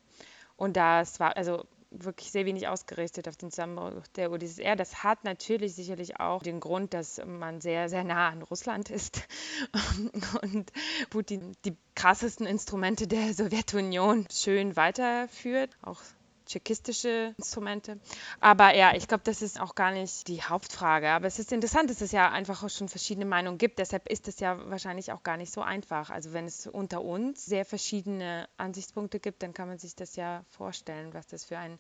Und 0.56 0.76
das 0.76 1.20
war, 1.20 1.36
also 1.36 1.64
wirklich 1.90 2.30
sehr 2.30 2.44
wenig 2.44 2.68
ausgerichtet 2.68 3.28
auf 3.28 3.36
den 3.36 3.50
Zusammenbruch 3.50 4.06
der 4.16 4.30
UdSSR. 4.30 4.76
Das 4.76 5.02
hat 5.02 5.24
natürlich 5.24 5.74
sicherlich 5.74 6.20
auch 6.20 6.42
den 6.42 6.60
Grund, 6.60 6.94
dass 6.94 7.20
man 7.24 7.60
sehr, 7.60 7.88
sehr 7.88 8.04
nah 8.04 8.28
an 8.28 8.42
Russland 8.42 8.90
ist 8.90 9.26
und 10.42 10.72
Putin 11.10 11.56
die 11.64 11.76
krassesten 11.94 12.46
Instrumente 12.46 13.06
der 13.06 13.32
Sowjetunion 13.34 14.26
schön 14.30 14.76
weiterführt, 14.76 15.76
auch 15.82 16.00
tschechistische 16.48 17.34
Instrumente. 17.38 18.00
Aber 18.40 18.74
ja, 18.74 18.94
ich 18.94 19.06
glaube, 19.06 19.22
das 19.24 19.42
ist 19.42 19.60
auch 19.60 19.74
gar 19.74 19.92
nicht 19.92 20.26
die 20.28 20.42
Hauptfrage. 20.42 21.10
Aber 21.10 21.26
es 21.26 21.38
ist 21.38 21.52
interessant, 21.52 21.90
dass 21.90 22.00
es 22.00 22.10
ja 22.10 22.30
einfach 22.30 22.62
auch 22.64 22.70
schon 22.70 22.88
verschiedene 22.88 23.26
Meinungen 23.26 23.58
gibt. 23.58 23.78
Deshalb 23.78 24.08
ist 24.08 24.26
es 24.26 24.40
ja 24.40 24.58
wahrscheinlich 24.70 25.12
auch 25.12 25.22
gar 25.22 25.36
nicht 25.36 25.52
so 25.52 25.60
einfach. 25.60 26.10
Also 26.10 26.32
wenn 26.32 26.46
es 26.46 26.66
unter 26.66 27.02
uns 27.02 27.44
sehr 27.44 27.64
verschiedene 27.64 28.48
Ansichtspunkte 28.56 29.20
gibt, 29.20 29.42
dann 29.42 29.54
kann 29.54 29.68
man 29.68 29.78
sich 29.78 29.94
das 29.94 30.16
ja 30.16 30.44
vorstellen, 30.48 31.14
was 31.14 31.26
das 31.28 31.44
für 31.44 31.58
ein 31.58 31.78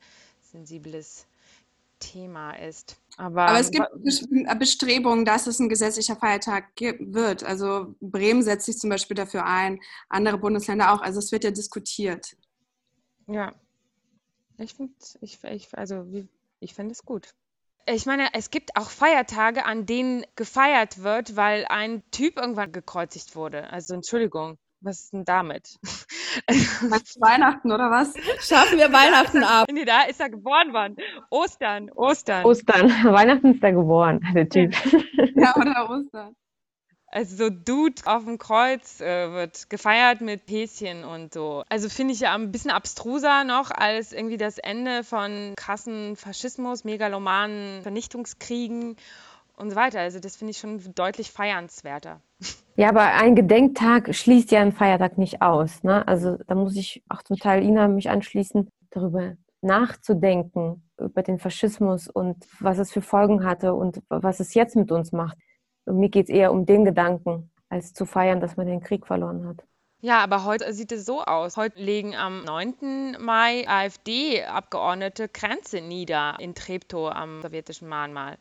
sensibles 0.52 1.26
Thema 1.98 2.52
ist. 2.52 2.96
Aber, 3.16 3.48
Aber, 3.48 3.58
es 3.58 3.70
gibt 3.72 3.86
Bestrebungen, 4.58 5.24
dass 5.24 5.48
es 5.48 5.58
ein 5.58 5.68
gesetzlicher 5.68 6.14
Feiertag 6.14 6.66
wird. 7.00 7.42
Also 7.42 7.96
Bremen 8.00 8.42
setzt 8.42 8.66
sich 8.66 8.78
zum 8.78 8.90
Beispiel 8.90 9.16
dafür 9.16 9.44
ein, 9.44 9.80
andere 10.08 10.38
Bundesländer 10.38 10.92
auch. 10.92 11.00
Also 11.00 11.18
es 11.18 11.32
wird 11.32 11.42
ja 11.42 11.50
diskutiert. 11.50 12.36
Ja, 13.26 13.52
ich 14.58 14.74
finde, 14.74 14.94
ich, 15.20 15.42
ich, 15.44 15.68
also, 15.76 16.06
ich 16.60 16.74
finde 16.74 16.92
es 16.92 17.04
gut. 17.04 17.34
Ich 17.86 18.04
meine, 18.04 18.28
es 18.34 18.50
gibt 18.50 18.76
auch 18.76 18.90
Feiertage, 18.90 19.64
an 19.64 19.86
denen 19.86 20.24
gefeiert 20.36 21.02
wird, 21.02 21.36
weil 21.36 21.64
ein 21.68 22.02
Typ 22.10 22.36
irgendwann 22.36 22.70
gekreuzigt 22.70 23.34
wurde. 23.34 23.70
Also 23.70 23.94
Entschuldigung, 23.94 24.58
was 24.80 25.00
ist 25.00 25.12
denn 25.14 25.24
damit? 25.24 25.78
Weihnachten 26.46 27.72
oder 27.72 27.90
was? 27.90 28.14
Schaffen 28.40 28.78
wir 28.78 28.92
Weihnachten 28.92 29.42
ab? 29.42 29.66
Nee, 29.72 29.84
da 29.84 30.02
ist 30.02 30.20
er 30.20 30.28
geboren 30.28 30.72
worden. 30.72 30.96
Ostern, 31.30 31.90
Ostern. 31.90 32.44
Ostern. 32.44 32.88
Weihnachten 33.04 33.54
ist 33.54 33.62
er 33.62 33.72
geboren, 33.72 34.20
der 34.34 34.48
Typ. 34.48 34.74
Ja, 35.34 35.56
oder 35.56 35.88
Ostern. 35.88 36.36
Also 37.10 37.36
so 37.36 37.50
Dude 37.50 38.02
auf 38.04 38.24
dem 38.24 38.36
Kreuz 38.36 39.00
äh, 39.00 39.32
wird 39.32 39.70
gefeiert 39.70 40.20
mit 40.20 40.42
Häschen 40.48 41.04
und 41.04 41.32
so. 41.32 41.64
Also 41.70 41.88
finde 41.88 42.12
ich 42.12 42.20
ja 42.20 42.34
ein 42.34 42.52
bisschen 42.52 42.70
abstruser 42.70 43.44
noch 43.44 43.70
als 43.70 44.12
irgendwie 44.12 44.36
das 44.36 44.58
Ende 44.58 45.04
von 45.04 45.54
krassen 45.56 46.16
Faschismus, 46.16 46.84
megalomanen 46.84 47.82
Vernichtungskriegen 47.82 48.96
und 49.56 49.70
so 49.70 49.76
weiter. 49.76 50.00
Also 50.00 50.20
das 50.20 50.36
finde 50.36 50.50
ich 50.50 50.58
schon 50.58 50.80
deutlich 50.94 51.30
feiernswerter. 51.30 52.20
Ja, 52.76 52.90
aber 52.90 53.14
ein 53.14 53.34
Gedenktag 53.34 54.14
schließt 54.14 54.50
ja 54.50 54.60
einen 54.60 54.72
Feiertag 54.72 55.16
nicht 55.16 55.40
aus. 55.40 55.82
Ne? 55.82 56.06
Also 56.06 56.36
da 56.46 56.54
muss 56.54 56.76
ich 56.76 57.02
auch 57.08 57.22
zum 57.22 57.36
Teil 57.36 57.64
Ina 57.64 57.88
mich 57.88 58.10
anschließen, 58.10 58.68
darüber 58.90 59.32
nachzudenken, 59.62 60.84
über 60.98 61.22
den 61.22 61.38
Faschismus 61.38 62.06
und 62.08 62.36
was 62.60 62.78
es 62.78 62.92
für 62.92 63.02
Folgen 63.02 63.44
hatte 63.44 63.74
und 63.74 64.02
was 64.10 64.40
es 64.40 64.54
jetzt 64.54 64.76
mit 64.76 64.92
uns 64.92 65.10
macht 65.10 65.38
Und 65.88 65.98
mir 65.98 66.10
geht 66.10 66.28
es 66.28 66.34
eher 66.34 66.52
um 66.52 66.66
den 66.66 66.84
Gedanken, 66.84 67.50
als 67.70 67.94
zu 67.94 68.04
feiern, 68.04 68.40
dass 68.40 68.56
man 68.56 68.66
den 68.66 68.80
Krieg 68.80 69.06
verloren 69.06 69.46
hat. 69.48 69.64
Ja, 70.00 70.18
aber 70.22 70.44
heute 70.44 70.72
sieht 70.72 70.92
es 70.92 71.04
so 71.04 71.22
aus. 71.24 71.56
Heute 71.56 71.80
legen 71.80 72.14
am 72.14 72.44
9. 72.44 73.16
Mai 73.18 73.66
AfD-Abgeordnete 73.66 75.28
Grenze 75.28 75.80
nieder 75.80 76.36
in 76.38 76.54
Treptow 76.54 77.10
am 77.10 77.42
sowjetischen 77.42 77.88
Mahnmal. 77.88 78.38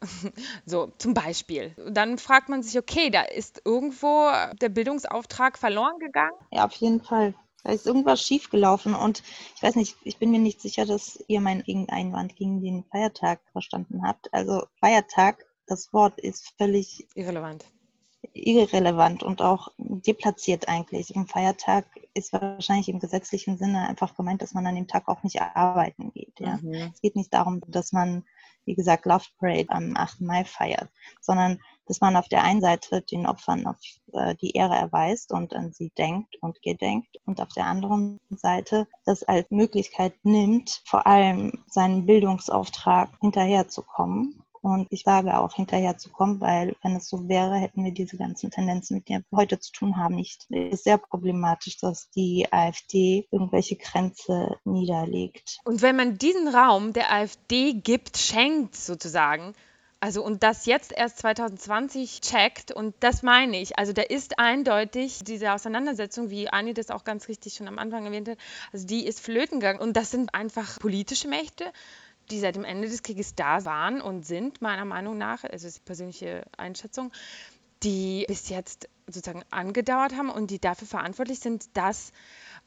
So, 0.66 0.92
zum 0.98 1.14
Beispiel. 1.14 1.74
Dann 1.90 2.18
fragt 2.18 2.50
man 2.50 2.62
sich, 2.62 2.78
okay, 2.78 3.08
da 3.08 3.22
ist 3.22 3.62
irgendwo 3.64 4.28
der 4.60 4.68
Bildungsauftrag 4.68 5.56
verloren 5.58 5.98
gegangen? 5.98 6.36
Ja, 6.52 6.66
auf 6.66 6.74
jeden 6.74 7.00
Fall. 7.00 7.34
Da 7.64 7.72
ist 7.72 7.86
irgendwas 7.86 8.22
schiefgelaufen 8.22 8.94
und 8.94 9.22
ich 9.56 9.62
weiß 9.62 9.74
nicht, 9.74 9.96
ich 10.04 10.18
bin 10.18 10.30
mir 10.30 10.38
nicht 10.38 10.60
sicher, 10.60 10.84
dass 10.84 11.18
ihr 11.28 11.40
meinen 11.40 11.64
Einwand 11.88 12.36
gegen 12.36 12.60
den 12.60 12.84
Feiertag 12.84 13.40
verstanden 13.52 14.02
habt. 14.06 14.32
Also 14.34 14.66
Feiertag, 14.78 15.46
das 15.66 15.92
Wort 15.92 16.18
ist 16.20 16.54
völlig 16.58 17.06
irrelevant 17.14 17.66
irrelevant 18.32 19.22
und 19.22 19.42
auch 19.42 19.68
deplatziert 19.78 20.68
eigentlich. 20.68 21.14
Im 21.14 21.26
Feiertag 21.26 21.86
ist 22.14 22.32
wahrscheinlich 22.32 22.88
im 22.88 23.00
gesetzlichen 23.00 23.58
Sinne 23.58 23.88
einfach 23.88 24.14
gemeint, 24.16 24.42
dass 24.42 24.54
man 24.54 24.66
an 24.66 24.74
dem 24.74 24.88
Tag 24.88 25.08
auch 25.08 25.22
nicht 25.22 25.40
arbeiten 25.40 26.12
geht. 26.12 26.38
Ja? 26.38 26.58
Mhm. 26.62 26.92
Es 26.94 27.00
geht 27.00 27.16
nicht 27.16 27.32
darum, 27.32 27.60
dass 27.66 27.92
man, 27.92 28.24
wie 28.64 28.74
gesagt, 28.74 29.06
Love 29.06 29.24
Parade 29.38 29.70
am 29.70 29.96
8. 29.96 30.22
Mai 30.22 30.44
feiert, 30.44 30.88
sondern 31.20 31.60
dass 31.86 32.00
man 32.00 32.16
auf 32.16 32.28
der 32.28 32.42
einen 32.42 32.60
Seite 32.60 33.02
den 33.02 33.26
Opfern 33.26 33.66
auf 33.66 33.76
äh, 34.12 34.34
die 34.36 34.52
Ehre 34.52 34.74
erweist 34.74 35.32
und 35.32 35.54
an 35.54 35.72
sie 35.72 35.90
denkt 35.96 36.36
und 36.40 36.60
gedenkt 36.62 37.16
und 37.26 37.40
auf 37.40 37.50
der 37.50 37.66
anderen 37.66 38.18
Seite 38.30 38.88
das 39.04 39.22
als 39.22 39.50
Möglichkeit 39.50 40.14
nimmt, 40.24 40.82
vor 40.84 41.06
allem 41.06 41.64
seinen 41.68 42.06
Bildungsauftrag 42.06 43.10
hinterherzukommen 43.20 44.42
und 44.66 44.88
ich 44.90 45.06
wage 45.06 45.38
auch 45.38 45.54
hinterher 45.54 45.96
zu 45.96 46.10
kommen, 46.10 46.40
weil 46.40 46.74
wenn 46.82 46.96
es 46.96 47.08
so 47.08 47.28
wäre, 47.28 47.54
hätten 47.54 47.84
wir 47.84 47.92
diese 47.92 48.16
ganzen 48.16 48.50
Tendenzen, 48.50 48.96
mit 48.96 49.08
denen 49.08 49.24
wir 49.30 49.38
heute 49.38 49.60
zu 49.60 49.70
tun 49.70 49.96
haben, 49.96 50.16
nicht. 50.16 50.46
Es 50.50 50.78
ist 50.78 50.84
sehr 50.84 50.98
problematisch, 50.98 51.78
dass 51.78 52.10
die 52.10 52.48
AfD 52.50 53.28
irgendwelche 53.30 53.76
Grenze 53.76 54.56
niederlegt. 54.64 55.60
Und 55.64 55.82
wenn 55.82 55.94
man 55.94 56.18
diesen 56.18 56.48
Raum 56.48 56.92
der 56.92 57.12
AfD 57.12 57.74
gibt, 57.74 58.16
schenkt 58.16 58.74
sozusagen, 58.74 59.54
also 60.00 60.24
und 60.24 60.42
das 60.42 60.66
jetzt 60.66 60.92
erst 60.92 61.18
2020 61.18 62.20
checkt 62.20 62.72
und 62.72 62.94
das 63.00 63.22
meine 63.22 63.60
ich. 63.60 63.78
Also 63.78 63.92
da 63.92 64.02
ist 64.02 64.40
eindeutig 64.40 65.20
diese 65.22 65.52
Auseinandersetzung, 65.52 66.28
wie 66.28 66.48
Anni 66.48 66.74
das 66.74 66.90
auch 66.90 67.04
ganz 67.04 67.28
richtig 67.28 67.54
schon 67.54 67.68
am 67.68 67.78
Anfang 67.78 68.04
erwähnt 68.04 68.28
hat, 68.28 68.38
also 68.72 68.84
die 68.84 69.06
ist 69.06 69.20
flöten 69.20 69.60
gegangen 69.60 69.78
und 69.78 69.96
das 69.96 70.10
sind 70.10 70.34
einfach 70.34 70.80
politische 70.80 71.28
Mächte, 71.28 71.72
die 72.30 72.40
seit 72.40 72.56
dem 72.56 72.64
Ende 72.64 72.88
des 72.88 73.02
Krieges 73.02 73.34
da 73.34 73.64
waren 73.64 74.00
und 74.00 74.26
sind, 74.26 74.62
meiner 74.62 74.84
Meinung 74.84 75.18
nach, 75.18 75.44
also 75.44 75.66
ist 75.66 75.78
die 75.78 75.84
persönliche 75.84 76.44
Einschätzung, 76.56 77.12
die 77.82 78.24
bis 78.28 78.48
jetzt 78.48 78.88
sozusagen 79.06 79.44
angedauert 79.50 80.16
haben 80.16 80.30
und 80.30 80.50
die 80.50 80.58
dafür 80.58 80.88
verantwortlich 80.88 81.38
sind, 81.38 81.76
dass 81.76 82.12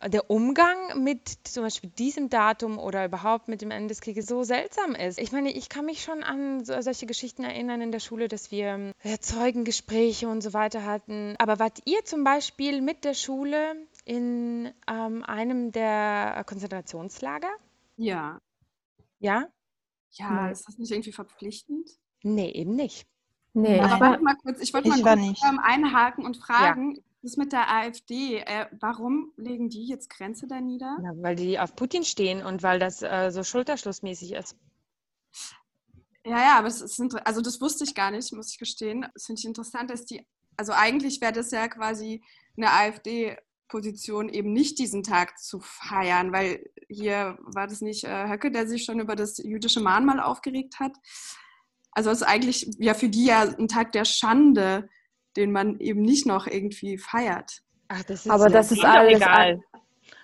der 0.08 0.30
Umgang 0.30 1.04
mit 1.04 1.28
zum 1.44 1.64
Beispiel 1.64 1.90
diesem 1.90 2.30
Datum 2.30 2.80
oder 2.80 3.04
überhaupt 3.04 3.50
mit 3.50 3.62
dem 3.62 3.72
Ende 3.72 3.90
des 3.90 4.00
Krieges 4.00 4.28
so 4.28 4.44
seltsam 4.44 4.96
ist. 4.96 5.20
Ich 5.20 5.34
meine, 5.34 5.52
ich 5.52 5.68
kann 5.68 5.86
mich 5.86 6.04
schon 6.04 6.24
an 6.24 6.64
so, 6.64 6.80
solche 6.82 7.06
Geschichten 7.06 7.44
erinnern 7.44 7.82
in 7.82 7.92
der 7.92 8.00
Schule, 8.00 8.30
dass 8.30 8.52
wir 8.52 8.94
äh, 9.04 9.18
Zeugengespräche 9.20 10.30
und 10.30 10.42
so 10.42 10.54
weiter 10.54 10.86
hatten. 10.86 11.36
Aber 11.38 11.60
wart 11.60 11.80
ihr 11.86 12.06
zum 12.06 12.24
Beispiel 12.24 12.82
mit 12.82 13.04
der 13.04 13.14
Schule 13.14 13.76
in 14.06 14.72
ähm, 14.90 15.24
einem 15.26 15.74
der 15.74 16.44
Konzentrationslager? 16.48 17.50
Ja. 17.98 18.40
Ja? 19.20 19.48
Ja, 20.12 20.32
Nein. 20.32 20.52
ist 20.52 20.68
das 20.68 20.78
nicht 20.78 20.92
irgendwie 20.92 21.12
verpflichtend? 21.12 21.90
Nee, 22.24 22.52
eben 22.52 22.76
nicht. 22.76 23.08
Nee, 23.54 23.80
aber 23.80 24.00
warte 24.00 24.24
mal 24.24 24.36
kurz, 24.36 24.62
ich 24.62 24.74
wollte 24.74 24.90
mal 24.90 25.02
kurz 25.02 25.42
ähm, 25.44 25.60
einhaken 25.60 26.26
und 26.26 26.38
fragen, 26.38 26.96
ja. 26.96 27.02
das 27.22 27.38
mit 27.38 27.52
der 27.52 27.70
AfD, 27.72 28.38
äh, 28.38 28.68
warum 28.80 29.34
legen 29.38 29.70
die 29.70 29.86
jetzt 29.86 30.10
Grenze 30.10 30.48
da 30.48 30.62
nieder? 30.62 30.98
Ja, 31.04 31.12
weil 31.16 31.36
die 31.36 31.60
auf 31.60 31.76
Putin 31.76 32.04
stehen 32.04 32.44
und 32.46 32.64
weil 32.64 32.80
das 32.80 33.02
äh, 33.02 33.32
so 33.32 33.44
schulterschlussmäßig 33.44 34.34
ist. 34.34 34.56
Ja, 36.26 36.38
ja, 36.38 36.58
aber 36.58 36.68
das 36.68 36.82
ist, 36.82 37.00
also 37.26 37.42
das 37.42 37.60
wusste 37.60 37.84
ich 37.86 37.96
gar 37.96 38.12
nicht, 38.12 38.32
muss 38.34 38.52
ich 38.52 38.60
gestehen. 38.60 39.06
Das 39.14 39.26
finde 39.26 39.40
ich 39.40 39.46
interessant, 39.46 39.90
dass 39.90 40.06
die, 40.06 40.26
also 40.58 40.74
eigentlich 40.74 41.22
wäre 41.22 41.34
das 41.34 41.52
ja 41.52 41.68
quasi 41.68 42.24
eine 42.56 42.72
AfD 42.72 43.38
Position 43.70 44.28
eben 44.28 44.52
nicht 44.52 44.80
diesen 44.80 45.04
Tag 45.04 45.40
zu 45.40 45.60
feiern, 45.62 46.34
weil 46.34 46.70
hier 46.90 47.38
war 47.42 47.68
das 47.68 47.82
nicht 47.82 48.04
äh, 48.04 48.28
Höcke, 48.28 48.52
der 48.52 48.68
sich 48.68 48.84
schon 48.84 49.00
über 49.00 49.16
das 49.16 49.38
jüdische 49.38 49.80
Mahnmal 49.80 50.20
aufgeregt 50.20 50.80
hat. 50.80 50.92
Also 51.92 52.10
es 52.10 52.22
ist 52.22 52.28
eigentlich 52.28 52.70
ja 52.80 52.94
für 52.94 53.10
die 53.10 53.26
ja 53.26 53.42
ein 53.42 53.68
Tag 53.68 53.94
der 53.94 54.06
Schande, 54.06 54.90
den 55.38 55.52
man 55.52 55.80
eben 55.80 56.02
nicht 56.02 56.26
noch 56.26 56.48
irgendwie 56.48 56.98
feiert. 56.98 57.62
Ach, 57.88 58.04
das 58.04 58.26
ist 58.26 58.32
Aber 58.32 58.50
das 58.50 58.72
ist 58.72 58.84
alles 58.84 59.18
egal. 59.18 59.62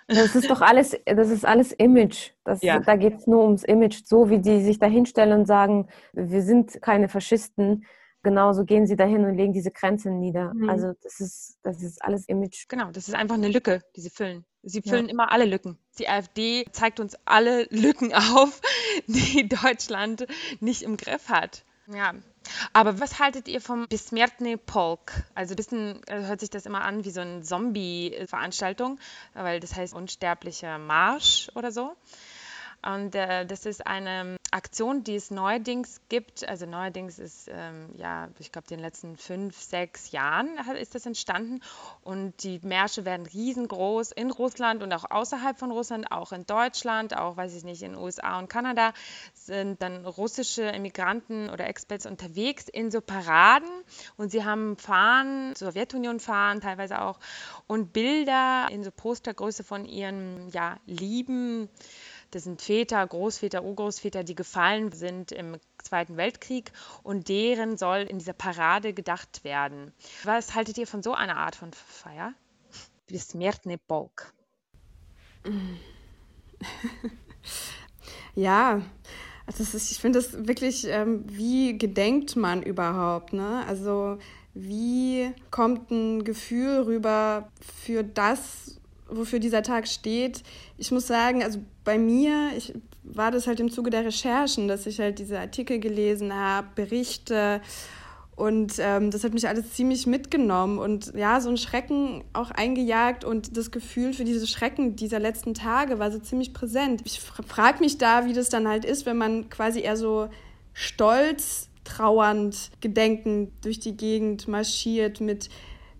Das 0.08 0.36
ist 0.36 0.49
doch 0.49 0.62
alles, 0.62 0.95
das 1.05 1.29
ist 1.29 1.45
alles 1.45 1.71
Image. 1.71 2.31
Das, 2.43 2.62
ja. 2.62 2.79
Da 2.79 2.95
geht 2.95 3.15
es 3.15 3.27
nur 3.27 3.43
ums 3.43 3.63
Image. 3.63 4.03
So 4.05 4.29
wie 4.29 4.39
die 4.39 4.62
sich 4.62 4.77
da 4.77 4.86
hinstellen 4.86 5.39
und 5.39 5.45
sagen, 5.45 5.88
wir 6.13 6.43
sind 6.43 6.79
keine 6.81 7.10
Faschisten, 7.10 7.86
genauso 8.25 8.65
gehen 8.65 8.88
sie 8.88 8.97
dahin 8.97 9.23
und 9.23 9.38
legen 9.38 9.53
diese 9.53 9.71
Grenzen 9.71 10.19
nieder. 10.19 10.53
Mhm. 10.53 10.69
Also 10.69 10.93
das 11.03 11.21
ist, 11.21 11.59
das 11.63 11.81
ist 11.81 12.03
alles 12.03 12.25
Image. 12.25 12.67
Genau, 12.67 12.91
das 12.91 13.07
ist 13.07 13.13
einfach 13.13 13.35
eine 13.35 13.47
Lücke, 13.47 13.81
die 13.95 14.01
sie 14.01 14.09
füllen. 14.09 14.43
Sie 14.63 14.81
füllen 14.81 15.05
ja. 15.05 15.11
immer 15.11 15.31
alle 15.31 15.45
Lücken. 15.45 15.77
Die 15.99 16.09
AfD 16.09 16.65
zeigt 16.71 16.99
uns 16.99 17.15
alle 17.23 17.67
Lücken 17.69 18.13
auf, 18.33 18.59
die 19.05 19.47
Deutschland 19.47 20.25
nicht 20.59 20.81
im 20.81 20.97
Griff 20.97 21.29
hat. 21.29 21.63
Ja. 21.88 22.13
Aber 22.73 22.99
was 22.99 23.19
haltet 23.19 23.47
ihr 23.47 23.61
vom 23.61 23.88
Besmertne 23.88 24.57
Polk? 24.57 25.13
Also 25.35 25.53
ein 25.53 25.55
bisschen 25.55 26.01
also 26.09 26.27
hört 26.27 26.39
sich 26.39 26.49
das 26.49 26.65
immer 26.65 26.81
an 26.81 27.05
wie 27.05 27.11
so 27.11 27.21
eine 27.21 27.41
Zombie-Veranstaltung, 27.41 28.99
weil 29.33 29.59
das 29.59 29.75
heißt 29.75 29.93
unsterblicher 29.93 30.79
Marsch 30.79 31.49
oder 31.55 31.71
so. 31.71 31.95
Und 32.85 33.15
äh, 33.15 33.47
das 33.47 33.65
ist 33.65 33.87
eine 33.87 34.37
Aktion, 34.51 35.03
die 35.03 35.15
es 35.15 35.31
neuerdings 35.31 36.01
gibt. 36.07 36.47
Also 36.47 36.67
neuerdings 36.67 37.17
ist, 37.17 37.49
ähm, 37.51 37.89
ja, 37.97 38.29
ich 38.37 38.51
glaube, 38.51 38.67
in 38.69 38.77
den 38.77 38.83
letzten 38.83 39.17
fünf, 39.17 39.59
sechs 39.59 40.11
Jahren 40.11 40.49
ist 40.79 40.93
das 40.93 41.07
entstanden. 41.07 41.61
Und 42.03 42.43
die 42.43 42.59
Märsche 42.63 43.03
werden 43.03 43.25
riesengroß 43.25 44.11
in 44.11 44.29
Russland 44.29 44.83
und 44.83 44.93
auch 44.93 45.09
außerhalb 45.09 45.57
von 45.57 45.71
Russland, 45.71 46.11
auch 46.11 46.31
in 46.31 46.45
Deutschland, 46.45 47.17
auch, 47.17 47.37
weiß 47.37 47.55
ich 47.55 47.63
nicht, 47.63 47.81
in 47.81 47.93
den 47.93 48.01
USA 48.01 48.37
und 48.37 48.49
Kanada 48.49 48.93
sind 49.33 49.81
dann 49.81 50.05
russische 50.05 50.63
Immigranten 50.63 51.49
oder 51.49 51.67
Expats 51.67 52.05
unterwegs 52.05 52.69
in 52.69 52.91
so 52.91 53.01
Paraden. 53.01 53.69
Und 54.15 54.29
sie 54.29 54.45
haben 54.45 54.77
Fahnen, 54.77 55.55
Sowjetunion 55.55 56.19
fahren 56.19 56.61
teilweise 56.61 57.01
auch, 57.01 57.19
und 57.65 57.93
Bilder 57.93 58.67
in 58.69 58.83
so 58.83 58.91
Postergröße 58.91 59.63
von 59.63 59.85
ihren, 59.85 60.49
ja, 60.51 60.77
lieben 60.85 61.67
das 62.34 62.44
sind 62.44 62.62
Väter, 62.62 63.06
Großväter, 63.06 63.62
Urgroßväter, 63.62 64.24
die 64.24 64.34
gefallen 64.34 64.92
sind 64.92 65.32
im 65.32 65.56
Zweiten 65.82 66.16
Weltkrieg 66.16 66.72
und 67.02 67.28
deren 67.28 67.76
soll 67.76 68.00
in 68.00 68.18
dieser 68.18 68.32
Parade 68.32 68.92
gedacht 68.92 69.44
werden. 69.44 69.92
Was 70.24 70.54
haltet 70.54 70.78
ihr 70.78 70.86
von 70.86 71.02
so 71.02 71.14
einer 71.14 71.36
Art 71.36 71.56
von 71.56 71.72
Feier? 71.72 72.34
Besmертный 73.06 73.78
полк. 73.78 74.32
Ja, 78.34 78.82
also 79.46 79.62
ist, 79.62 79.90
ich 79.90 79.98
finde 79.98 80.20
das 80.20 80.46
wirklich, 80.46 80.86
ähm, 80.86 81.24
wie 81.26 81.76
gedenkt 81.76 82.36
man 82.36 82.62
überhaupt? 82.62 83.32
Ne? 83.32 83.64
Also 83.66 84.18
wie 84.54 85.32
kommt 85.50 85.90
ein 85.90 86.24
Gefühl 86.24 86.82
rüber 86.82 87.50
für 87.84 88.04
das, 88.04 88.80
wofür 89.07 89.39
dieser 89.39 89.63
Tag 89.63 89.87
steht? 89.87 90.43
Ich 90.77 90.91
muss 90.91 91.07
sagen, 91.07 91.43
also 91.43 91.59
bei 91.83 91.97
mir 91.97 92.51
ich, 92.57 92.73
war 93.03 93.31
das 93.31 93.47
halt 93.47 93.59
im 93.59 93.71
Zuge 93.71 93.89
der 93.89 94.05
Recherchen, 94.05 94.67
dass 94.67 94.85
ich 94.85 94.99
halt 94.99 95.19
diese 95.19 95.39
Artikel 95.39 95.79
gelesen 95.79 96.33
habe, 96.33 96.67
Berichte 96.75 97.61
und 98.35 98.73
ähm, 98.79 99.11
das 99.11 99.23
hat 99.23 99.33
mich 99.33 99.47
alles 99.47 99.73
ziemlich 99.73 100.07
mitgenommen 100.07 100.77
und 100.77 101.13
ja, 101.15 101.39
so 101.39 101.49
ein 101.49 101.57
Schrecken 101.57 102.23
auch 102.33 102.51
eingejagt 102.51 103.23
und 103.23 103.55
das 103.55 103.71
Gefühl 103.71 104.13
für 104.13 104.25
diese 104.25 104.45
Schrecken 104.45 104.97
dieser 104.97 105.19
letzten 105.19 105.53
Tage 105.53 105.99
war 105.99 106.11
so 106.11 106.19
ziemlich 106.19 106.53
präsent. 106.53 107.01
Ich 107.05 107.21
frage 107.21 107.79
mich 107.79 107.97
da, 107.97 108.25
wie 108.25 108.33
das 108.33 108.49
dann 108.49 108.67
halt 108.67 108.83
ist, 108.83 109.05
wenn 109.05 109.17
man 109.17 109.49
quasi 109.49 109.79
eher 109.79 109.95
so 109.95 110.27
stolz, 110.73 111.69
trauernd, 111.85 112.71
gedenkend 112.81 113.53
durch 113.63 113.79
die 113.79 113.95
Gegend 113.95 114.49
marschiert 114.49 115.21
mit 115.21 115.47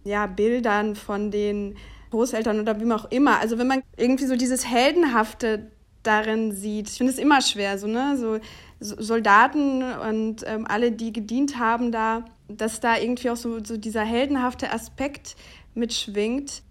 ja, 0.04 0.28
Bildern 0.28 0.96
von 0.96 1.32
den 1.32 1.78
Großeltern 2.16 2.60
oder 2.60 2.80
wie 2.80 2.92
auch 2.92 3.12
immer. 3.12 3.40
Also 3.40 3.58
wenn 3.58 3.68
man 3.68 3.82
irgendwie 3.98 4.26
so 4.26 4.36
dieses 4.36 4.66
Heldenhafte 4.66 5.72
darin 6.06 6.52
sieht. 6.52 6.90
Ich 6.90 6.98
finde 6.98 7.12
es 7.12 7.20
immer 7.20 7.42
schwer, 7.42 7.78
so, 7.78 7.88
ne? 7.88 8.16
So, 8.18 8.40
Soldaten 8.80 9.84
und 9.84 10.44
ähm, 10.46 10.66
alle, 10.68 10.92
die 10.92 11.12
gedient 11.14 11.58
haben 11.58 11.92
da, 11.92 12.26
dass 12.48 12.80
da 12.80 12.98
irgendwie 12.98 13.30
auch 13.30 13.38
so, 13.38 13.64
so 13.64 13.78
dieser 13.78 14.04
heldenhafte 14.04 14.72
Aspekt 14.72 15.36
mitschwingt. 15.74 16.62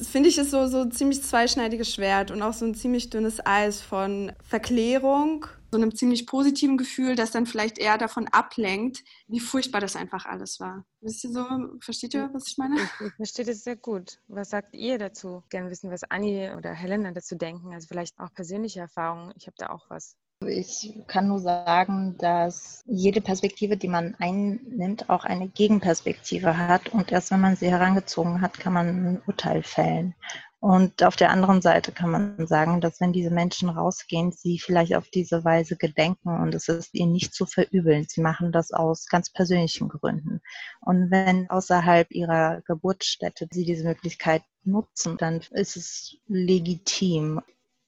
Finde 0.00 0.28
ich 0.28 0.38
ist 0.38 0.52
so, 0.52 0.66
so 0.68 0.84
ziemlich 0.84 1.22
zweischneidiges 1.22 1.92
Schwert 1.92 2.30
und 2.30 2.40
auch 2.42 2.52
so 2.52 2.64
ein 2.64 2.74
ziemlich 2.74 3.10
dünnes 3.10 3.44
Eis 3.44 3.80
von 3.80 4.32
Verklärung 4.42 5.46
so 5.74 5.82
einem 5.82 5.94
ziemlich 5.94 6.28
positiven 6.28 6.76
Gefühl, 6.76 7.16
das 7.16 7.32
dann 7.32 7.46
vielleicht 7.46 7.78
eher 7.78 7.98
davon 7.98 8.28
ablenkt, 8.28 9.02
wie 9.26 9.40
furchtbar 9.40 9.80
das 9.80 9.96
einfach 9.96 10.24
alles 10.24 10.60
war. 10.60 10.84
Wisst 11.00 11.24
ihr 11.24 11.32
so, 11.32 11.44
versteht 11.80 12.14
ihr, 12.14 12.30
was 12.32 12.46
ich 12.46 12.58
meine? 12.58 12.76
Ich, 12.76 13.06
ich 13.08 13.12
verstehe 13.14 13.44
das 13.44 13.64
sehr 13.64 13.74
gut. 13.74 14.20
Was 14.28 14.50
sagt 14.50 14.76
ihr 14.76 14.98
dazu? 14.98 15.42
Gerne 15.50 15.70
wissen, 15.70 15.90
was 15.90 16.04
Anni 16.04 16.48
oder 16.56 16.72
Helena 16.72 17.10
dazu 17.10 17.34
denken. 17.34 17.74
Also 17.74 17.88
vielleicht 17.88 18.16
auch 18.20 18.32
persönliche 18.32 18.80
Erfahrungen. 18.80 19.32
Ich 19.36 19.48
habe 19.48 19.56
da 19.58 19.70
auch 19.70 19.90
was. 19.90 20.16
Ich 20.46 20.94
kann 21.08 21.26
nur 21.26 21.40
sagen, 21.40 22.16
dass 22.18 22.84
jede 22.86 23.20
Perspektive, 23.20 23.76
die 23.76 23.88
man 23.88 24.14
einnimmt, 24.20 25.10
auch 25.10 25.24
eine 25.24 25.48
Gegenperspektive 25.48 26.56
hat. 26.56 26.90
Und 26.90 27.10
erst 27.10 27.32
wenn 27.32 27.40
man 27.40 27.56
sie 27.56 27.70
herangezogen 27.70 28.40
hat, 28.40 28.60
kann 28.60 28.74
man 28.74 28.86
ein 28.88 29.22
Urteil 29.26 29.64
fällen. 29.64 30.14
Und 30.64 31.02
auf 31.02 31.14
der 31.16 31.28
anderen 31.28 31.60
Seite 31.60 31.92
kann 31.92 32.10
man 32.10 32.46
sagen, 32.46 32.80
dass 32.80 32.98
wenn 32.98 33.12
diese 33.12 33.30
Menschen 33.30 33.68
rausgehen, 33.68 34.32
sie 34.32 34.58
vielleicht 34.58 34.94
auf 34.94 35.10
diese 35.10 35.44
Weise 35.44 35.76
gedenken 35.76 36.40
und 36.40 36.54
es 36.54 36.68
ist 36.68 36.94
ihnen 36.94 37.12
nicht 37.12 37.34
zu 37.34 37.44
verübeln. 37.44 38.06
Sie 38.08 38.22
machen 38.22 38.50
das 38.50 38.72
aus 38.72 39.04
ganz 39.04 39.30
persönlichen 39.30 39.90
Gründen. 39.90 40.40
Und 40.80 41.10
wenn 41.10 41.50
außerhalb 41.50 42.10
ihrer 42.12 42.62
Geburtsstätte 42.62 43.46
sie 43.50 43.66
diese 43.66 43.84
Möglichkeit 43.84 44.42
nutzen, 44.62 45.18
dann 45.18 45.42
ist 45.50 45.76
es 45.76 46.16
legitim 46.28 47.42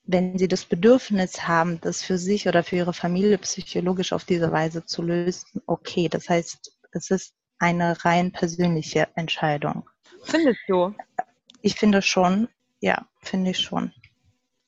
wenn 0.09 0.39
sie 0.39 0.47
das 0.47 0.67
Bedürfnis 0.67 1.49
haben, 1.49 1.81
das 1.81 2.03
für 2.03 2.17
sich 2.17 2.47
oder 2.47 2.63
für 2.63 2.77
ihre 2.77 2.93
Familie 2.93 3.39
psychologisch 3.39 4.13
auf 4.13 4.25
diese 4.25 4.53
Weise 4.53 4.85
zu 4.85 5.03
lösen, 5.03 5.63
okay. 5.67 6.09
Das 6.09 6.29
heißt, 6.29 6.79
es 6.93 7.11
ist 7.11 7.35
eine 7.59 8.05
rein 8.05 8.31
persönliche 8.31 9.09
Entscheidung. 9.17 9.89
Findest 10.23 10.61
du? 10.69 10.95
Ich 11.61 11.75
finde 11.75 12.03
schon, 12.03 12.47
ja, 12.81 13.07
finde 13.23 13.51
ich 13.51 13.59
schon. 13.59 13.93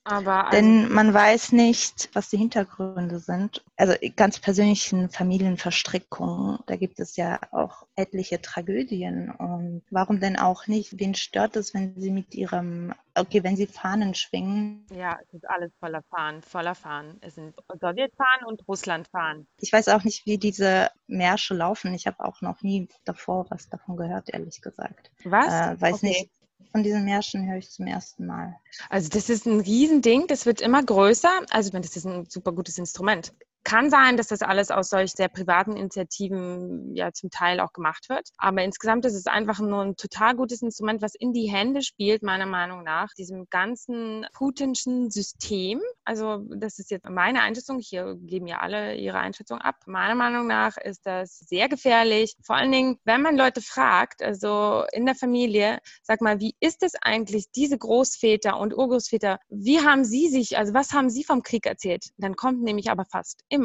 Aber 0.04 0.46
also 0.48 0.56
Denn 0.56 0.90
man 0.92 1.12
weiß 1.14 1.52
nicht, 1.52 2.08
was 2.14 2.28
die 2.30 2.38
Hintergründe 2.38 3.18
sind. 3.18 3.64
Also 3.76 3.94
ganz 4.16 4.38
persönlichen 4.40 5.10
Familienverstrickungen, 5.10 6.58
da 6.66 6.76
gibt 6.76 7.00
es 7.00 7.16
ja 7.16 7.38
auch 7.52 7.86
etliche 7.96 8.40
Tragödien. 8.40 9.30
Und 9.30 9.82
warum 9.90 10.20
denn 10.20 10.38
auch 10.38 10.66
nicht? 10.66 10.98
Wen 10.98 11.14
stört 11.14 11.56
es, 11.56 11.74
wenn 11.74 12.00
sie 12.00 12.10
mit 12.10 12.34
ihrem, 12.34 12.94
okay, 13.14 13.44
wenn 13.44 13.56
sie 13.56 13.66
Fahnen 13.66 14.14
schwingen? 14.14 14.86
ja, 14.90 15.18
es 15.22 15.32
ist 15.34 15.48
alles 15.48 15.72
voller 15.80 16.02
Fahnen, 16.10 16.42
voller 16.42 16.74
Fahnen. 16.74 17.18
Es 17.22 17.34
sind 17.36 17.54
Sowjetfahnen 17.80 18.46
und 18.46 18.66
Russlandfahnen. 18.68 19.46
Ich 19.60 19.72
weiß 19.72 19.88
auch 19.88 20.04
nicht, 20.04 20.26
wie 20.26 20.38
diese 20.38 20.90
Märsche 21.06 21.54
laufen. 21.54 21.94
Ich 21.94 22.06
habe 22.06 22.24
auch 22.24 22.40
noch 22.40 22.62
nie 22.62 22.88
davor 23.04 23.46
was 23.50 23.68
davon 23.68 23.96
gehört, 23.96 24.30
ehrlich 24.32 24.60
gesagt. 24.62 25.10
Was? 25.24 25.52
Äh, 25.52 25.80
weiß 25.80 25.96
Okay. 25.96 26.02
nicht. 26.02 26.30
Von 26.72 26.82
diesen 26.82 27.04
Märschen 27.04 27.48
höre 27.48 27.58
ich 27.58 27.70
zum 27.70 27.86
ersten 27.86 28.26
Mal. 28.26 28.56
Also 28.90 29.08
das 29.08 29.30
ist 29.30 29.46
ein 29.46 29.60
Riesending, 29.60 30.26
das 30.26 30.46
wird 30.46 30.60
immer 30.60 30.82
größer. 30.82 31.30
Also 31.50 31.70
das 31.70 31.96
ist 31.96 32.06
ein 32.06 32.26
super 32.28 32.52
gutes 32.52 32.78
Instrument. 32.78 33.32
Kann 33.68 33.90
sein, 33.90 34.16
dass 34.16 34.28
das 34.28 34.40
alles 34.40 34.70
aus 34.70 34.88
solch 34.88 35.12
sehr 35.12 35.28
privaten 35.28 35.76
Initiativen 35.76 36.96
ja 36.96 37.12
zum 37.12 37.28
Teil 37.28 37.60
auch 37.60 37.74
gemacht 37.74 38.08
wird. 38.08 38.30
Aber 38.38 38.62
insgesamt 38.62 39.04
ist 39.04 39.12
es 39.12 39.26
einfach 39.26 39.60
nur 39.60 39.82
ein 39.82 39.94
total 39.94 40.34
gutes 40.36 40.62
Instrument, 40.62 41.02
was 41.02 41.14
in 41.14 41.34
die 41.34 41.50
Hände 41.50 41.82
spielt, 41.82 42.22
meiner 42.22 42.46
Meinung 42.46 42.82
nach, 42.82 43.12
diesem 43.12 43.44
ganzen 43.50 44.24
putinschen 44.32 45.10
System. 45.10 45.82
Also 46.06 46.38
das 46.48 46.78
ist 46.78 46.90
jetzt 46.90 47.06
meine 47.10 47.42
Einschätzung. 47.42 47.78
Hier 47.78 48.16
geben 48.22 48.46
ja 48.46 48.60
alle 48.60 48.94
ihre 48.94 49.18
Einschätzung 49.18 49.58
ab. 49.58 49.76
Meiner 49.84 50.14
Meinung 50.14 50.46
nach 50.46 50.78
ist 50.78 51.04
das 51.04 51.38
sehr 51.38 51.68
gefährlich. 51.68 52.36
Vor 52.42 52.56
allen 52.56 52.72
Dingen, 52.72 52.98
wenn 53.04 53.20
man 53.20 53.36
Leute 53.36 53.60
fragt, 53.60 54.22
also 54.22 54.84
in 54.92 55.04
der 55.04 55.14
Familie, 55.14 55.80
sag 56.02 56.22
mal, 56.22 56.40
wie 56.40 56.54
ist 56.60 56.82
es 56.82 56.94
eigentlich, 57.02 57.50
diese 57.54 57.76
Großväter 57.76 58.58
und 58.58 58.74
Urgroßväter, 58.74 59.38
wie 59.50 59.80
haben 59.80 60.06
sie 60.06 60.28
sich, 60.28 60.56
also 60.56 60.72
was 60.72 60.94
haben 60.94 61.10
sie 61.10 61.22
vom 61.22 61.42
Krieg 61.42 61.66
erzählt? 61.66 62.06
Dann 62.16 62.34
kommt 62.34 62.62
nämlich 62.62 62.90
aber 62.90 63.04
fast 63.04 63.42
immer, 63.50 63.57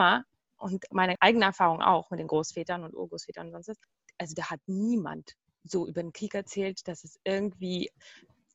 und 0.58 0.86
meine 0.92 1.16
eigene 1.20 1.46
Erfahrung 1.46 1.82
auch 1.82 2.10
mit 2.10 2.20
den 2.20 2.28
Großvätern 2.28 2.84
und 2.84 2.96
Urgroßvätern 2.96 3.48
und 3.48 3.52
sonst 3.54 3.68
was, 3.70 3.78
also 4.18 4.34
da 4.36 4.50
hat 4.50 4.62
niemand 4.68 5.36
so 5.64 5.88
über 5.88 6.02
den 6.02 6.14
Krieg 6.14 6.34
erzählt, 6.34 6.88
dass 6.88 7.04
es 7.04 7.20
irgendwie 7.24 7.92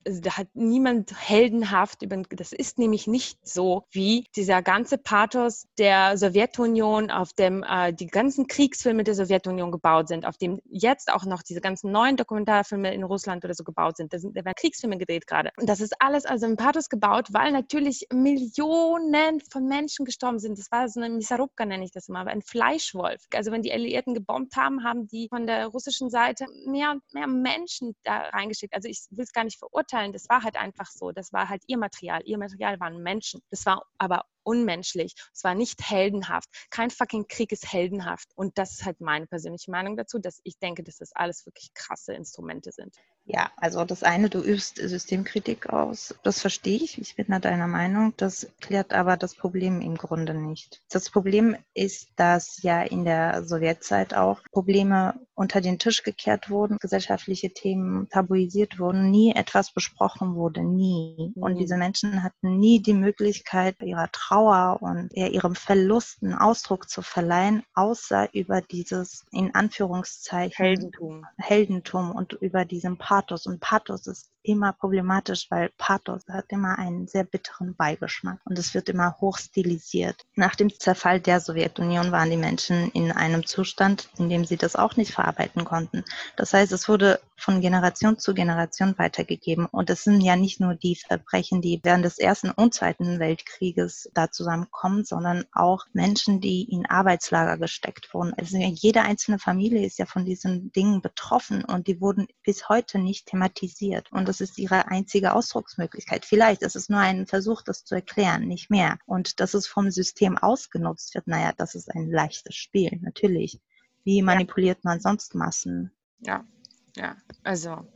also 0.08 0.20
da 0.22 0.38
hat 0.38 0.48
niemand 0.54 1.12
heldenhaft 1.14 2.02
über, 2.02 2.16
das 2.30 2.52
ist 2.52 2.78
nämlich 2.78 3.06
nicht 3.06 3.46
so, 3.46 3.84
wie 3.90 4.24
dieser 4.34 4.62
ganze 4.62 4.96
Pathos 4.96 5.66
der 5.76 6.16
Sowjetunion, 6.16 7.10
auf 7.10 7.34
dem 7.34 7.62
äh, 7.62 7.92
die 7.92 8.06
ganzen 8.06 8.46
Kriegsfilme 8.46 9.04
der 9.04 9.14
Sowjetunion 9.14 9.70
gebaut 9.70 10.08
sind, 10.08 10.24
auf 10.24 10.38
dem 10.38 10.60
jetzt 10.64 11.12
auch 11.12 11.26
noch 11.26 11.42
diese 11.42 11.60
ganzen 11.60 11.92
neuen 11.92 12.16
Dokumentarfilme 12.16 12.92
in 12.94 13.04
Russland 13.04 13.44
oder 13.44 13.52
so 13.52 13.64
gebaut 13.64 13.98
sind. 13.98 14.12
Da, 14.14 14.18
sind, 14.18 14.34
da 14.34 14.44
werden 14.46 14.54
Kriegsfilme 14.56 14.96
gedreht 14.96 15.26
gerade. 15.26 15.50
Und 15.58 15.68
das 15.68 15.80
ist 15.80 15.94
alles 16.00 16.24
also 16.24 16.46
im 16.46 16.56
Pathos 16.56 16.88
gebaut, 16.88 17.26
weil 17.32 17.52
natürlich 17.52 18.06
Millionen 18.10 19.40
von 19.52 19.66
Menschen 19.66 20.06
gestorben 20.06 20.38
sind. 20.38 20.58
Das 20.58 20.70
war 20.70 20.88
so 20.88 21.00
eine 21.00 21.14
Misarubka, 21.14 21.66
nenne 21.66 21.84
ich 21.84 21.92
das 21.92 22.08
immer, 22.08 22.26
ein 22.26 22.40
Fleischwolf. 22.40 23.26
Also 23.34 23.52
wenn 23.52 23.60
die 23.62 23.72
Alliierten 23.72 24.14
gebombt 24.14 24.56
haben, 24.56 24.84
haben 24.84 25.06
die 25.06 25.28
von 25.28 25.46
der 25.46 25.66
russischen 25.66 26.08
Seite 26.08 26.46
mehr 26.66 26.92
und 26.92 27.02
mehr 27.12 27.26
Menschen 27.26 27.94
da 28.04 28.20
reingeschickt. 28.32 28.74
Also 28.74 28.88
ich 28.88 29.04
will 29.10 29.24
es 29.24 29.32
gar 29.32 29.44
nicht 29.44 29.58
verurteilen, 29.58 29.97
das 30.12 30.28
war 30.28 30.42
halt 30.42 30.56
einfach 30.56 30.86
so. 30.86 31.12
Das 31.12 31.32
war 31.32 31.48
halt 31.48 31.62
ihr 31.66 31.78
Material. 31.78 32.22
Ihr 32.24 32.38
Material 32.38 32.78
waren 32.80 33.02
Menschen. 33.02 33.42
Das 33.50 33.66
war 33.66 33.82
aber 33.98 34.24
unmenschlich. 34.42 35.14
Es 35.34 35.44
war 35.44 35.54
nicht 35.54 35.88
heldenhaft. 35.90 36.48
Kein 36.70 36.90
fucking 36.90 37.26
Krieg 37.28 37.52
ist 37.52 37.72
heldenhaft. 37.72 38.28
Und 38.34 38.58
das 38.58 38.72
ist 38.72 38.84
halt 38.84 39.00
meine 39.00 39.26
persönliche 39.26 39.70
Meinung 39.70 39.96
dazu, 39.96 40.18
dass 40.18 40.40
ich 40.44 40.58
denke, 40.58 40.82
dass 40.82 40.96
das 40.98 41.12
alles 41.14 41.46
wirklich 41.46 41.72
krasse 41.74 42.14
Instrumente 42.14 42.72
sind. 42.72 42.96
Ja, 43.30 43.50
also 43.58 43.84
das 43.84 44.02
eine, 44.02 44.30
du 44.30 44.40
übst 44.42 44.76
Systemkritik 44.76 45.68
aus. 45.68 46.14
Das 46.22 46.40
verstehe 46.40 46.78
ich. 46.82 46.98
Ich 46.98 47.14
bin 47.14 47.26
da 47.28 47.38
deiner 47.38 47.66
Meinung. 47.66 48.14
Das 48.16 48.50
klärt 48.60 48.94
aber 48.94 49.18
das 49.18 49.34
Problem 49.34 49.82
im 49.82 49.96
Grunde 49.96 50.32
nicht. 50.32 50.82
Das 50.88 51.10
Problem 51.10 51.54
ist, 51.74 52.08
dass 52.16 52.62
ja 52.62 52.82
in 52.82 53.04
der 53.04 53.44
Sowjetzeit 53.44 54.14
auch 54.14 54.42
Probleme 54.50 55.20
unter 55.34 55.60
den 55.60 55.78
Tisch 55.78 56.02
gekehrt 56.04 56.48
wurden, 56.48 56.78
gesellschaftliche 56.80 57.52
Themen 57.52 58.08
tabuisiert 58.08 58.78
wurden, 58.78 59.10
nie 59.10 59.34
etwas 59.34 59.72
besprochen 59.74 60.34
wurde, 60.34 60.64
nie. 60.64 61.34
Und 61.38 61.54
Mhm. 61.54 61.58
diese 61.58 61.76
Menschen 61.76 62.22
hatten 62.22 62.58
nie 62.58 62.80
die 62.80 62.94
Möglichkeit, 62.94 63.76
ihrer 63.82 64.10
Trauer 64.10 64.37
und 64.80 65.14
eher 65.14 65.32
ihrem 65.32 65.54
Verlust 65.54 66.22
einen 66.22 66.34
Ausdruck 66.34 66.88
zu 66.88 67.02
verleihen, 67.02 67.62
außer 67.74 68.28
über 68.32 68.60
dieses 68.60 69.24
in 69.30 69.54
Anführungszeichen 69.54 70.64
Heldentum. 70.64 71.26
Heldentum 71.36 72.10
und 72.12 72.32
über 72.34 72.64
diesen 72.64 72.98
Pathos. 72.98 73.46
Und 73.46 73.60
Pathos 73.60 74.06
ist 74.06 74.30
immer 74.42 74.72
problematisch, 74.72 75.46
weil 75.50 75.70
Pathos 75.78 76.22
hat 76.28 76.46
immer 76.48 76.78
einen 76.78 77.06
sehr 77.06 77.24
bitteren 77.24 77.74
Beigeschmack 77.76 78.40
und 78.44 78.58
es 78.58 78.74
wird 78.74 78.88
immer 78.88 79.16
hoch 79.20 79.38
stilisiert. 79.38 80.24
Nach 80.34 80.54
dem 80.54 80.70
Zerfall 80.70 81.20
der 81.20 81.40
Sowjetunion 81.40 82.12
waren 82.12 82.30
die 82.30 82.36
Menschen 82.36 82.90
in 82.92 83.12
einem 83.12 83.46
Zustand, 83.46 84.08
in 84.18 84.28
dem 84.28 84.44
sie 84.44 84.56
das 84.56 84.76
auch 84.76 84.96
nicht 84.96 85.12
verarbeiten 85.12 85.64
konnten. 85.64 86.04
Das 86.36 86.54
heißt, 86.54 86.72
es 86.72 86.88
wurde 86.88 87.20
von 87.38 87.60
Generation 87.60 88.18
zu 88.18 88.34
Generation 88.34 88.98
weitergegeben. 88.98 89.66
Und 89.66 89.88
es 89.90 90.04
sind 90.04 90.20
ja 90.20 90.36
nicht 90.36 90.60
nur 90.60 90.74
die 90.74 90.96
Verbrechen, 90.96 91.62
die 91.62 91.80
während 91.82 92.04
des 92.04 92.18
Ersten 92.18 92.50
und 92.50 92.74
Zweiten 92.74 93.20
Weltkrieges 93.20 94.10
da 94.12 94.30
zusammenkommen, 94.30 95.04
sondern 95.04 95.44
auch 95.52 95.86
Menschen, 95.92 96.40
die 96.40 96.64
in 96.64 96.84
Arbeitslager 96.86 97.56
gesteckt 97.56 98.12
wurden. 98.12 98.34
Also 98.34 98.58
jede 98.58 99.02
einzelne 99.02 99.38
Familie 99.38 99.86
ist 99.86 99.98
ja 99.98 100.06
von 100.06 100.24
diesen 100.24 100.72
Dingen 100.72 101.00
betroffen 101.00 101.64
und 101.64 101.86
die 101.86 102.00
wurden 102.00 102.26
bis 102.42 102.68
heute 102.68 102.98
nicht 102.98 103.26
thematisiert. 103.26 104.10
Und 104.10 104.28
das 104.28 104.37
ist 104.40 104.58
ihre 104.58 104.88
einzige 104.88 105.34
Ausdrucksmöglichkeit. 105.34 106.24
Vielleicht 106.24 106.62
ist 106.62 106.76
es 106.76 106.88
nur 106.88 107.00
ein 107.00 107.26
Versuch, 107.26 107.62
das 107.62 107.84
zu 107.84 107.94
erklären, 107.94 108.46
nicht 108.46 108.70
mehr. 108.70 108.98
Und 109.06 109.40
dass 109.40 109.54
es 109.54 109.66
vom 109.66 109.90
System 109.90 110.38
ausgenutzt 110.38 111.14
wird, 111.14 111.26
naja, 111.26 111.52
das 111.56 111.74
ist 111.74 111.94
ein 111.94 112.10
leichtes 112.10 112.54
Spiel, 112.54 112.98
natürlich. 113.02 113.60
Wie 114.04 114.22
manipuliert 114.22 114.84
man 114.84 115.00
sonst 115.00 115.34
Massen? 115.34 115.92
Ja, 116.20 116.44
ja. 116.96 117.16
Also, 117.44 117.86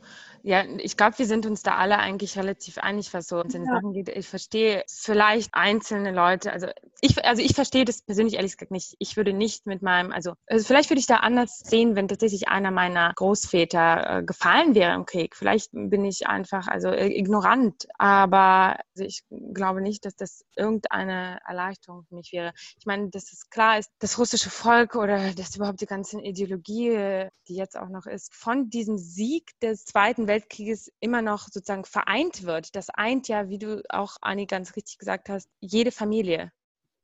ja, 0.45 0.65
ich 0.79 0.97
glaube, 0.97 1.17
wir 1.19 1.25
sind 1.25 1.45
uns 1.45 1.63
da 1.63 1.77
alle 1.77 1.97
eigentlich 1.99 2.37
relativ 2.37 2.77
einig, 2.77 3.13
was 3.13 3.27
so 3.27 3.39
in 3.39 3.47
den 3.47 3.63
Ja. 3.63 3.75
Sachen 3.75 3.93
geht. 3.93 4.09
Ich 4.09 4.27
verstehe 4.27 4.83
vielleicht 4.89 5.53
einzelne 5.53 6.11
Leute, 6.11 6.51
also 6.51 6.67
ich, 6.99 7.23
also 7.23 7.41
ich 7.41 7.55
verstehe 7.55 7.85
das 7.85 8.01
persönlich 8.01 8.35
ehrlich 8.35 8.57
gesagt 8.57 8.71
nicht. 8.71 8.95
Ich 8.99 9.15
würde 9.15 9.31
nicht 9.31 9.65
mit 9.65 9.81
meinem, 9.81 10.11
also, 10.11 10.33
also 10.47 10.65
vielleicht 10.65 10.89
würde 10.89 10.99
ich 10.99 11.07
da 11.07 11.17
anders 11.17 11.59
sehen, 11.59 11.95
wenn 11.95 12.09
tatsächlich 12.09 12.49
einer 12.49 12.71
meiner 12.71 13.13
Großväter 13.15 14.19
äh, 14.19 14.23
gefallen 14.23 14.75
wäre 14.75 14.93
im 14.95 15.05
Krieg. 15.05 15.37
Vielleicht 15.37 15.69
bin 15.71 16.03
ich 16.03 16.27
einfach 16.27 16.67
also 16.67 16.89
äh, 16.89 17.07
ignorant, 17.07 17.87
aber 17.97 18.79
also 18.95 19.05
ich 19.05 19.23
glaube 19.53 19.79
nicht, 19.81 20.03
dass 20.03 20.15
das 20.17 20.43
irgendeine 20.57 21.39
Erleichterung 21.47 22.03
für 22.03 22.15
mich 22.15 22.33
wäre. 22.33 22.51
Ich 22.77 22.85
meine, 22.85 23.09
dass 23.09 23.31
es 23.31 23.49
klar 23.49 23.79
ist, 23.79 23.89
das 23.99 24.17
russische 24.19 24.49
Volk 24.49 24.95
oder 24.95 25.31
dass 25.31 25.55
überhaupt 25.55 25.79
die 25.79 25.85
ganze 25.85 26.19
Ideologie, 26.19 27.29
die 27.47 27.55
jetzt 27.55 27.77
auch 27.77 27.89
noch 27.89 28.07
ist, 28.07 28.35
von 28.35 28.69
diesem 28.69 28.97
Sieg 28.97 29.51
des 29.61 29.85
Zweiten 29.85 30.27
Weltkrieges 30.33 30.91
immer 30.99 31.21
noch 31.21 31.43
sozusagen 31.43 31.85
vereint 31.85 32.43
wird. 32.43 32.75
Das 32.75 32.89
eint 32.89 33.27
ja, 33.27 33.49
wie 33.49 33.59
du 33.59 33.83
auch, 33.89 34.17
Anni, 34.21 34.47
ganz 34.47 34.75
richtig 34.75 34.97
gesagt 34.97 35.29
hast, 35.29 35.47
jede 35.59 35.91
Familie. 35.91 36.51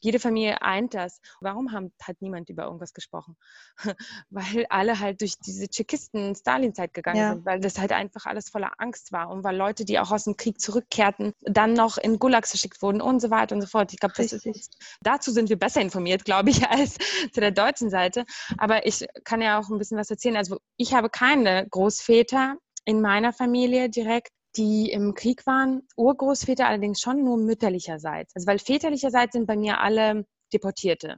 jede 0.01 0.19
Familie 0.19 0.61
eint 0.61 0.93
das. 0.93 1.19
Warum 1.41 1.73
haben, 1.73 1.91
hat 2.01 2.21
niemand 2.21 2.49
über 2.49 2.63
irgendwas 2.63 2.93
gesprochen? 2.93 3.35
weil 4.29 4.65
alle 4.69 4.99
halt 4.99 5.21
durch 5.21 5.35
diese 5.45 5.67
Tschechisten-Stalin-Zeit 5.67 6.93
gegangen 6.93 7.17
ja. 7.17 7.33
sind, 7.33 7.45
weil 7.45 7.59
das 7.59 7.77
halt 7.77 7.91
einfach 7.91 8.25
alles 8.25 8.49
voller 8.49 8.71
Angst 8.77 9.11
war 9.11 9.29
und 9.29 9.43
weil 9.43 9.57
Leute, 9.57 9.85
die 9.85 9.99
auch 9.99 10.11
aus 10.11 10.23
dem 10.23 10.37
Krieg 10.37 10.59
zurückkehrten, 10.59 11.33
dann 11.41 11.73
noch 11.73 11.97
in 11.97 12.17
Gulags 12.17 12.51
geschickt 12.51 12.81
wurden 12.81 13.01
und 13.01 13.19
so 13.19 13.29
weiter 13.29 13.55
und 13.55 13.61
so 13.61 13.67
fort. 13.67 13.91
Ich 13.93 13.99
glaube, 13.99 14.15
dazu 15.01 15.31
sind 15.31 15.49
wir 15.49 15.59
besser 15.59 15.81
informiert, 15.81 16.25
glaube 16.25 16.49
ich, 16.49 16.65
als 16.69 16.97
zu 17.33 17.41
der 17.41 17.51
deutschen 17.51 17.89
Seite. 17.89 18.25
Aber 18.57 18.87
ich 18.87 19.05
kann 19.25 19.41
ja 19.41 19.59
auch 19.59 19.69
ein 19.69 19.77
bisschen 19.77 19.97
was 19.97 20.09
erzählen. 20.09 20.37
Also 20.37 20.59
ich 20.77 20.93
habe 20.93 21.09
keine 21.09 21.67
Großväter 21.69 22.55
in 22.85 23.01
meiner 23.01 23.33
Familie 23.33 23.89
direkt, 23.89 24.31
die 24.55 24.91
im 24.91 25.13
Krieg 25.13 25.45
waren. 25.45 25.87
Urgroßväter 25.95 26.67
allerdings 26.67 27.01
schon 27.01 27.23
nur 27.23 27.37
mütterlicherseits. 27.37 28.35
Also 28.35 28.47
weil 28.47 28.59
väterlicherseits 28.59 29.33
sind 29.33 29.47
bei 29.47 29.55
mir 29.55 29.79
alle 29.79 30.25
Deportierte. 30.53 31.17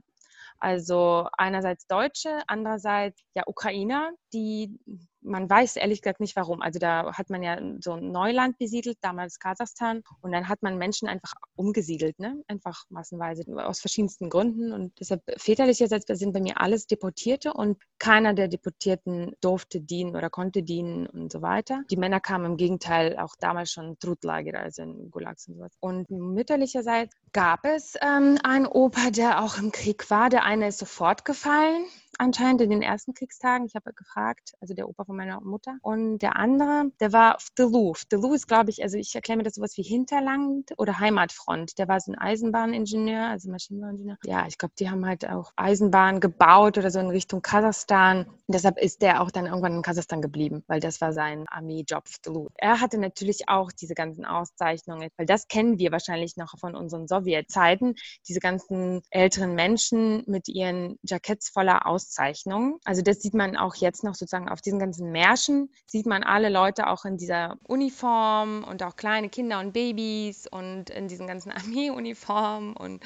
Also 0.58 1.26
einerseits 1.38 1.86
Deutsche, 1.86 2.42
andererseits 2.46 3.20
ja 3.34 3.42
Ukrainer, 3.46 4.12
die 4.32 4.78
man 5.22 5.48
weiß 5.48 5.76
ehrlich 5.76 6.02
gesagt 6.02 6.20
nicht 6.20 6.36
warum. 6.36 6.62
Also 6.62 6.78
da 6.78 7.12
hat 7.16 7.30
man 7.30 7.42
ja 7.42 7.58
so 7.80 7.92
ein 7.92 8.10
Neuland 8.10 8.58
besiedelt, 8.58 8.98
damals 9.00 9.38
Kasachstan, 9.38 10.02
und 10.20 10.32
dann 10.32 10.48
hat 10.48 10.62
man 10.62 10.78
Menschen 10.78 11.08
einfach 11.08 11.32
umgesiedelt, 11.56 12.18
ne? 12.18 12.42
einfach 12.48 12.84
massenweise 12.90 13.44
aus 13.64 13.80
verschiedensten 13.80 14.30
Gründen. 14.30 14.72
Und 14.72 14.98
deshalb 15.00 15.22
väterlicherseits 15.36 16.06
sind 16.06 16.32
bei 16.32 16.40
mir 16.40 16.60
alles 16.60 16.86
Deportierte 16.86 17.52
und 17.52 17.78
keiner 17.98 18.34
der 18.34 18.48
Deportierten 18.48 19.32
durfte 19.40 19.80
dienen 19.80 20.16
oder 20.16 20.30
konnte 20.30 20.62
dienen 20.62 21.06
und 21.06 21.32
so 21.32 21.42
weiter. 21.42 21.82
Die 21.90 21.96
Männer 21.96 22.20
kamen 22.20 22.44
im 22.44 22.56
Gegenteil 22.56 23.16
auch 23.18 23.34
damals 23.38 23.72
schon 23.72 23.98
Trutlager, 23.98 24.58
also 24.58 24.82
in 24.82 25.10
Gulags 25.10 25.48
und 25.48 25.56
sowas. 25.56 25.72
Und 25.80 26.10
mütterlicherseits 26.10 27.14
gab 27.32 27.64
es 27.64 27.94
ähm, 28.00 28.38
einen 28.42 28.66
Opa, 28.66 29.10
der 29.10 29.42
auch 29.42 29.58
im 29.58 29.72
Krieg 29.72 30.10
war. 30.10 30.28
Der 30.28 30.44
eine 30.44 30.68
ist 30.68 30.78
sofort 30.78 31.24
gefallen 31.24 31.84
anscheinend 32.18 32.60
in 32.60 32.70
den 32.70 32.82
ersten 32.82 33.14
Kriegstagen. 33.14 33.66
Ich 33.66 33.74
habe 33.74 33.92
gefragt, 33.92 34.54
also 34.60 34.74
der 34.74 34.88
Opa 34.88 35.04
von 35.04 35.16
meiner 35.16 35.40
Mutter. 35.40 35.76
Und 35.82 36.18
der 36.18 36.36
andere, 36.36 36.90
der 37.00 37.12
war 37.12 37.36
auf 37.36 37.48
Delu. 37.58 37.94
Delu 38.10 38.34
ist, 38.34 38.46
glaube 38.46 38.70
ich, 38.70 38.82
also 38.82 38.96
ich 38.96 39.14
erkläre 39.14 39.36
mir 39.38 39.42
das 39.42 39.54
sowas 39.54 39.76
wie 39.76 39.82
Hinterland 39.82 40.72
oder 40.76 40.98
Heimatfront. 40.98 41.78
Der 41.78 41.88
war 41.88 42.00
so 42.00 42.12
ein 42.12 42.18
Eisenbahningenieur, 42.18 43.26
also 43.26 43.50
Maschinenbauingenieur. 43.50 44.18
Ja, 44.24 44.46
ich 44.46 44.58
glaube, 44.58 44.74
die 44.78 44.90
haben 44.90 45.06
halt 45.06 45.28
auch 45.28 45.52
Eisenbahnen 45.56 46.20
gebaut 46.20 46.78
oder 46.78 46.90
so 46.90 47.00
in 47.00 47.10
Richtung 47.10 47.42
Kasachstan. 47.42 48.26
Deshalb 48.46 48.78
ist 48.78 49.02
der 49.02 49.22
auch 49.22 49.30
dann 49.30 49.46
irgendwann 49.46 49.76
in 49.76 49.82
Kasachstan 49.82 50.22
geblieben, 50.22 50.62
weil 50.66 50.80
das 50.80 51.00
war 51.00 51.12
sein 51.12 51.46
Armeejob. 51.48 52.04
Delu. 52.24 52.48
Er 52.56 52.80
hatte 52.80 52.98
natürlich 52.98 53.48
auch 53.48 53.72
diese 53.72 53.94
ganzen 53.94 54.24
Auszeichnungen, 54.24 55.08
weil 55.16 55.26
das 55.26 55.48
kennen 55.48 55.78
wir 55.78 55.92
wahrscheinlich 55.92 56.36
noch 56.36 56.58
von 56.58 56.74
unseren 56.74 57.06
Sowjetzeiten. 57.22 57.94
Diese 58.28 58.40
ganzen 58.40 59.02
älteren 59.10 59.54
Menschen 59.54 60.24
mit 60.26 60.48
ihren 60.48 60.98
Jacketts 61.02 61.48
voller 61.50 61.86
Auszeichnungen 61.86 62.02
Auszeichnungen. 62.12 62.78
Also 62.84 63.02
das 63.02 63.20
sieht 63.20 63.34
man 63.34 63.56
auch 63.56 63.74
jetzt 63.76 64.04
noch 64.04 64.14
sozusagen 64.14 64.48
auf 64.48 64.60
diesen 64.60 64.78
ganzen 64.78 65.12
Märschen, 65.12 65.70
sieht 65.86 66.06
man 66.06 66.22
alle 66.22 66.48
Leute 66.48 66.88
auch 66.88 67.04
in 67.04 67.16
dieser 67.16 67.56
Uniform 67.64 68.64
und 68.64 68.82
auch 68.82 68.96
kleine 68.96 69.28
Kinder 69.28 69.60
und 69.60 69.72
Babys 69.72 70.46
und 70.46 70.90
in 70.90 71.08
diesen 71.08 71.26
ganzen 71.26 71.52
Armeeuniformen. 71.52 72.74
Und 72.76 73.02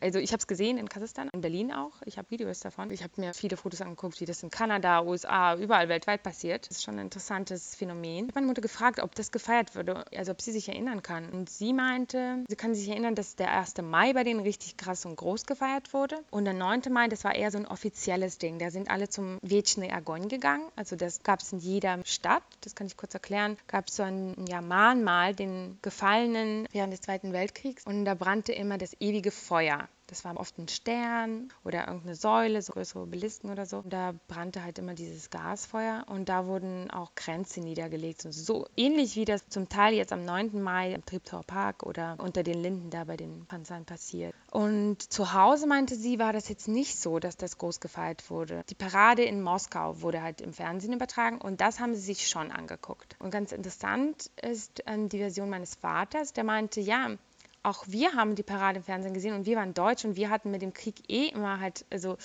also 0.00 0.18
ich 0.18 0.32
habe 0.32 0.40
es 0.40 0.46
gesehen 0.46 0.78
in 0.78 0.88
Kasachstan, 0.88 1.28
in 1.32 1.40
Berlin 1.40 1.72
auch. 1.72 1.92
Ich 2.04 2.18
habe 2.18 2.30
Videos 2.30 2.60
davon. 2.60 2.90
Ich 2.90 3.02
habe 3.02 3.12
mir 3.16 3.34
viele 3.34 3.56
Fotos 3.56 3.80
angeguckt, 3.80 4.20
wie 4.20 4.26
das 4.26 4.42
in 4.42 4.50
Kanada, 4.50 5.02
USA, 5.02 5.56
überall 5.56 5.88
weltweit 5.88 6.22
passiert. 6.22 6.68
Das 6.68 6.78
ist 6.78 6.84
schon 6.84 6.94
ein 6.94 7.06
interessantes 7.06 7.74
Phänomen. 7.74 8.24
Ich 8.24 8.28
habe 8.28 8.34
meine 8.34 8.46
Mutter 8.46 8.62
gefragt, 8.62 9.00
ob 9.00 9.14
das 9.14 9.32
gefeiert 9.32 9.74
würde, 9.74 10.04
also 10.16 10.32
ob 10.32 10.40
sie 10.40 10.52
sich 10.52 10.68
erinnern 10.68 11.02
kann. 11.02 11.30
Und 11.30 11.50
sie 11.50 11.72
meinte, 11.72 12.44
sie 12.48 12.56
kann 12.56 12.74
sich 12.74 12.88
erinnern, 12.88 13.14
dass 13.14 13.36
der 13.36 13.50
1. 13.54 13.74
Mai 13.82 14.12
bei 14.12 14.24
denen 14.24 14.40
richtig 14.40 14.76
krass 14.76 15.06
und 15.06 15.16
groß 15.16 15.46
gefeiert 15.46 15.92
wurde. 15.92 16.22
Und 16.30 16.44
der 16.44 16.54
9. 16.54 16.82
Mai, 16.90 17.08
das 17.08 17.24
war 17.24 17.34
eher 17.34 17.50
so 17.50 17.58
ein 17.58 17.66
offizielles 17.66 18.38
Ding. 18.38 18.58
Da 18.58 18.70
sind 18.70 18.90
alle 18.90 19.08
zum 19.08 19.38
Wieczny 19.42 19.90
Agon 19.90 20.28
gegangen. 20.28 20.68
Also 20.76 20.96
das 20.96 21.22
gab 21.22 21.40
es 21.40 21.52
in 21.52 21.58
jeder 21.58 22.00
Stadt. 22.04 22.42
Das 22.62 22.74
kann 22.74 22.86
ich 22.86 22.96
kurz 22.96 23.14
erklären. 23.14 23.56
Gab 23.66 23.88
es 23.88 23.96
so 23.96 24.02
ein 24.02 24.34
ja, 24.48 24.60
Mahnmal 24.60 25.34
den 25.34 25.78
Gefallenen 25.82 26.68
während 26.72 26.92
des 26.92 27.00
Zweiten 27.00 27.32
Weltkriegs. 27.32 27.84
Und 27.86 28.04
da 28.04 28.14
brannte 28.14 28.52
immer 28.52 28.78
das 28.78 28.96
ewige 29.00 29.30
Feuer. 29.30 29.88
Das 30.06 30.24
war 30.24 30.38
oft 30.38 30.58
ein 30.58 30.68
Stern 30.68 31.48
oder 31.64 31.86
irgendeine 31.86 32.14
Säule, 32.14 32.60
so 32.60 32.72
größere 32.74 33.02
Obelisken 33.02 33.50
oder 33.50 33.66
so. 33.66 33.78
Und 33.78 33.92
da 33.92 34.14
brannte 34.28 34.62
halt 34.62 34.78
immer 34.78 34.94
dieses 34.94 35.30
Gasfeuer 35.30 36.04
und 36.08 36.28
da 36.28 36.46
wurden 36.46 36.90
auch 36.90 37.14
Kränze 37.14 37.60
niedergelegt. 37.60 38.24
Und 38.24 38.32
so 38.32 38.66
ähnlich 38.76 39.16
wie 39.16 39.24
das 39.24 39.48
zum 39.48 39.68
Teil 39.68 39.94
jetzt 39.94 40.12
am 40.12 40.24
9. 40.24 40.62
Mai 40.62 40.92
im 40.92 41.04
Treptower 41.04 41.42
Park 41.42 41.84
oder 41.84 42.16
unter 42.18 42.42
den 42.42 42.60
Linden 42.60 42.90
da 42.90 43.04
bei 43.04 43.16
den 43.16 43.46
Panzern 43.46 43.84
passiert. 43.84 44.34
Und 44.50 45.12
zu 45.12 45.32
Hause 45.32 45.66
meinte 45.66 45.96
sie, 45.96 46.18
war 46.18 46.32
das 46.32 46.48
jetzt 46.48 46.68
nicht 46.68 46.98
so, 46.98 47.18
dass 47.18 47.36
das 47.36 47.58
groß 47.58 47.80
gefeiert 47.80 48.28
wurde. 48.30 48.64
Die 48.68 48.74
Parade 48.74 49.24
in 49.24 49.42
Moskau 49.42 50.00
wurde 50.02 50.22
halt 50.22 50.40
im 50.40 50.52
Fernsehen 50.52 50.92
übertragen 50.92 51.40
und 51.40 51.60
das 51.60 51.80
haben 51.80 51.94
sie 51.94 52.00
sich 52.00 52.28
schon 52.28 52.52
angeguckt. 52.52 53.16
Und 53.18 53.30
ganz 53.30 53.52
interessant 53.52 54.30
ist 54.40 54.82
ähm, 54.86 55.08
die 55.08 55.18
Version 55.18 55.50
meines 55.50 55.74
Vaters, 55.74 56.32
der 56.32 56.44
meinte, 56.44 56.80
ja, 56.80 57.16
auch 57.64 57.84
wir 57.88 58.12
haben 58.12 58.34
die 58.34 58.42
Parade 58.42 58.78
im 58.78 58.84
Fernsehen 58.84 59.14
gesehen 59.14 59.34
und 59.34 59.46
wir 59.46 59.56
waren 59.56 59.74
deutsch 59.74 60.04
und 60.04 60.16
wir 60.16 60.30
hatten 60.30 60.50
mit 60.50 60.62
dem 60.62 60.72
Krieg 60.72 60.96
eh 61.08 61.28
immer 61.28 61.60
halt, 61.60 61.84
also 61.90 62.16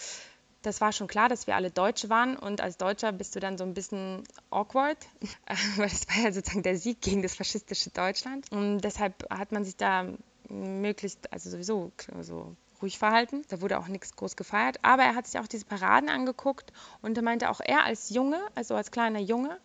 das 0.61 0.81
war 0.81 0.91
schon 0.91 1.07
klar, 1.07 1.29
dass 1.29 1.47
wir 1.47 1.55
alle 1.55 1.71
Deutsche 1.71 2.09
waren 2.09 2.35
und 2.35 2.61
als 2.61 2.77
Deutscher 2.77 3.11
bist 3.11 3.35
du 3.35 3.39
dann 3.39 3.57
so 3.57 3.63
ein 3.63 3.73
bisschen 3.73 4.23
awkward, 4.49 4.97
weil 5.77 5.87
es 5.87 6.07
war 6.09 6.23
ja 6.23 6.31
sozusagen 6.31 6.63
der 6.63 6.77
Sieg 6.77 7.01
gegen 7.01 7.21
das 7.21 7.35
faschistische 7.35 7.89
Deutschland 7.89 8.51
und 8.51 8.81
deshalb 8.81 9.25
hat 9.29 9.51
man 9.51 9.63
sich 9.63 9.77
da 9.77 10.05
möglichst, 10.49 11.31
also 11.31 11.49
sowieso 11.49 11.91
so 12.21 12.55
ruhig 12.81 12.97
verhalten. 12.97 13.43
Da 13.49 13.61
wurde 13.61 13.77
auch 13.77 13.87
nichts 13.87 14.15
groß 14.15 14.35
gefeiert, 14.35 14.79
aber 14.81 15.03
er 15.03 15.15
hat 15.15 15.27
sich 15.27 15.39
auch 15.39 15.47
diese 15.47 15.65
Paraden 15.65 16.09
angeguckt 16.09 16.71
und 17.01 17.17
er 17.17 17.23
meinte 17.23 17.49
auch 17.49 17.61
er 17.63 17.83
als 17.83 18.09
Junge, 18.09 18.39
also 18.55 18.75
als 18.75 18.91
kleiner 18.91 19.19
Junge, 19.19 19.59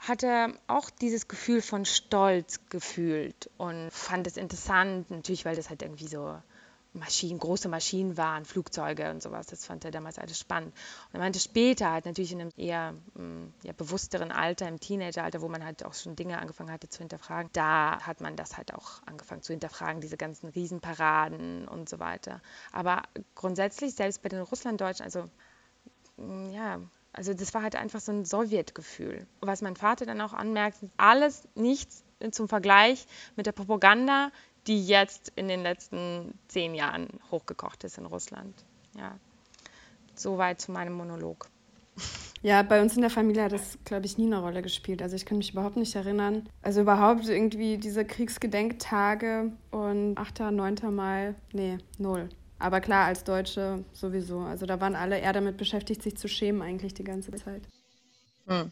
hatte 0.00 0.54
auch 0.66 0.88
dieses 0.88 1.28
Gefühl 1.28 1.62
von 1.62 1.84
Stolz 1.84 2.60
gefühlt 2.70 3.50
und 3.58 3.90
fand 3.90 4.26
es 4.26 4.36
interessant, 4.36 5.10
natürlich, 5.10 5.44
weil 5.44 5.56
das 5.56 5.68
halt 5.68 5.82
irgendwie 5.82 6.08
so 6.08 6.36
Maschinen, 6.92 7.38
große 7.38 7.68
Maschinen 7.68 8.16
waren, 8.16 8.44
Flugzeuge 8.44 9.10
und 9.10 9.22
sowas. 9.22 9.46
Das 9.46 9.64
fand 9.64 9.84
er 9.84 9.92
damals 9.92 10.18
alles 10.18 10.38
spannend. 10.38 10.74
Und 11.08 11.14
er 11.14 11.20
meinte 11.20 11.38
später, 11.38 11.92
halt 11.92 12.04
natürlich 12.04 12.32
in 12.32 12.40
einem 12.40 12.50
eher 12.56 12.92
mm, 13.14 13.52
ja, 13.62 13.72
bewussteren 13.72 14.32
Alter, 14.32 14.66
im 14.66 14.80
Teenageralter, 14.80 15.40
wo 15.40 15.48
man 15.48 15.64
halt 15.64 15.84
auch 15.84 15.94
schon 15.94 16.16
Dinge 16.16 16.38
angefangen 16.38 16.72
hatte 16.72 16.88
zu 16.88 16.98
hinterfragen, 16.98 17.50
da 17.52 18.00
hat 18.00 18.20
man 18.20 18.34
das 18.34 18.56
halt 18.56 18.74
auch 18.74 19.02
angefangen 19.06 19.42
zu 19.42 19.52
hinterfragen, 19.52 20.00
diese 20.00 20.16
ganzen 20.16 20.48
Riesenparaden 20.48 21.68
und 21.68 21.88
so 21.88 22.00
weiter. 22.00 22.40
Aber 22.72 23.02
grundsätzlich, 23.36 23.94
selbst 23.94 24.22
bei 24.22 24.28
den 24.28 24.40
Russlanddeutschen, 24.40 25.04
also 25.04 25.30
mm, 26.16 26.50
ja, 26.50 26.80
also 27.12 27.34
das 27.34 27.54
war 27.54 27.62
halt 27.62 27.76
einfach 27.76 28.00
so 28.00 28.12
ein 28.12 28.24
Sowjetgefühl. 28.24 29.26
Was 29.40 29.62
mein 29.62 29.76
Vater 29.76 30.06
dann 30.06 30.20
auch 30.20 30.32
anmerkt, 30.32 30.78
alles 30.96 31.48
nichts 31.54 32.04
zum 32.30 32.48
Vergleich 32.48 33.06
mit 33.36 33.46
der 33.46 33.52
Propaganda, 33.52 34.30
die 34.66 34.86
jetzt 34.86 35.32
in 35.36 35.48
den 35.48 35.62
letzten 35.62 36.38
zehn 36.48 36.74
Jahren 36.74 37.08
hochgekocht 37.30 37.84
ist 37.84 37.98
in 37.98 38.06
Russland. 38.06 38.54
Ja, 38.96 39.16
soweit 40.14 40.60
zu 40.60 40.72
meinem 40.72 40.94
Monolog. 40.94 41.48
Ja, 42.42 42.62
bei 42.62 42.80
uns 42.80 42.94
in 42.94 43.02
der 43.02 43.10
Familie 43.10 43.44
hat 43.44 43.52
das, 43.52 43.78
glaube 43.84 44.06
ich, 44.06 44.16
nie 44.16 44.26
eine 44.26 44.40
Rolle 44.40 44.62
gespielt. 44.62 45.02
Also 45.02 45.14
ich 45.14 45.26
kann 45.26 45.38
mich 45.38 45.52
überhaupt 45.52 45.76
nicht 45.76 45.94
erinnern. 45.94 46.48
Also 46.62 46.80
überhaupt 46.80 47.28
irgendwie 47.28 47.76
diese 47.76 48.04
Kriegsgedenktage 48.04 49.52
und 49.70 50.16
8., 50.16 50.40
9. 50.50 50.76
Mai, 50.90 51.34
nee, 51.52 51.78
null. 51.98 52.30
Aber 52.60 52.80
klar, 52.80 53.06
als 53.06 53.24
Deutsche 53.24 53.84
sowieso. 53.92 54.40
Also 54.40 54.66
da 54.66 54.80
waren 54.80 54.94
alle 54.94 55.18
eher 55.18 55.32
damit 55.32 55.56
beschäftigt, 55.56 56.02
sich 56.02 56.16
zu 56.16 56.28
schämen 56.28 56.60
eigentlich 56.60 56.92
die 56.92 57.04
ganze 57.04 57.32
Zeit. 57.32 57.62
Hm. 58.46 58.70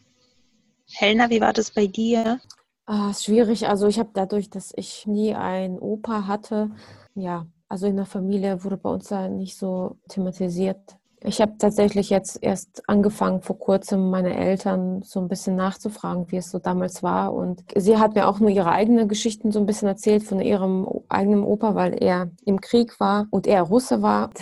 Helena, 0.93 1.31
wie 1.31 1.41
war 1.41 1.53
das 1.53 1.71
bei 1.71 1.87
dir? 1.87 2.39
Ah, 2.87 3.13
schwierig. 3.15 3.67
Also 3.67 3.87
ich 3.87 3.99
habe 3.99 4.11
dadurch, 4.13 4.51
dass 4.51 4.73
ich 4.77 5.07
nie 5.07 5.35
einen 5.35 5.79
Opa 5.79 6.27
hatte, 6.27 6.71
ja, 7.15 7.47
also 7.69 7.87
in 7.87 7.97
der 7.97 8.07
Familie 8.07 8.63
wurde 8.63 8.77
bei 8.77 8.91
uns 8.91 9.09
da 9.09 9.29
nicht 9.29 9.57
so 9.57 9.99
thematisiert, 10.09 10.98
ich 11.25 11.41
habe 11.41 11.59
tatsächlich 11.59 12.11
jetzt 12.11 12.43
erst 12.43 12.89
angefangen, 12.89 13.43
vor 13.43 13.59
kurzem 13.59 14.11
meine 14.11 14.37
Eltern 14.37 15.03
so 15.03 15.21
ein 15.21 15.29
bisschen 15.29 15.57
nachzufragen, 15.57 16.31
wie 16.31 16.37
es 16.37 16.51
so 16.51 16.59
damals 16.59 17.03
war. 17.03 17.35
Und 17.35 17.65
sie 17.77 17.99
hat 17.99 18.15
mir 18.15 18.29
auch 18.29 18.39
nur 18.39 18.51
ihre 18.51 18.71
eigenen 18.71 19.09
Geschichten 19.09 19.51
so 19.51 19.59
ein 19.59 19.67
bisschen 19.67 19.89
erzählt 19.89 20.23
von 20.23 20.41
ihrem 20.41 20.87
eigenen 21.09 21.43
Opa, 21.43 21.75
weil 21.75 22.01
er 22.01 22.31
im 22.45 22.61
Krieg 22.61 23.01
war 23.01 23.27
und 23.31 23.47
er 23.47 23.63
Russe 23.63 24.03
war. 24.03 24.31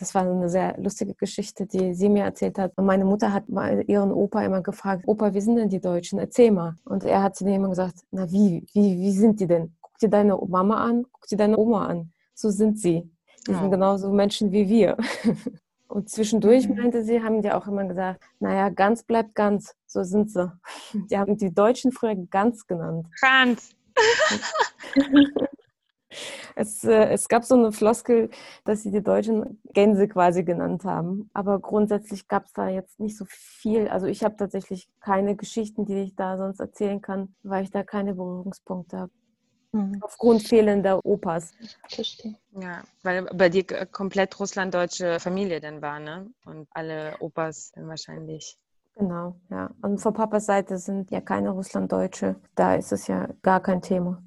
Das 0.00 0.14
war 0.14 0.22
eine 0.22 0.48
sehr 0.50 0.76
lustige 0.78 1.14
Geschichte, 1.14 1.64
die 1.66 1.94
sie 1.94 2.08
mir 2.08 2.24
erzählt 2.24 2.58
hat. 2.58 2.72
Und 2.76 2.84
meine 2.84 3.04
Mutter 3.04 3.32
hat 3.32 3.44
ihren 3.86 4.12
Opa 4.12 4.42
immer 4.42 4.62
gefragt, 4.62 5.04
Opa, 5.06 5.32
wie 5.32 5.40
sind 5.40 5.56
denn 5.56 5.68
die 5.68 5.80
Deutschen? 5.80 6.18
Erzähl 6.18 6.50
mal. 6.50 6.74
Und 6.84 7.04
er 7.04 7.22
hat 7.22 7.36
zu 7.36 7.44
mir 7.44 7.56
immer 7.56 7.68
gesagt, 7.68 8.00
na 8.10 8.30
wie, 8.30 8.66
wie, 8.72 8.98
wie 8.98 9.12
sind 9.12 9.40
die 9.40 9.46
denn? 9.46 9.74
Guck 9.80 9.98
dir 9.98 10.10
deine 10.10 10.36
Mama 10.36 10.82
an, 10.84 11.06
guck 11.12 11.26
dir 11.28 11.38
deine 11.38 11.56
Oma 11.56 11.86
an. 11.86 12.12
So 12.34 12.50
sind 12.50 12.78
sie. 12.78 13.10
Die 13.46 13.52
ja. 13.52 13.60
sind 13.60 13.70
genauso 13.70 14.10
Menschen 14.10 14.52
wie 14.52 14.68
wir. 14.68 14.96
Und 15.90 16.08
zwischendurch 16.08 16.68
mhm. 16.68 16.76
meinte 16.76 17.02
sie, 17.02 17.22
haben 17.22 17.42
die 17.42 17.50
auch 17.50 17.66
immer 17.66 17.84
gesagt, 17.84 18.22
naja, 18.38 18.68
ganz 18.68 19.02
bleibt 19.02 19.34
ganz, 19.34 19.74
so 19.86 20.04
sind 20.04 20.30
sie. 20.30 20.52
Die 21.10 21.18
haben 21.18 21.36
die 21.36 21.52
Deutschen 21.52 21.90
früher 21.90 22.14
ganz 22.14 22.66
genannt. 22.66 23.06
Ganz. 23.20 23.70
Es, 26.56 26.82
äh, 26.82 27.10
es 27.10 27.28
gab 27.28 27.44
so 27.44 27.54
eine 27.54 27.70
Floskel, 27.70 28.30
dass 28.64 28.82
sie 28.82 28.90
die 28.90 29.00
Deutschen 29.00 29.60
Gänse 29.72 30.08
quasi 30.08 30.42
genannt 30.42 30.84
haben. 30.84 31.30
Aber 31.32 31.60
grundsätzlich 31.60 32.26
gab 32.26 32.46
es 32.46 32.52
da 32.52 32.68
jetzt 32.68 32.98
nicht 32.98 33.16
so 33.16 33.24
viel. 33.28 33.86
Also 33.86 34.06
ich 34.06 34.24
habe 34.24 34.36
tatsächlich 34.36 34.88
keine 35.00 35.36
Geschichten, 35.36 35.86
die 35.86 36.02
ich 36.02 36.16
da 36.16 36.36
sonst 36.36 36.58
erzählen 36.58 37.00
kann, 37.00 37.36
weil 37.44 37.62
ich 37.62 37.70
da 37.70 37.84
keine 37.84 38.14
Berührungspunkte 38.14 38.98
habe. 38.98 39.12
Mhm. 39.72 39.98
Aufgrund 40.00 40.42
fehlender 40.42 41.04
Opas. 41.04 41.52
Verstehe. 41.88 42.34
Ja, 42.60 42.82
weil 43.02 43.24
bei 43.26 43.48
dir 43.48 43.64
komplett 43.86 44.38
russlanddeutsche 44.40 45.20
Familie 45.20 45.60
dann 45.60 45.80
war, 45.80 46.00
ne? 46.00 46.30
Und 46.44 46.68
alle 46.72 47.16
Opas 47.20 47.70
dann 47.72 47.86
wahrscheinlich. 47.88 48.58
Genau, 48.96 49.36
ja. 49.48 49.70
Und 49.82 49.98
von 49.98 50.12
Papas 50.12 50.46
Seite 50.46 50.76
sind 50.78 51.10
ja 51.10 51.20
keine 51.20 51.50
Russlanddeutsche. 51.50 52.36
Da 52.54 52.74
ist 52.74 52.92
es 52.92 53.06
ja 53.06 53.28
gar 53.42 53.60
kein 53.60 53.80
Thema. 53.80 54.22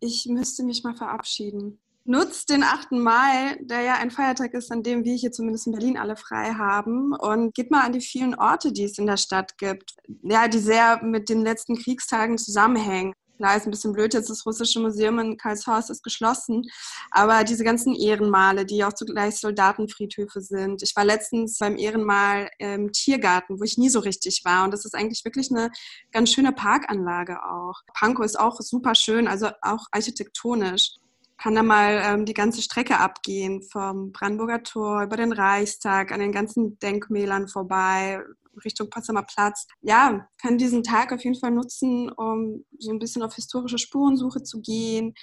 Ich 0.00 0.26
müsste 0.26 0.64
mich 0.64 0.82
mal 0.82 0.96
verabschieden. 0.96 1.78
Nutzt 2.04 2.48
den 2.48 2.64
8. 2.64 2.92
Mai, 2.92 3.58
der 3.60 3.82
ja 3.82 3.94
ein 3.96 4.10
Feiertag 4.10 4.54
ist, 4.54 4.72
an 4.72 4.82
dem 4.82 5.04
wir 5.04 5.14
hier 5.14 5.30
zumindest 5.30 5.66
in 5.66 5.74
Berlin 5.74 5.98
alle 5.98 6.16
frei 6.16 6.54
haben. 6.54 7.14
Und 7.14 7.54
geht 7.54 7.70
mal 7.70 7.84
an 7.84 7.92
die 7.92 8.00
vielen 8.00 8.34
Orte, 8.34 8.72
die 8.72 8.84
es 8.84 8.96
in 8.96 9.06
der 9.06 9.18
Stadt 9.18 9.58
gibt. 9.58 9.94
Ja, 10.22 10.48
die 10.48 10.58
sehr 10.58 11.04
mit 11.04 11.28
den 11.28 11.42
letzten 11.42 11.76
Kriegstagen 11.76 12.38
zusammenhängen. 12.38 13.12
Klar, 13.40 13.56
ist 13.56 13.66
ein 13.66 13.70
bisschen 13.70 13.94
blöd, 13.94 14.12
jetzt 14.12 14.28
das 14.28 14.44
russische 14.44 14.80
Museum 14.80 15.18
in 15.18 15.38
Karlshorst 15.38 15.88
ist 15.88 16.04
geschlossen, 16.04 16.64
aber 17.10 17.42
diese 17.42 17.64
ganzen 17.64 17.94
Ehrenmale, 17.94 18.66
die 18.66 18.84
auch 18.84 18.92
zugleich 18.92 19.36
Soldatenfriedhöfe 19.36 20.42
sind. 20.42 20.82
Ich 20.82 20.94
war 20.94 21.06
letztens 21.06 21.56
beim 21.56 21.78
Ehrenmal 21.78 22.50
im 22.58 22.92
Tiergarten, 22.92 23.58
wo 23.58 23.64
ich 23.64 23.78
nie 23.78 23.88
so 23.88 24.00
richtig 24.00 24.42
war 24.44 24.66
und 24.66 24.74
das 24.74 24.84
ist 24.84 24.94
eigentlich 24.94 25.24
wirklich 25.24 25.50
eine 25.50 25.70
ganz 26.12 26.30
schöne 26.30 26.52
Parkanlage 26.52 27.42
auch. 27.42 27.80
Pankow 27.94 28.26
ist 28.26 28.38
auch 28.38 28.60
super 28.60 28.94
schön, 28.94 29.26
also 29.26 29.48
auch 29.62 29.86
architektonisch 29.90 30.96
kann 31.42 31.54
da 31.54 31.62
mal 31.62 32.02
ähm, 32.04 32.26
die 32.26 32.34
ganze 32.34 32.60
Strecke 32.60 32.98
abgehen, 32.98 33.62
vom 33.62 34.12
Brandenburger 34.12 34.62
Tor 34.62 35.04
über 35.04 35.16
den 35.16 35.32
Reichstag, 35.32 36.12
an 36.12 36.20
den 36.20 36.32
ganzen 36.32 36.78
Denkmälern 36.80 37.48
vorbei, 37.48 38.22
Richtung 38.64 38.90
Potsdamer 38.90 39.22
Platz. 39.22 39.66
Ja, 39.82 40.28
kann 40.40 40.58
diesen 40.58 40.82
Tag 40.82 41.12
auf 41.12 41.22
jeden 41.24 41.38
Fall 41.38 41.50
nutzen, 41.50 42.10
um 42.10 42.64
so 42.78 42.90
ein 42.90 42.98
bisschen 42.98 43.22
auf 43.22 43.34
historische 43.34 43.78
Spurensuche 43.78 44.42
zu 44.42 44.60
gehen, 44.60 45.14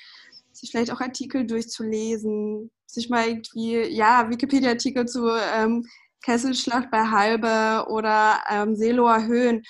sich 0.51 0.71
vielleicht 0.71 0.91
auch 0.91 1.01
Artikel 1.01 1.45
durchzulesen, 1.45 2.71
sich 2.85 3.09
mal 3.09 3.27
irgendwie, 3.27 3.81
ja, 3.89 4.29
Wikipedia-Artikel 4.29 5.05
zu 5.05 5.27
ähm, 5.55 5.85
Kesselschlacht 6.23 6.89
bei 6.91 7.09
Halbe 7.09 7.89
oder 7.89 8.41
ähm, 8.49 8.75
Seeloer 8.75 9.25
Höhen. 9.25 9.63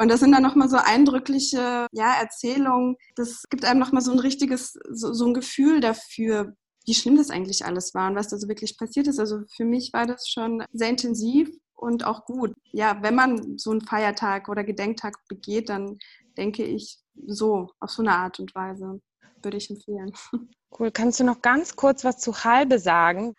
Und 0.00 0.08
das 0.08 0.20
sind 0.20 0.32
dann 0.32 0.42
nochmal 0.42 0.68
so 0.68 0.76
eindrückliche 0.76 1.86
ja, 1.92 2.12
Erzählungen. 2.20 2.96
Das 3.16 3.42
gibt 3.50 3.64
einem 3.64 3.80
nochmal 3.80 4.02
so 4.02 4.12
ein 4.12 4.20
richtiges, 4.20 4.78
so, 4.90 5.12
so 5.12 5.26
ein 5.26 5.34
Gefühl 5.34 5.80
dafür, 5.80 6.54
wie 6.86 6.94
schlimm 6.94 7.16
das 7.16 7.30
eigentlich 7.30 7.64
alles 7.64 7.94
war 7.94 8.08
und 8.08 8.16
was 8.16 8.28
da 8.28 8.38
so 8.38 8.48
wirklich 8.48 8.78
passiert 8.78 9.08
ist. 9.08 9.18
Also 9.18 9.40
für 9.54 9.64
mich 9.64 9.92
war 9.92 10.06
das 10.06 10.28
schon 10.28 10.64
sehr 10.72 10.88
intensiv 10.88 11.50
und 11.78 12.04
auch 12.04 12.24
gut. 12.24 12.54
Ja, 12.72 13.02
wenn 13.02 13.14
man 13.14 13.56
so 13.56 13.70
einen 13.70 13.80
Feiertag 13.80 14.48
oder 14.48 14.64
Gedenktag 14.64 15.16
begeht, 15.28 15.68
dann 15.68 15.98
denke 16.36 16.64
ich 16.64 16.98
so, 17.26 17.70
auf 17.80 17.90
so 17.90 18.02
eine 18.02 18.14
Art 18.14 18.40
und 18.40 18.54
Weise 18.54 19.00
würde 19.42 19.56
ich 19.56 19.70
empfehlen. 19.70 20.12
Cool. 20.78 20.90
Kannst 20.90 21.18
du 21.18 21.24
noch 21.24 21.40
ganz 21.40 21.76
kurz 21.76 22.04
was 22.04 22.18
zu 22.18 22.44
Halbe 22.44 22.78
sagen? 22.78 23.34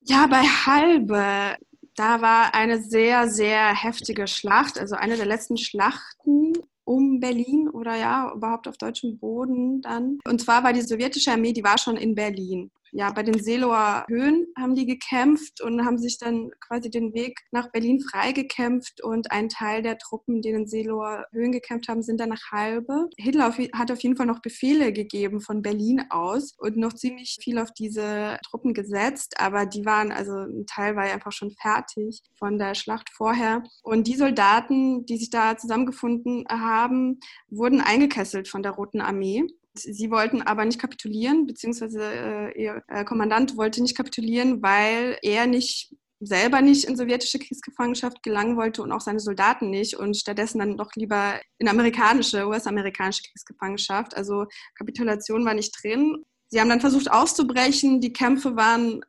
Ja, 0.00 0.26
bei 0.26 0.42
Halbe, 0.42 1.56
da 1.94 2.20
war 2.20 2.52
eine 2.52 2.82
sehr, 2.82 3.28
sehr 3.28 3.72
heftige 3.72 4.26
Schlacht, 4.26 4.76
also 4.76 4.96
eine 4.96 5.16
der 5.16 5.26
letzten 5.26 5.56
Schlachten 5.56 6.52
um 6.82 7.20
Berlin 7.20 7.68
oder 7.68 7.94
ja, 7.94 8.32
überhaupt 8.34 8.66
auf 8.66 8.76
deutschem 8.76 9.20
Boden 9.20 9.82
dann. 9.82 10.18
Und 10.26 10.40
zwar 10.40 10.64
war 10.64 10.72
die 10.72 10.82
sowjetische 10.82 11.30
Armee, 11.30 11.52
die 11.52 11.62
war 11.62 11.78
schon 11.78 11.96
in 11.96 12.16
Berlin 12.16 12.72
ja, 12.92 13.10
bei 13.10 13.22
den 13.22 13.42
Seeloer 13.42 14.04
Höhen 14.08 14.46
haben 14.58 14.74
die 14.74 14.86
gekämpft 14.86 15.62
und 15.62 15.84
haben 15.84 15.98
sich 15.98 16.18
dann 16.18 16.50
quasi 16.60 16.90
den 16.90 17.14
Weg 17.14 17.40
nach 17.50 17.72
Berlin 17.72 18.00
freigekämpft 18.00 19.02
und 19.02 19.32
ein 19.32 19.48
Teil 19.48 19.82
der 19.82 19.96
Truppen, 19.96 20.42
die 20.42 20.50
in 20.50 20.54
den 20.54 20.66
Seeloer 20.66 21.26
Höhen 21.32 21.52
gekämpft 21.52 21.88
haben, 21.88 22.02
sind 22.02 22.20
dann 22.20 22.28
nach 22.28 22.52
Halbe. 22.52 23.08
Hitler 23.16 23.56
hat 23.74 23.90
auf 23.90 24.00
jeden 24.02 24.16
Fall 24.16 24.26
noch 24.26 24.42
Befehle 24.42 24.92
gegeben 24.92 25.40
von 25.40 25.62
Berlin 25.62 26.04
aus 26.10 26.54
und 26.58 26.76
noch 26.76 26.92
ziemlich 26.92 27.38
viel 27.40 27.58
auf 27.58 27.72
diese 27.72 28.38
Truppen 28.46 28.74
gesetzt, 28.74 29.40
aber 29.40 29.64
die 29.64 29.86
waren, 29.86 30.12
also 30.12 30.32
ein 30.32 30.66
Teil 30.66 30.94
war 30.94 31.06
ja 31.06 31.14
einfach 31.14 31.32
schon 31.32 31.50
fertig 31.50 32.22
von 32.38 32.58
der 32.58 32.74
Schlacht 32.74 33.08
vorher. 33.10 33.62
Und 33.82 34.06
die 34.06 34.16
Soldaten, 34.16 35.06
die 35.06 35.16
sich 35.16 35.30
da 35.30 35.56
zusammengefunden 35.56 36.44
haben, 36.50 37.20
wurden 37.48 37.80
eingekesselt 37.80 38.48
von 38.48 38.62
der 38.62 38.72
Roten 38.72 39.00
Armee. 39.00 39.46
Sie 39.74 40.10
wollten 40.10 40.42
aber 40.42 40.64
nicht 40.64 40.78
kapitulieren, 40.78 41.46
beziehungsweise 41.46 42.02
äh, 42.02 42.62
ihr 42.62 42.82
äh, 42.88 43.04
Kommandant 43.04 43.56
wollte 43.56 43.80
nicht 43.80 43.96
kapitulieren, 43.96 44.62
weil 44.62 45.18
er 45.22 45.46
nicht 45.46 45.94
selber 46.20 46.60
nicht 46.60 46.84
in 46.84 46.96
sowjetische 46.96 47.38
Kriegsgefangenschaft 47.38 48.22
gelangen 48.22 48.56
wollte 48.56 48.82
und 48.82 48.92
auch 48.92 49.00
seine 49.00 49.18
Soldaten 49.18 49.70
nicht 49.70 49.96
und 49.96 50.16
stattdessen 50.16 50.60
dann 50.60 50.76
doch 50.76 50.90
lieber 50.94 51.40
in 51.58 51.68
amerikanische, 51.68 52.46
US-amerikanische 52.46 53.22
Kriegsgefangenschaft. 53.22 54.16
Also 54.16 54.46
Kapitulation 54.76 55.44
war 55.44 55.54
nicht 55.54 55.74
drin. 55.82 56.24
Sie 56.48 56.60
haben 56.60 56.68
dann 56.68 56.80
versucht 56.80 57.10
auszubrechen. 57.10 58.00
Die 58.00 58.12
Kämpfe 58.12 58.56
waren 58.56 59.00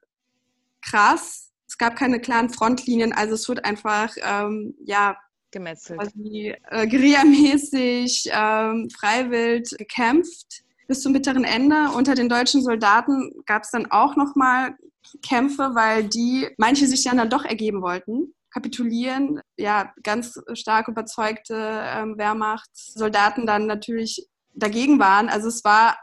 krass. 0.81 1.51
Es 1.67 1.77
gab 1.77 1.95
keine 1.95 2.19
klaren 2.19 2.49
Frontlinien, 2.49 3.13
also 3.13 3.33
es 3.33 3.47
wird 3.47 3.65
einfach 3.65 4.15
ähm, 4.21 4.75
ja 4.85 5.17
gemetzelt. 5.53 5.99
Quasi 5.99 6.53
äh, 6.69 6.87
guerillamäßig, 6.87 8.29
ähm, 8.33 8.89
freiwillig 8.89 9.69
gekämpft 9.77 10.63
bis 10.87 11.01
zum 11.01 11.13
bitteren 11.13 11.45
Ende. 11.45 11.91
Unter 11.95 12.15
den 12.15 12.27
deutschen 12.27 12.61
Soldaten 12.61 13.31
gab 13.45 13.63
es 13.63 13.71
dann 13.71 13.89
auch 13.89 14.17
nochmal 14.17 14.75
Kämpfe, 15.25 15.71
weil 15.73 16.03
die, 16.03 16.49
manche 16.57 16.87
sich 16.87 17.03
dann, 17.03 17.17
dann 17.17 17.29
doch 17.29 17.45
ergeben 17.45 17.81
wollten 17.81 18.33
kapitulieren. 18.53 19.41
Ja, 19.57 19.91
ganz 20.03 20.39
stark 20.53 20.87
überzeugte 20.87 21.55
ähm, 21.55 22.17
Wehrmachtssoldaten 22.17 23.47
dann 23.47 23.65
natürlich 23.65 24.27
dagegen 24.53 24.99
waren. 24.99 25.27
Also 25.27 25.47
es 25.47 25.63
war 25.63 25.97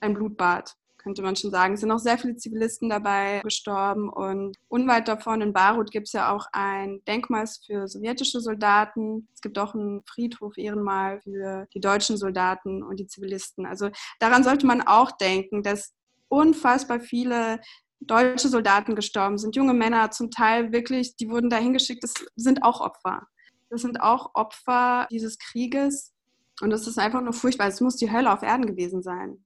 ein 0.00 0.14
Blutbad 0.14 0.74
könnte 1.02 1.22
man 1.22 1.36
schon 1.36 1.50
sagen. 1.50 1.74
Es 1.74 1.80
sind 1.80 1.90
auch 1.90 1.98
sehr 1.98 2.18
viele 2.18 2.36
Zivilisten 2.36 2.88
dabei 2.88 3.40
gestorben 3.42 4.08
und 4.08 4.56
unweit 4.68 5.08
davon 5.08 5.40
in 5.40 5.52
Barut 5.52 5.90
gibt 5.90 6.06
es 6.06 6.12
ja 6.12 6.34
auch 6.34 6.46
ein 6.52 7.02
Denkmal 7.06 7.46
für 7.46 7.88
sowjetische 7.88 8.40
Soldaten. 8.40 9.28
Es 9.34 9.40
gibt 9.40 9.58
auch 9.58 9.74
ein 9.74 10.02
Friedhof, 10.06 10.56
Ehrenmal 10.58 11.20
für 11.22 11.66
die 11.74 11.80
deutschen 11.80 12.16
Soldaten 12.16 12.82
und 12.82 13.00
die 13.00 13.06
Zivilisten. 13.06 13.66
Also 13.66 13.90
daran 14.18 14.44
sollte 14.44 14.66
man 14.66 14.82
auch 14.82 15.10
denken, 15.12 15.62
dass 15.62 15.94
unfassbar 16.28 17.00
viele 17.00 17.60
deutsche 18.00 18.48
Soldaten 18.48 18.94
gestorben 18.94 19.38
sind, 19.38 19.56
junge 19.56 19.74
Männer 19.74 20.10
zum 20.10 20.30
Teil 20.30 20.72
wirklich, 20.72 21.16
die 21.16 21.28
wurden 21.28 21.50
dahin 21.50 21.72
geschickt, 21.72 22.02
das 22.02 22.14
sind 22.34 22.62
auch 22.62 22.80
Opfer. 22.80 23.26
Das 23.68 23.82
sind 23.82 24.00
auch 24.00 24.30
Opfer 24.34 25.06
dieses 25.10 25.38
Krieges 25.38 26.12
und 26.60 26.70
das 26.70 26.86
ist 26.86 26.98
einfach 26.98 27.20
nur 27.20 27.32
furchtbar. 27.32 27.68
Es 27.68 27.80
muss 27.80 27.96
die 27.96 28.10
Hölle 28.10 28.32
auf 28.32 28.42
Erden 28.42 28.66
gewesen 28.66 29.02
sein. 29.02 29.44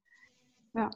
Ja. 0.74 0.90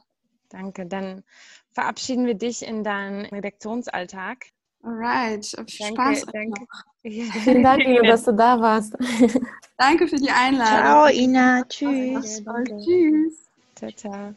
Danke. 0.49 0.85
Dann 0.85 1.23
verabschieden 1.71 2.25
wir 2.25 2.35
dich 2.35 2.65
in 2.65 2.83
deinen 2.83 3.25
Redaktionsalltag. 3.25 4.47
Alright. 4.83 5.45
Viel 5.67 5.87
Spaß. 5.87 6.25
Danke. 6.31 6.65
Vielen 7.01 7.63
Dank, 7.63 7.83
Ina, 7.83 8.01
dass 8.01 8.23
du 8.23 8.33
da 8.33 8.59
warst. 8.59 8.93
danke 9.77 10.07
für 10.07 10.17
die 10.17 10.31
Einladung. 10.31 10.85
Ciao, 10.85 11.07
Ina. 11.07 11.63
Tschüss. 11.65 12.43
Tschüss. 12.43 13.49
Ciao, 13.75 13.91
ciao. 13.91 14.35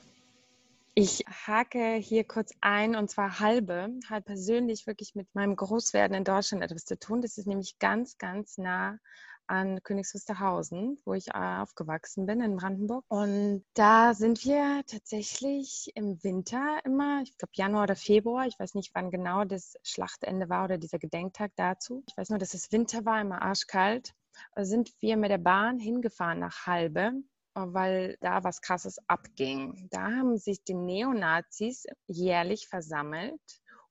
Ich 0.95 1.25
hake 1.47 1.95
hier 1.95 2.25
kurz 2.25 2.53
ein 2.61 2.97
und 2.97 3.11
zwar 3.11 3.41
halbe, 3.41 3.89
hat 4.11 4.27
persönlich 4.27 4.87
wirklich 4.87 5.15
mit 5.15 5.27
meinem 5.35 5.57
Großwerden 5.57 6.15
in 6.15 6.25
Deutschland 6.25 6.63
etwas 6.63 6.85
zu 6.85 6.99
tun. 6.99 7.23
Das 7.23 7.39
ist 7.39 7.47
nämlich 7.47 7.79
ganz, 7.79 8.19
ganz 8.19 8.59
nah 8.59 8.99
an 9.47 9.83
Königs 9.83 10.15
Wusterhausen, 10.15 10.99
wo 11.05 11.15
ich 11.15 11.29
äh, 11.29 11.61
aufgewachsen 11.61 12.27
bin 12.27 12.41
in 12.41 12.57
Brandenburg. 12.57 13.05
Und 13.09 13.65
da 13.75 14.15
sind 14.15 14.45
wir 14.45 14.83
tatsächlich 14.87 15.91
im 15.95 16.23
Winter 16.23 16.81
immer, 16.85 17.23
ich 17.23 17.37
glaube 17.37 17.53
Januar 17.55 17.85
oder 17.85 17.97
Februar, 17.97 18.47
ich 18.47 18.59
weiß 18.59 18.75
nicht, 18.75 18.95
wann 18.95 19.11
genau 19.11 19.45
das 19.45 19.75
Schlachtende 19.83 20.49
war 20.49 20.65
oder 20.65 20.79
dieser 20.79 20.99
Gedenktag 20.99 21.53
dazu. 21.57 22.03
Ich 22.09 22.17
weiß 22.17 22.31
nur, 22.31 22.39
dass 22.39 22.55
es 22.55 22.73
Winter 22.73 23.05
war, 23.05 23.21
immer 23.21 23.43
arschkalt. 23.43 24.13
Sind 24.57 24.91
wir 25.01 25.17
mit 25.17 25.31
der 25.31 25.39
Bahn 25.39 25.79
hingefahren 25.79 26.39
nach 26.39 26.67
Halbe 26.67 27.13
weil 27.55 28.17
da 28.21 28.45
was 28.45 28.63
Krasses 28.63 28.97
abging. 29.09 29.87
Da 29.91 30.05
haben 30.05 30.39
sich 30.39 30.65
die 30.65 30.73
Neonazis 30.73 31.85
jährlich 32.07 32.67
versammelt 32.67 33.41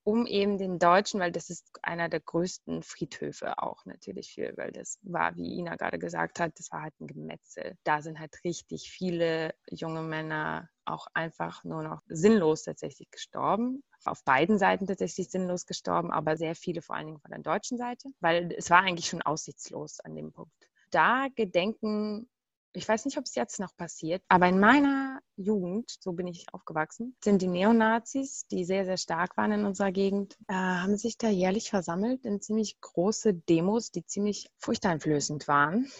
um 0.04 0.26
eben 0.26 0.58
den 0.58 0.78
Deutschen, 0.78 1.20
weil 1.20 1.32
das 1.32 1.48
ist 1.50 1.78
einer 1.82 2.08
der 2.08 2.20
größten 2.20 2.82
Friedhöfe 2.82 3.58
auch 3.58 3.84
natürlich 3.84 4.32
für, 4.34 4.52
weil 4.56 4.72
das 4.72 4.98
war, 5.02 5.36
wie 5.36 5.58
Ina 5.58 5.76
gerade 5.76 5.98
gesagt 5.98 6.40
hat, 6.40 6.58
das 6.58 6.72
war 6.72 6.82
halt 6.82 6.94
ein 7.00 7.06
Gemetzel. 7.06 7.76
Da 7.84 8.02
sind 8.02 8.18
halt 8.18 8.42
richtig 8.44 8.90
viele 8.90 9.54
junge 9.70 10.02
Männer 10.02 10.68
auch 10.84 11.06
einfach 11.14 11.62
nur 11.62 11.82
noch 11.82 12.00
sinnlos 12.08 12.64
tatsächlich 12.64 13.10
gestorben. 13.10 13.84
Auf 14.04 14.24
beiden 14.24 14.58
Seiten 14.58 14.86
tatsächlich 14.86 15.30
sinnlos 15.30 15.66
gestorben, 15.66 16.10
aber 16.10 16.36
sehr 16.36 16.56
viele 16.56 16.82
vor 16.82 16.96
allen 16.96 17.06
Dingen 17.06 17.20
von 17.20 17.30
der 17.30 17.40
deutschen 17.40 17.78
Seite, 17.78 18.08
weil 18.20 18.52
es 18.56 18.70
war 18.70 18.80
eigentlich 18.80 19.06
schon 19.06 19.22
aussichtslos 19.22 20.00
an 20.00 20.16
dem 20.16 20.32
Punkt. 20.32 20.52
Da 20.90 21.28
gedenken 21.36 22.28
ich 22.72 22.88
weiß 22.88 23.04
nicht, 23.04 23.18
ob 23.18 23.24
es 23.24 23.34
jetzt 23.34 23.60
noch 23.60 23.76
passiert, 23.76 24.22
aber 24.28 24.48
in 24.48 24.58
meiner 24.58 25.20
Jugend, 25.36 25.94
so 26.00 26.12
bin 26.12 26.26
ich 26.26 26.46
aufgewachsen, 26.52 27.16
sind 27.22 27.42
die 27.42 27.48
Neonazis, 27.48 28.46
die 28.50 28.64
sehr, 28.64 28.84
sehr 28.84 28.96
stark 28.96 29.36
waren 29.36 29.52
in 29.52 29.64
unserer 29.64 29.92
Gegend, 29.92 30.36
äh, 30.48 30.54
haben 30.54 30.96
sich 30.96 31.18
da 31.18 31.28
jährlich 31.28 31.70
versammelt 31.70 32.24
in 32.24 32.40
ziemlich 32.40 32.80
große 32.80 33.34
Demos, 33.34 33.90
die 33.90 34.04
ziemlich 34.04 34.50
furchteinflößend 34.58 35.48
waren. 35.48 35.90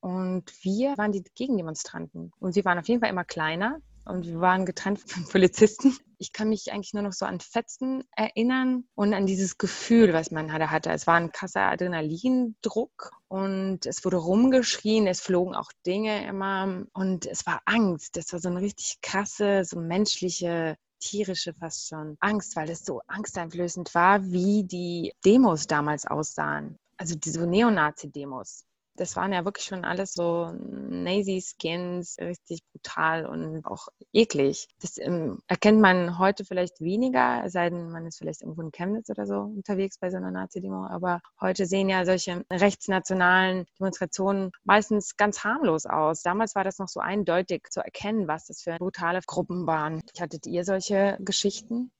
Und 0.00 0.52
wir 0.62 0.98
waren 0.98 1.12
die 1.12 1.24
Gegendemonstranten. 1.34 2.32
Und 2.38 2.56
wir 2.56 2.64
waren 2.66 2.78
auf 2.78 2.88
jeden 2.88 3.00
Fall 3.00 3.10
immer 3.10 3.24
kleiner 3.24 3.80
und 4.04 4.26
wir 4.26 4.40
waren 4.40 4.66
getrennt 4.66 5.00
von 5.00 5.24
Polizisten. 5.28 5.96
Ich 6.18 6.32
kann 6.32 6.48
mich 6.48 6.72
eigentlich 6.72 6.94
nur 6.94 7.02
noch 7.02 7.12
so 7.12 7.26
an 7.26 7.40
Fetzen 7.40 8.04
erinnern 8.16 8.84
und 8.94 9.12
an 9.14 9.26
dieses 9.26 9.58
Gefühl, 9.58 10.12
was 10.12 10.30
man 10.30 10.48
da 10.48 10.70
hatte. 10.70 10.90
Es 10.90 11.06
war 11.06 11.16
ein 11.16 11.32
krasser 11.32 11.62
Adrenalindruck 11.62 13.12
und 13.28 13.84
es 13.84 14.04
wurde 14.04 14.16
rumgeschrien, 14.16 15.06
es 15.06 15.20
flogen 15.20 15.54
auch 15.54 15.70
Dinge 15.86 16.26
immer 16.26 16.84
und 16.92 17.26
es 17.26 17.46
war 17.46 17.62
Angst. 17.66 18.16
Das 18.16 18.32
war 18.32 18.40
so 18.40 18.48
eine 18.48 18.60
richtig 18.60 18.98
krasse, 19.02 19.64
so 19.64 19.78
menschliche 19.80 20.76
tierische 21.00 21.52
fast 21.52 21.88
schon 21.88 22.16
Angst, 22.20 22.56
weil 22.56 22.70
es 22.70 22.84
so 22.84 23.02
angsteinflößend 23.06 23.94
war, 23.94 24.24
wie 24.24 24.64
die 24.64 25.12
Demos 25.24 25.66
damals 25.66 26.06
aussahen. 26.06 26.78
Also 26.96 27.16
diese 27.16 27.46
Neonazi-Demos 27.46 28.64
das 28.96 29.16
waren 29.16 29.32
ja 29.32 29.44
wirklich 29.44 29.64
schon 29.66 29.84
alles 29.84 30.12
so 30.12 30.52
Nazi-Skins, 30.52 32.16
richtig 32.20 32.62
brutal 32.72 33.26
und 33.26 33.64
auch 33.64 33.88
eklig. 34.12 34.68
Das 34.80 34.98
ähm, 34.98 35.40
erkennt 35.48 35.80
man 35.80 36.18
heute 36.18 36.44
vielleicht 36.44 36.80
weniger, 36.80 37.48
sei 37.48 37.70
denn, 37.70 37.90
man 37.90 38.06
ist 38.06 38.18
vielleicht 38.18 38.42
irgendwo 38.42 38.62
in 38.62 38.72
Chemnitz 38.72 39.10
oder 39.10 39.26
so 39.26 39.40
unterwegs 39.40 39.98
bei 39.98 40.10
so 40.10 40.16
einer 40.16 40.30
Nazi-Demo. 40.30 40.86
Aber 40.86 41.20
heute 41.40 41.66
sehen 41.66 41.88
ja 41.88 42.04
solche 42.04 42.44
rechtsnationalen 42.50 43.66
Demonstrationen 43.78 44.50
meistens 44.64 45.16
ganz 45.16 45.44
harmlos 45.44 45.86
aus. 45.86 46.22
Damals 46.22 46.54
war 46.54 46.64
das 46.64 46.78
noch 46.78 46.88
so 46.88 47.00
eindeutig 47.00 47.68
zu 47.70 47.80
erkennen, 47.80 48.28
was 48.28 48.46
das 48.46 48.62
für 48.62 48.76
brutale 48.78 49.20
Gruppen 49.26 49.66
waren. 49.66 50.02
Hattet 50.18 50.46
ihr 50.46 50.64
solche 50.64 51.18
Geschichten? 51.20 51.90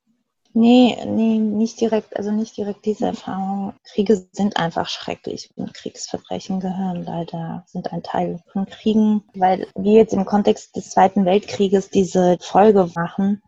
Nee, 0.56 0.96
nee, 1.04 1.38
nicht 1.38 1.80
direkt, 1.80 2.16
also 2.16 2.30
nicht 2.30 2.56
direkt 2.56 2.84
diese 2.84 3.06
Erfahrung. 3.06 3.74
Kriege 3.82 4.24
sind 4.30 4.56
einfach 4.56 4.88
schrecklich 4.88 5.50
und 5.56 5.74
Kriegsverbrechen 5.74 6.60
gehören 6.60 7.04
leider, 7.04 7.64
sind 7.66 7.92
ein 7.92 8.04
Teil 8.04 8.40
von 8.52 8.64
Kriegen, 8.66 9.24
weil 9.34 9.66
wir 9.74 9.94
jetzt 9.94 10.14
im 10.14 10.24
Kontext 10.24 10.76
des 10.76 10.90
Zweiten 10.90 11.24
Weltkrieges 11.24 11.90
diese 11.90 12.38
Folge 12.40 12.88
machen, 12.94 13.42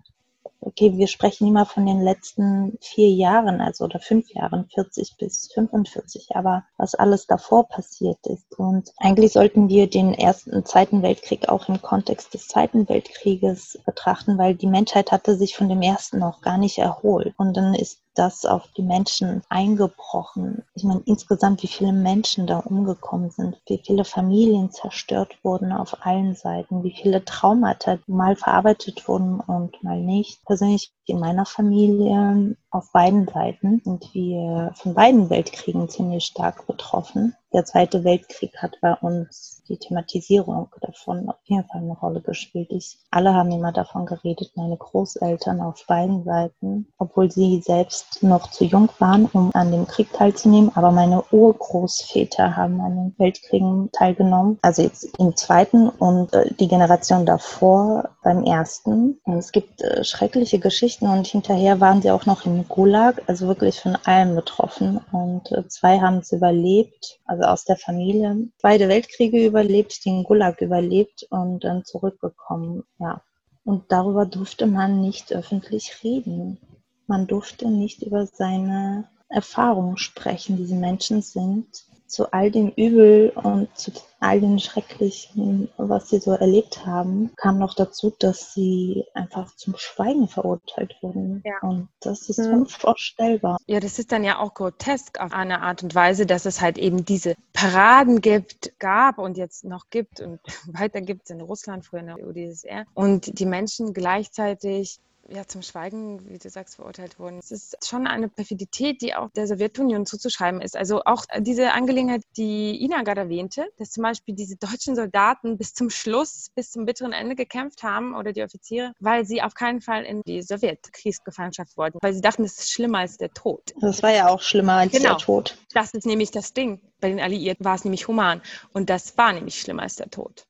okay, 0.66 0.96
wir 0.96 1.06
sprechen 1.06 1.46
immer 1.46 1.64
von 1.64 1.86
den 1.86 2.02
letzten 2.02 2.76
vier 2.80 3.08
Jahren, 3.08 3.60
also 3.60 3.84
oder 3.84 4.00
fünf 4.00 4.28
Jahren, 4.34 4.68
40 4.74 5.16
bis 5.16 5.50
45, 5.54 6.34
aber 6.34 6.64
was 6.76 6.94
alles 6.96 7.26
davor 7.26 7.68
passiert 7.68 8.18
ist. 8.26 8.58
Und 8.58 8.92
eigentlich 8.98 9.32
sollten 9.32 9.68
wir 9.68 9.88
den 9.88 10.12
ersten, 10.12 10.64
Zweiten 10.64 11.02
Weltkrieg 11.02 11.48
auch 11.48 11.68
im 11.68 11.80
Kontext 11.80 12.34
des 12.34 12.48
Zweiten 12.48 12.88
Weltkrieges 12.88 13.78
betrachten, 13.86 14.38
weil 14.38 14.54
die 14.56 14.66
Menschheit 14.66 15.12
hatte 15.12 15.36
sich 15.36 15.56
von 15.56 15.68
dem 15.68 15.82
ersten 15.82 16.18
noch 16.18 16.40
gar 16.40 16.58
nicht 16.58 16.78
erholt. 16.78 17.34
Und 17.38 17.56
dann 17.56 17.74
ist 17.74 18.00
das 18.18 18.44
auf 18.44 18.66
die 18.76 18.82
Menschen 18.82 19.42
eingebrochen. 19.48 20.64
Ich 20.74 20.84
meine, 20.84 21.02
insgesamt, 21.06 21.62
wie 21.62 21.68
viele 21.68 21.92
Menschen 21.92 22.46
da 22.46 22.58
umgekommen 22.58 23.30
sind, 23.30 23.60
wie 23.66 23.80
viele 23.84 24.04
Familien 24.04 24.70
zerstört 24.70 25.36
wurden 25.42 25.72
auf 25.72 26.04
allen 26.04 26.34
Seiten, 26.34 26.82
wie 26.82 26.94
viele 26.94 27.24
Traumata 27.24 27.98
mal 28.06 28.36
verarbeitet 28.36 29.06
wurden 29.08 29.40
und 29.40 29.82
mal 29.82 30.00
nicht. 30.00 30.44
Persönlich 30.44 30.92
in 31.06 31.20
meiner 31.20 31.46
Familie 31.46 32.56
auf 32.70 32.92
beiden 32.92 33.26
Seiten 33.28 33.80
sind 33.84 34.12
wir 34.12 34.72
von 34.74 34.94
beiden 34.94 35.30
Weltkriegen 35.30 35.88
ziemlich 35.88 36.24
stark 36.24 36.66
betroffen. 36.66 37.34
Der 37.52 37.64
Zweite 37.64 38.04
Weltkrieg 38.04 38.52
hat 38.58 38.76
bei 38.82 38.92
uns 38.94 39.62
die 39.68 39.78
Thematisierung 39.78 40.68
davon 40.80 41.28
auf 41.28 41.36
jeden 41.44 41.64
Fall 41.64 41.80
eine 41.80 41.96
Rolle 41.96 42.20
gespielt. 42.20 42.68
Ich, 42.70 42.98
alle 43.10 43.32
haben 43.34 43.50
immer 43.50 43.72
davon 43.72 44.04
geredet, 44.04 44.50
meine 44.56 44.76
Großeltern 44.76 45.60
auf 45.60 45.82
beiden 45.86 46.24
Seiten, 46.24 46.92
obwohl 46.98 47.30
sie 47.30 47.62
selbst 47.64 48.22
noch 48.22 48.50
zu 48.50 48.64
jung 48.64 48.90
waren, 48.98 49.26
um 49.32 49.52
an 49.54 49.72
dem 49.72 49.86
Krieg 49.86 50.12
teilzunehmen. 50.12 50.70
Aber 50.74 50.90
meine 50.90 51.22
Urgroßväter 51.30 52.56
haben 52.56 52.80
an 52.80 52.96
den 52.96 53.14
Weltkriegen 53.16 53.90
teilgenommen, 53.92 54.58
also 54.60 54.82
jetzt 54.82 55.18
im 55.18 55.34
Zweiten 55.36 55.88
und 55.88 56.34
äh, 56.34 56.52
die 56.54 56.68
Generation 56.68 57.24
davor 57.24 58.10
beim 58.22 58.44
Ersten. 58.44 59.18
Und 59.24 59.34
es 59.34 59.52
gibt 59.52 59.80
äh, 59.80 60.04
schreckliche 60.04 60.58
Geschichten 60.58 61.06
und 61.06 61.26
hinterher 61.26 61.80
waren 61.80 62.02
sie 62.02 62.10
auch 62.10 62.26
noch 62.26 62.44
im 62.44 62.65
Gulag, 62.68 63.22
also 63.26 63.46
wirklich 63.46 63.80
von 63.80 63.96
allem 64.04 64.34
betroffen. 64.34 65.00
Und 65.12 65.50
äh, 65.52 65.66
zwei 65.68 66.00
haben 66.00 66.18
es 66.18 66.32
überlebt, 66.32 67.18
also 67.24 67.44
aus 67.44 67.64
der 67.64 67.76
Familie. 67.76 68.48
Beide 68.62 68.88
Weltkriege 68.88 69.44
überlebt, 69.46 70.04
den 70.04 70.24
Gulag 70.24 70.60
überlebt 70.60 71.26
und 71.30 71.64
dann 71.64 71.84
zurückgekommen. 71.84 72.84
Ja. 72.98 73.22
Und 73.64 73.90
darüber 73.90 74.26
durfte 74.26 74.66
man 74.66 75.00
nicht 75.00 75.32
öffentlich 75.32 76.04
reden. 76.04 76.58
Man 77.06 77.26
durfte 77.26 77.68
nicht 77.68 78.02
über 78.02 78.26
seine 78.26 79.08
Erfahrungen 79.28 79.96
sprechen. 79.96 80.56
Diese 80.56 80.74
Menschen 80.76 81.22
sind 81.22 81.66
zu 82.06 82.32
all 82.32 82.50
dem 82.50 82.70
Übel 82.70 83.30
und 83.34 83.68
zu 83.76 83.92
all 84.18 84.40
dem 84.40 84.58
Schrecklichen, 84.58 85.68
was 85.76 86.08
sie 86.08 86.18
so 86.18 86.32
erlebt 86.32 86.86
haben, 86.86 87.30
kam 87.36 87.58
noch 87.58 87.74
dazu, 87.74 88.14
dass 88.18 88.54
sie 88.54 89.04
einfach 89.14 89.54
zum 89.56 89.76
Schweigen 89.76 90.26
verurteilt 90.28 90.96
wurden. 91.02 91.42
Ja. 91.44 91.58
Und 91.60 91.88
das 92.00 92.28
ist 92.28 92.38
ja. 92.38 92.50
unvorstellbar. 92.50 93.58
Ja, 93.66 93.78
das 93.78 93.98
ist 93.98 94.12
dann 94.12 94.24
ja 94.24 94.38
auch 94.38 94.54
grotesk 94.54 95.20
auf 95.20 95.32
eine 95.32 95.60
Art 95.62 95.82
und 95.82 95.94
Weise, 95.94 96.26
dass 96.26 96.46
es 96.46 96.60
halt 96.60 96.78
eben 96.78 97.04
diese 97.04 97.34
Paraden 97.52 98.20
gibt, 98.20 98.78
gab 98.78 99.18
und 99.18 99.36
jetzt 99.36 99.64
noch 99.64 99.90
gibt 99.90 100.20
und 100.20 100.40
weiter 100.66 101.00
gibt 101.00 101.24
es 101.24 101.30
in 101.30 101.40
Russland, 101.40 101.84
früher 101.84 102.00
in 102.00 102.06
der 102.06 102.26
UdSSR. 102.26 102.84
Und 102.94 103.38
die 103.38 103.46
Menschen 103.46 103.92
gleichzeitig 103.92 104.98
ja, 105.28 105.46
zum 105.46 105.62
Schweigen, 105.62 106.28
wie 106.28 106.38
du 106.38 106.48
sagst, 106.48 106.76
verurteilt 106.76 107.18
wurden. 107.18 107.38
Es 107.38 107.50
ist 107.50 107.76
schon 107.86 108.06
eine 108.06 108.28
Perfidität, 108.28 109.02
die 109.02 109.14
auch 109.14 109.30
der 109.30 109.46
Sowjetunion 109.46 110.06
zuzuschreiben 110.06 110.60
ist. 110.60 110.76
Also 110.76 111.02
auch 111.04 111.24
diese 111.38 111.72
Angelegenheit, 111.72 112.22
die 112.36 112.82
Ina 112.82 113.02
gerade 113.02 113.22
erwähnte, 113.22 113.66
dass 113.78 113.90
zum 113.90 114.02
Beispiel 114.02 114.34
diese 114.34 114.56
deutschen 114.56 114.94
Soldaten 114.94 115.58
bis 115.58 115.74
zum 115.74 115.90
Schluss, 115.90 116.48
bis 116.54 116.70
zum 116.70 116.86
bitteren 116.86 117.12
Ende 117.12 117.34
gekämpft 117.34 117.82
haben 117.82 118.14
oder 118.14 118.32
die 118.32 118.42
Offiziere, 118.42 118.92
weil 119.00 119.24
sie 119.24 119.42
auf 119.42 119.54
keinen 119.54 119.80
Fall 119.80 120.04
in 120.04 120.22
die 120.22 120.42
Sowjetkriegsgefangenschaft 120.42 121.76
wollten, 121.76 121.98
weil 122.02 122.12
sie 122.12 122.20
dachten, 122.20 122.42
das 122.42 122.58
ist 122.58 122.72
schlimmer 122.72 122.98
als 122.98 123.16
der 123.16 123.32
Tod. 123.32 123.74
Das 123.80 124.02
war 124.02 124.12
ja 124.12 124.28
auch 124.28 124.42
schlimmer 124.42 124.74
als 124.74 124.92
genau. 124.92 125.10
der 125.10 125.18
Tod. 125.18 125.58
Das 125.72 125.92
ist 125.94 126.06
nämlich 126.06 126.30
das 126.30 126.52
Ding. 126.52 126.80
Bei 127.00 127.08
den 127.08 127.20
Alliierten 127.20 127.64
war 127.64 127.74
es 127.74 127.84
nämlich 127.84 128.08
human 128.08 128.40
und 128.72 128.90
das 128.90 129.16
war 129.18 129.32
nämlich 129.32 129.60
schlimmer 129.60 129.82
als 129.82 129.96
der 129.96 130.10
Tod. 130.10 130.46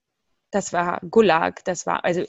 Das 0.50 0.72
war 0.72 1.00
Gulag, 1.10 1.64
das 1.64 1.86
war, 1.86 2.04
also 2.04 2.24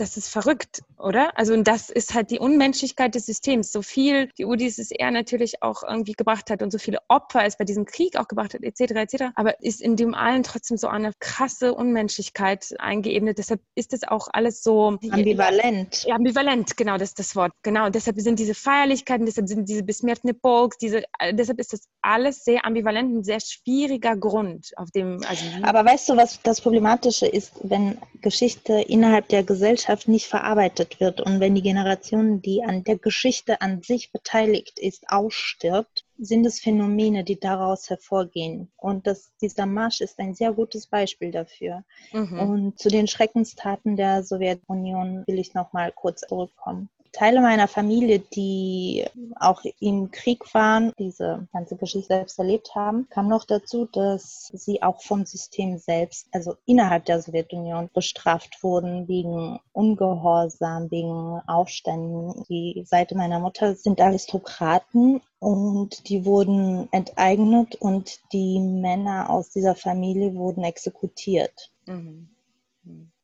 das 0.00 0.16
ist 0.16 0.28
verrückt, 0.28 0.82
oder? 0.98 1.36
Also 1.36 1.52
und 1.52 1.66
das 1.66 1.90
ist 1.90 2.14
halt 2.14 2.30
die 2.30 2.38
Unmenschlichkeit 2.38 3.14
des 3.14 3.26
Systems. 3.26 3.70
So 3.70 3.82
viel 3.82 4.30
die 4.38 4.46
UdSSR 4.46 5.10
natürlich 5.10 5.62
auch 5.62 5.82
irgendwie 5.82 6.12
gebracht 6.12 6.50
hat 6.50 6.62
und 6.62 6.70
so 6.70 6.78
viele 6.78 6.98
Opfer 7.08 7.44
es 7.44 7.56
bei 7.56 7.64
diesem 7.64 7.84
Krieg 7.84 8.16
auch 8.16 8.26
gebracht 8.26 8.54
hat, 8.54 8.62
etc., 8.62 8.80
etc. 8.92 9.24
Aber 9.34 9.62
ist 9.62 9.82
in 9.82 9.96
dem 9.96 10.14
allen 10.14 10.42
trotzdem 10.42 10.76
so 10.76 10.88
eine 10.88 11.12
krasse 11.20 11.74
Unmenschlichkeit 11.74 12.74
eingeebnet. 12.78 13.38
Deshalb 13.38 13.60
ist 13.74 13.92
das 13.92 14.04
auch 14.04 14.28
alles 14.32 14.62
so 14.62 14.98
ambivalent. 15.10 16.04
Ja, 16.04 16.14
ambivalent, 16.14 16.76
genau, 16.76 16.96
das 16.96 17.10
ist 17.10 17.18
das 17.18 17.36
Wort. 17.36 17.52
Genau, 17.62 17.90
deshalb 17.90 18.18
sind 18.20 18.38
diese 18.38 18.54
Feierlichkeiten, 18.54 19.26
deshalb 19.26 19.48
sind 19.48 19.68
diese 19.68 19.82
besmertene 19.82 20.34
Polks, 20.34 20.78
diese, 20.78 21.02
deshalb 21.32 21.58
ist 21.58 21.72
das 21.72 21.88
alles 22.00 22.44
sehr 22.44 22.64
ambivalent, 22.64 23.14
ein 23.14 23.24
sehr 23.24 23.40
schwieriger 23.40 24.16
Grund, 24.16 24.70
auf 24.76 24.90
dem. 24.90 25.20
Also 25.28 25.44
Aber 25.62 25.84
weißt 25.84 26.08
du, 26.08 26.16
was 26.16 26.40
das 26.42 26.60
Problematische 26.60 27.26
ist, 27.26 27.52
wenn 27.62 27.98
Geschichte 28.22 28.80
innerhalb 28.88 29.28
der 29.28 29.42
Gesellschaft 29.42 29.89
Gesellschaft 29.90 30.08
nicht 30.08 30.26
verarbeitet 30.26 31.00
wird 31.00 31.20
und 31.20 31.40
wenn 31.40 31.56
die 31.56 31.62
Generation, 31.62 32.40
die 32.40 32.62
an 32.62 32.84
der 32.84 32.96
Geschichte 32.96 33.60
an 33.60 33.82
sich 33.82 34.12
beteiligt 34.12 34.78
ist, 34.78 35.04
ausstirbt, 35.08 36.04
sind 36.16 36.46
es 36.46 36.60
Phänomene, 36.60 37.24
die 37.24 37.40
daraus 37.40 37.90
hervorgehen. 37.90 38.70
Und 38.76 39.08
das, 39.08 39.32
dieser 39.40 39.66
Marsch 39.66 40.00
ist 40.00 40.20
ein 40.20 40.34
sehr 40.34 40.52
gutes 40.52 40.86
Beispiel 40.86 41.32
dafür. 41.32 41.82
Mhm. 42.12 42.38
Und 42.38 42.78
zu 42.78 42.88
den 42.88 43.08
Schreckenstaten 43.08 43.96
der 43.96 44.22
Sowjetunion 44.22 45.24
will 45.26 45.40
ich 45.40 45.54
noch 45.54 45.72
mal 45.72 45.90
kurz 45.90 46.20
zurückkommen. 46.20 46.88
Teile 47.12 47.40
meiner 47.40 47.66
Familie, 47.66 48.20
die 48.20 49.04
auch 49.38 49.62
im 49.80 50.10
Krieg 50.10 50.54
waren, 50.54 50.92
diese 50.98 51.48
ganze 51.52 51.76
Geschichte 51.76 52.06
selbst 52.08 52.38
erlebt 52.38 52.74
haben, 52.74 53.08
kam 53.10 53.28
noch 53.28 53.44
dazu, 53.44 53.86
dass 53.86 54.50
sie 54.54 54.82
auch 54.82 55.02
vom 55.02 55.26
System 55.26 55.78
selbst, 55.78 56.28
also 56.32 56.56
innerhalb 56.66 57.04
der 57.06 57.20
Sowjetunion, 57.20 57.90
bestraft 57.92 58.62
wurden 58.62 59.08
wegen 59.08 59.58
Ungehorsam, 59.72 60.90
wegen 60.90 61.40
Aufständen. 61.46 62.44
Die 62.48 62.84
Seite 62.86 63.16
meiner 63.16 63.40
Mutter 63.40 63.74
sind 63.74 64.00
Aristokraten 64.00 65.20
und 65.40 66.08
die 66.08 66.24
wurden 66.24 66.88
enteignet 66.92 67.74
und 67.76 68.20
die 68.32 68.60
Männer 68.60 69.30
aus 69.30 69.50
dieser 69.50 69.74
Familie 69.74 70.34
wurden 70.34 70.62
exekutiert. 70.64 71.72
Mhm. 71.86 72.28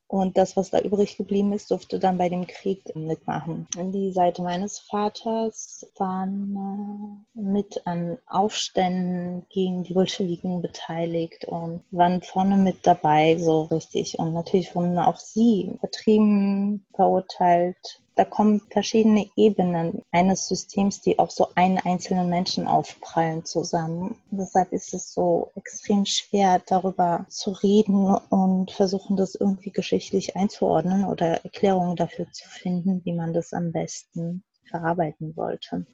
Und 0.08 0.38
das, 0.38 0.56
was 0.56 0.70
da 0.70 0.80
übrig 0.80 1.16
geblieben 1.16 1.52
ist, 1.52 1.70
durfte 1.70 1.98
dann 1.98 2.16
bei 2.16 2.28
dem 2.28 2.46
Krieg 2.46 2.94
mitmachen. 2.94 3.66
Die 3.76 4.12
Seite 4.12 4.42
meines 4.42 4.78
Vaters 4.78 5.84
waren 5.96 7.26
äh, 7.34 7.40
mit 7.40 7.86
an 7.86 8.18
Aufständen 8.26 9.46
gegen 9.48 9.82
die 9.82 9.94
Bolschewiken 9.94 10.62
beteiligt 10.62 11.44
und 11.46 11.82
waren 11.90 12.22
vorne 12.22 12.56
mit 12.56 12.86
dabei, 12.86 13.36
so 13.36 13.62
richtig. 13.62 14.18
Und 14.18 14.32
natürlich 14.32 14.74
wurden 14.76 14.98
auch 14.98 15.16
sie 15.16 15.72
vertrieben, 15.80 16.86
verurteilt, 16.94 18.00
da 18.16 18.24
kommen 18.24 18.62
verschiedene 18.70 19.26
Ebenen 19.36 20.02
eines 20.10 20.48
Systems, 20.48 21.02
die 21.02 21.18
auf 21.18 21.30
so 21.30 21.48
einen 21.54 21.76
einzelnen 21.78 22.30
Menschen 22.30 22.66
aufprallen 22.66 23.44
zusammen. 23.44 24.16
deshalb 24.30 24.72
ist 24.72 24.94
es 24.94 25.12
so 25.12 25.52
extrem 25.54 26.06
schwer, 26.06 26.62
darüber 26.66 27.26
zu 27.28 27.50
reden 27.50 28.06
und 28.30 28.70
versuchen, 28.70 29.16
das 29.16 29.34
irgendwie 29.34 29.70
geschichtlich 29.70 30.34
einzuordnen 30.34 31.04
oder 31.04 31.44
Erklärungen 31.44 31.94
dafür 31.94 32.26
zu 32.32 32.48
finden, 32.48 33.04
wie 33.04 33.12
man 33.12 33.34
das 33.34 33.52
am 33.52 33.70
besten 33.70 34.42
verarbeiten 34.64 35.36
wollte. 35.36 35.86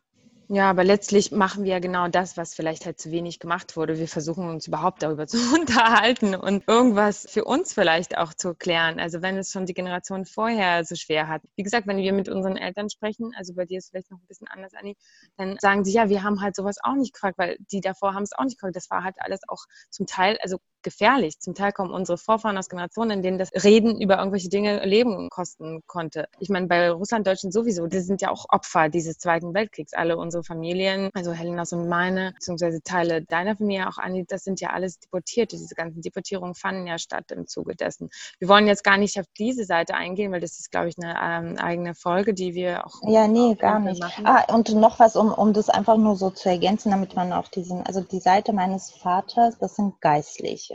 Ja, 0.54 0.68
aber 0.68 0.84
letztlich 0.84 1.32
machen 1.32 1.64
wir 1.64 1.72
ja 1.72 1.78
genau 1.78 2.08
das, 2.08 2.36
was 2.36 2.52
vielleicht 2.54 2.84
halt 2.84 3.00
zu 3.00 3.10
wenig 3.10 3.38
gemacht 3.38 3.74
wurde. 3.74 3.98
Wir 3.98 4.06
versuchen 4.06 4.50
uns 4.50 4.66
überhaupt 4.66 5.02
darüber 5.02 5.26
zu 5.26 5.38
unterhalten 5.54 6.34
und 6.34 6.68
irgendwas 6.68 7.26
für 7.26 7.44
uns 7.46 7.72
vielleicht 7.72 8.18
auch 8.18 8.34
zu 8.34 8.54
klären. 8.54 9.00
Also 9.00 9.22
wenn 9.22 9.38
es 9.38 9.50
schon 9.50 9.64
die 9.64 9.72
Generation 9.72 10.26
vorher 10.26 10.84
so 10.84 10.94
schwer 10.94 11.26
hat. 11.28 11.40
Wie 11.56 11.62
gesagt, 11.62 11.86
wenn 11.86 11.96
wir 11.96 12.12
mit 12.12 12.28
unseren 12.28 12.58
Eltern 12.58 12.90
sprechen, 12.90 13.32
also 13.34 13.54
bei 13.54 13.64
dir 13.64 13.78
ist 13.78 13.84
es 13.84 13.90
vielleicht 13.90 14.10
noch 14.10 14.18
ein 14.18 14.26
bisschen 14.28 14.46
anders, 14.46 14.74
Anni, 14.74 14.94
dann 15.38 15.56
sagen 15.58 15.84
sie, 15.86 15.92
ja, 15.94 16.10
wir 16.10 16.22
haben 16.22 16.42
halt 16.42 16.54
sowas 16.54 16.76
auch 16.82 16.96
nicht 16.96 17.14
gefragt, 17.14 17.38
weil 17.38 17.56
die 17.72 17.80
davor 17.80 18.12
haben 18.12 18.24
es 18.24 18.34
auch 18.34 18.44
nicht 18.44 18.58
gefragt. 18.58 18.76
Das 18.76 18.90
war 18.90 19.04
halt 19.04 19.16
alles 19.20 19.40
auch 19.48 19.64
zum 19.88 20.06
Teil, 20.06 20.36
also 20.42 20.58
gefährlich. 20.82 21.38
Zum 21.38 21.54
Teil 21.54 21.72
kommen 21.72 21.90
unsere 21.90 22.18
Vorfahren 22.18 22.58
aus 22.58 22.68
Generationen, 22.68 23.10
in 23.12 23.22
denen 23.22 23.38
das 23.38 23.50
Reden 23.64 24.00
über 24.00 24.18
irgendwelche 24.18 24.48
Dinge 24.48 24.84
Leben 24.84 25.28
kosten 25.30 25.82
konnte. 25.86 26.26
Ich 26.38 26.48
meine, 26.48 26.66
bei 26.66 26.90
Russlanddeutschen 26.90 27.52
sowieso, 27.52 27.86
die 27.86 28.00
sind 28.00 28.20
ja 28.22 28.30
auch 28.30 28.46
Opfer 28.48 28.88
dieses 28.88 29.18
Zweiten 29.18 29.54
Weltkriegs. 29.54 29.92
Alle 29.92 30.16
unsere 30.16 30.44
Familien, 30.44 31.10
also 31.14 31.32
Helenas 31.32 31.72
und 31.72 31.88
meine, 31.88 32.32
beziehungsweise 32.32 32.82
Teile 32.82 33.22
deiner 33.22 33.56
Familie 33.56 33.88
auch, 33.88 33.98
Anni, 33.98 34.24
das 34.26 34.44
sind 34.44 34.60
ja 34.60 34.70
alles 34.70 34.98
Deportierte. 34.98 35.56
Diese 35.56 35.74
ganzen 35.74 36.02
Deportierungen 36.02 36.54
fanden 36.54 36.86
ja 36.86 36.98
statt 36.98 37.30
im 37.30 37.46
Zuge 37.46 37.74
dessen. 37.74 38.10
Wir 38.38 38.48
wollen 38.48 38.66
jetzt 38.66 38.84
gar 38.84 38.96
nicht 38.96 39.18
auf 39.18 39.26
diese 39.38 39.64
Seite 39.64 39.94
eingehen, 39.94 40.32
weil 40.32 40.40
das 40.40 40.58
ist, 40.58 40.70
glaube 40.70 40.88
ich, 40.88 40.96
eine 40.98 41.16
ähm, 41.20 41.58
eigene 41.58 41.94
Folge, 41.94 42.34
die 42.34 42.54
wir 42.54 42.86
auch. 42.86 43.00
Ja, 43.06 43.26
nee, 43.26 43.54
gar 43.54 43.78
nicht. 43.78 44.00
Machen. 44.00 44.26
Ah, 44.26 44.44
und 44.54 44.72
noch 44.74 44.98
was, 44.98 45.16
um, 45.16 45.32
um 45.32 45.52
das 45.52 45.68
einfach 45.68 45.96
nur 45.96 46.16
so 46.16 46.30
zu 46.30 46.48
ergänzen, 46.48 46.90
damit 46.90 47.14
man 47.14 47.32
auch 47.32 47.48
diesen, 47.48 47.84
also 47.86 48.00
die 48.00 48.20
Seite 48.20 48.52
meines 48.52 48.90
Vaters, 48.90 49.58
das 49.58 49.76
sind 49.76 50.00
Geistliche. 50.00 50.71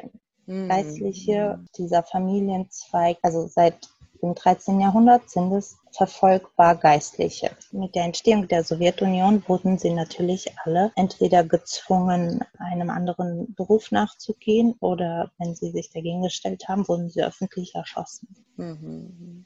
Geistliche 0.48 1.58
mhm. 1.58 1.68
dieser 1.78 2.04
Familienzweig, 2.04 3.18
also 3.22 3.48
seit 3.48 3.90
dem 4.22 4.34
13. 4.34 4.80
Jahrhundert 4.80 5.30
sind 5.30 5.52
es 5.52 5.78
verfolgbar 5.92 6.76
Geistliche. 6.76 7.52
Mit 7.72 7.96
der 7.96 8.06
Entstehung 8.06 8.48
der 8.48 8.64
Sowjetunion 8.64 9.44
wurden 9.48 9.78
sie 9.78 9.92
natürlich 9.92 10.48
alle 10.64 10.92
entweder 10.96 11.44
gezwungen, 11.44 12.40
einem 12.58 12.90
anderen 12.90 13.54
Beruf 13.56 13.92
nachzugehen 13.92 14.76
oder 14.80 15.32
wenn 15.38 15.54
sie 15.54 15.72
sich 15.72 15.92
dagegen 15.92 16.24
gestellt 16.24 16.68
haben, 16.68 16.88
wurden 16.88 17.10
sie 17.10 17.24
öffentlich 17.24 17.76
erschossen. 17.76 18.28
Mhm 18.56 19.46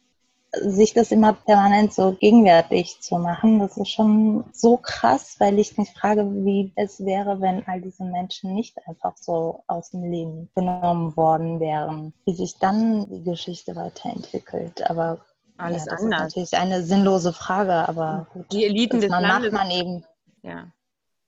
sich 0.53 0.93
das 0.93 1.11
immer 1.11 1.33
permanent 1.33 1.93
so 1.93 2.11
gegenwärtig 2.13 2.99
zu 2.99 3.17
machen, 3.17 3.59
das 3.59 3.77
ist 3.77 3.89
schon 3.89 4.43
so 4.51 4.77
krass, 4.77 5.35
weil 5.39 5.57
ich 5.59 5.77
mich 5.77 5.89
frage, 5.91 6.25
wie 6.43 6.73
es 6.75 7.05
wäre, 7.05 7.39
wenn 7.39 7.65
all 7.67 7.81
diese 7.81 8.03
Menschen 8.03 8.53
nicht 8.53 8.77
einfach 8.85 9.15
so 9.15 9.63
aus 9.67 9.91
dem 9.91 10.03
Leben 10.11 10.49
genommen 10.53 11.15
worden 11.15 11.59
wären, 11.59 12.13
wie 12.25 12.33
sich 12.33 12.57
dann 12.57 13.09
die 13.09 13.23
Geschichte 13.23 13.75
weiterentwickelt. 13.75 14.89
Aber 14.89 15.19
alles 15.57 15.85
ja, 15.85 15.91
das 15.91 16.01
anders. 16.01 16.21
ist 16.21 16.35
natürlich 16.35 16.57
eine 16.57 16.83
sinnlose 16.83 17.31
Frage, 17.31 17.73
aber 17.87 18.27
gut, 18.33 18.51
die 18.51 18.65
Eliten 18.65 18.99
des 18.99 19.09
man 19.09 19.23
Landes, 19.23 19.51
macht 19.51 19.63
man 19.63 19.71
eben. 19.71 20.05
Ja, 20.43 20.67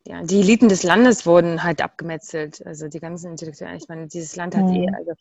ja, 0.06 0.22
die 0.22 0.42
Eliten 0.42 0.68
des 0.68 0.84
Landes 0.84 1.26
wurden 1.26 1.64
halt 1.64 1.82
abgemetzelt. 1.82 2.66
Also 2.66 2.90
die 2.90 3.00
ganzen 3.00 3.32
Intellektuellen. 3.32 3.78
Ich 3.78 3.88
meine, 3.88 4.08
dieses 4.08 4.36
Land 4.36 4.54
hat 4.56 4.66
mhm. 4.66 4.84
eh, 4.84 4.88
also 4.98 5.14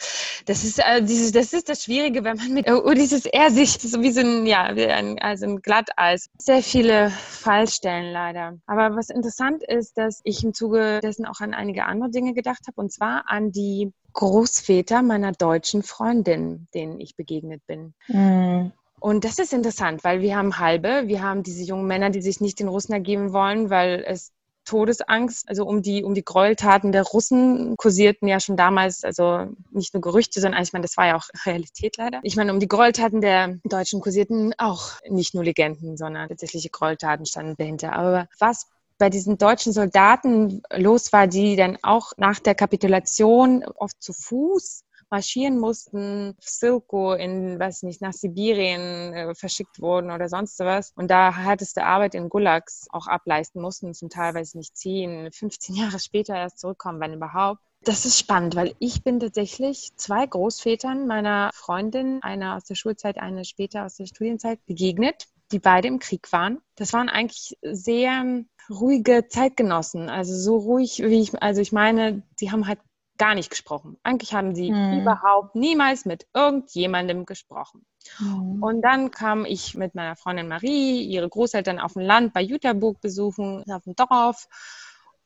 das 0.47 0.65
ist 0.65 0.81
äh, 0.81 1.01
dieses, 1.03 1.31
das 1.31 1.53
ist 1.53 1.69
das 1.69 1.85
Schwierige, 1.85 2.25
wenn 2.25 2.37
man 2.37 2.53
mit 2.53 2.69
oh, 2.69 2.93
dieses 2.93 3.25
Ersicht, 3.27 3.81
so 3.81 4.01
wie 4.01 4.11
so 4.11 4.21
ein, 4.21 4.45
ja, 4.45 4.75
wie 4.75 4.87
ein, 4.87 5.21
also 5.21 5.47
ein 5.47 5.63
Glatteis. 5.63 6.31
Sehr 6.39 6.63
viele 6.63 7.11
Fallstellen 7.11 8.13
leider. 8.13 8.59
Aber 8.67 8.97
was 8.97 9.09
interessant 9.09 9.63
ist, 9.63 9.97
dass 9.97 10.21
ich 10.25 10.43
im 10.43 10.53
Zuge 10.53 10.99
dessen 11.01 11.27
auch 11.27 11.41
an 11.41 11.55
einige 11.55 11.85
andere 11.85 12.11
Dinge 12.11 12.35
gedacht 12.35 12.63
habe, 12.67 12.81
und 12.81 12.93
zwar 12.93 13.25
an 13.29 13.53
die 13.53 13.93
Großväter 14.15 15.03
meiner 15.03 15.31
deutschen 15.31 15.85
Freundin, 15.85 16.67
denen 16.75 16.99
ich 16.99 17.15
begegnet 17.15 17.65
bin. 17.69 17.95
Mhm. 18.09 18.73
Und 18.99 19.25
das 19.25 19.39
ist 19.39 19.53
interessant, 19.53 20.05
weil 20.05 20.21
wir 20.21 20.37
haben 20.37 20.59
halbe, 20.59 21.05
wir 21.07 21.23
haben 21.23 21.43
diese 21.43 21.65
jungen 21.65 21.87
Männer, 21.87 22.11
die 22.11 22.23
sich 22.23 22.41
nicht 22.41 22.61
den 22.61 22.69
Russen 22.69 22.93
ergeben 22.93 23.33
wollen, 23.33 23.69
weil 23.71 24.05
es 24.07 24.33
Todesangst, 24.65 25.49
also 25.49 25.67
um 25.67 25.83
die, 25.83 26.05
um 26.05 26.15
die 26.15 26.25
Gräueltaten 26.25 26.93
der 26.93 27.03
Russen 27.03 27.77
kursierten 27.77 28.29
ja 28.29 28.41
schon 28.41 28.57
damals, 28.57 29.05
also 29.05 29.49
nicht 29.71 29.95
nur 29.95 30.01
Gerüchte, 30.01 30.41
sondern 30.41 30.63
ich 30.63 30.73
meine, 30.73 30.83
das 30.83 30.97
war 30.97 31.07
ja 31.07 31.17
auch 31.17 31.29
Realität 31.47 31.97
leider. 31.97 32.21
Ich 32.23 32.37
meine, 32.37 32.53
um 32.53 32.61
die 32.61 32.69
Gräueltaten 32.69 33.21
der 33.21 33.59
Deutschen 33.65 34.01
kursierten 34.01 34.55
auch 34.59 35.01
nicht 35.09 35.35
nur 35.35 35.45
Legenden, 35.45 35.97
sondern 35.97 36.29
tatsächliche 36.29 36.71
Gräueltaten 36.71 37.27
standen 37.27 37.57
dahinter. 37.59 37.93
Aber 37.93 38.29
was 38.39 38.69
bei 38.99 39.11
diesen 39.11 39.37
deutschen 39.37 39.73
Soldaten 39.73 40.63
los 40.73 41.13
war, 41.13 41.27
die 41.27 41.57
dann 41.57 41.77
auch 41.83 42.13
nach 42.17 42.39
der 42.39 42.55
Kapitulation 42.55 43.65
oft 43.77 44.01
zu 44.01 44.13
Fuß 44.13 44.85
marschieren 45.13 45.59
mussten, 45.59 46.35
Silko 46.41 47.13
in, 47.13 47.61
weiß 47.61 47.83
nicht, 47.83 48.01
nach 48.01 48.15
Sibirien 48.15 49.13
äh, 49.13 49.35
verschickt 49.35 49.81
wurden 49.81 50.11
oder 50.11 50.29
sonst 50.29 50.59
was. 50.59 50.93
Und 50.97 51.11
da 51.11 51.37
härteste 51.37 51.85
Arbeit 51.85 52.15
in 52.15 52.31
Gulags 52.31 52.87
auch 52.91 53.07
ableisten 53.07 53.63
mussten, 53.63 53.95
zum 53.95 54.09
Teil, 54.09 54.35
weiß 54.35 54.55
nicht, 54.55 54.77
10, 54.77 55.31
15 55.31 55.77
Jahre 55.77 56.01
später 56.01 56.35
erst 56.35 56.59
zurückkommen, 56.59 56.99
wenn 56.99 57.13
überhaupt. 57.13 57.61
Das 57.85 58.07
ist 58.07 58.19
spannend, 58.19 58.55
weil 58.55 58.75
ich 58.79 59.03
bin 59.03 59.21
tatsächlich 59.21 59.91
zwei 59.97 60.25
Großvätern 60.25 61.07
meiner 61.07 61.51
Freundin, 61.53 62.23
einer 62.23 62.57
aus 62.57 62.65
der 62.65 62.77
Schulzeit, 62.77 63.19
eine 63.19 63.45
später 63.45 63.85
aus 63.85 63.97
der 63.97 64.07
Studienzeit, 64.07 64.65
begegnet, 64.67 65.27
die 65.51 65.59
beide 65.59 65.89
im 65.89 65.99
Krieg 65.99 66.33
waren. 66.33 66.61
Das 66.77 66.93
waren 66.93 67.09
eigentlich 67.09 67.59
sehr 67.61 68.45
ruhige 68.71 69.27
Zeitgenossen, 69.29 70.09
also 70.09 70.35
so 70.35 70.57
ruhig, 70.59 71.03
wie 71.05 71.21
ich, 71.21 71.43
also 71.43 71.61
ich 71.61 71.73
meine, 71.73 72.23
die 72.41 72.53
haben 72.53 72.69
halt 72.69 72.79
gar 73.23 73.37
nicht 73.37 73.51
gesprochen. 73.51 73.97
Eigentlich 74.03 74.35
haben 74.35 74.53
sie 74.53 74.75
hm. 74.75 75.01
überhaupt 75.01 75.55
niemals 75.55 76.07
mit 76.07 76.27
irgendjemandem 76.35 77.25
gesprochen. 77.25 77.87
Hm. 78.17 78.61
Und 78.61 78.83
dann 78.83 79.13
kam 79.13 79.45
ich 79.45 79.77
mit 79.77 79.95
meiner 79.95 80.17
Freundin 80.17 80.49
Marie, 80.49 81.05
ihre 81.05 81.29
Großeltern 81.29 81.79
auf 81.79 81.93
dem 81.93 82.03
Land 82.03 82.33
bei 82.33 82.43
Jüterburg 82.43 83.01
besuchen, 83.01 83.63
auf 83.71 83.85
dem 83.85 83.95
Dorf. 83.95 84.49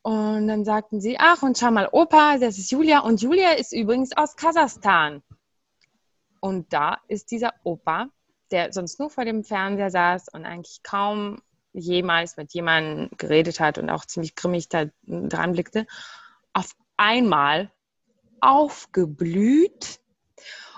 Und 0.02 0.46
dann 0.46 0.66
sagten 0.66 1.00
sie, 1.00 1.16
ach, 1.18 1.42
und 1.42 1.56
schau 1.56 1.70
mal, 1.70 1.88
Opa, 1.90 2.36
das 2.36 2.58
ist 2.58 2.70
Julia. 2.70 2.98
Und 2.98 3.22
Julia 3.22 3.52
ist 3.52 3.72
übrigens 3.72 4.14
aus 4.14 4.36
Kasachstan. 4.36 5.22
Und 6.40 6.70
da 6.74 6.98
ist 7.08 7.30
dieser 7.30 7.54
Opa, 7.64 8.08
der 8.50 8.74
sonst 8.74 9.00
nur 9.00 9.08
vor 9.08 9.24
dem 9.24 9.42
Fernseher 9.42 9.90
saß 9.90 10.28
und 10.34 10.44
eigentlich 10.44 10.82
kaum 10.82 11.40
jemals 11.72 12.36
mit 12.36 12.52
jemandem 12.52 13.08
geredet 13.16 13.58
hat 13.58 13.78
und 13.78 13.88
auch 13.88 14.04
ziemlich 14.04 14.34
grimmig 14.34 14.68
da 14.68 14.84
dran 15.06 15.52
blickte, 15.52 15.86
auf 16.52 16.76
einmal 16.98 17.70
aufgeblüht. 18.46 20.00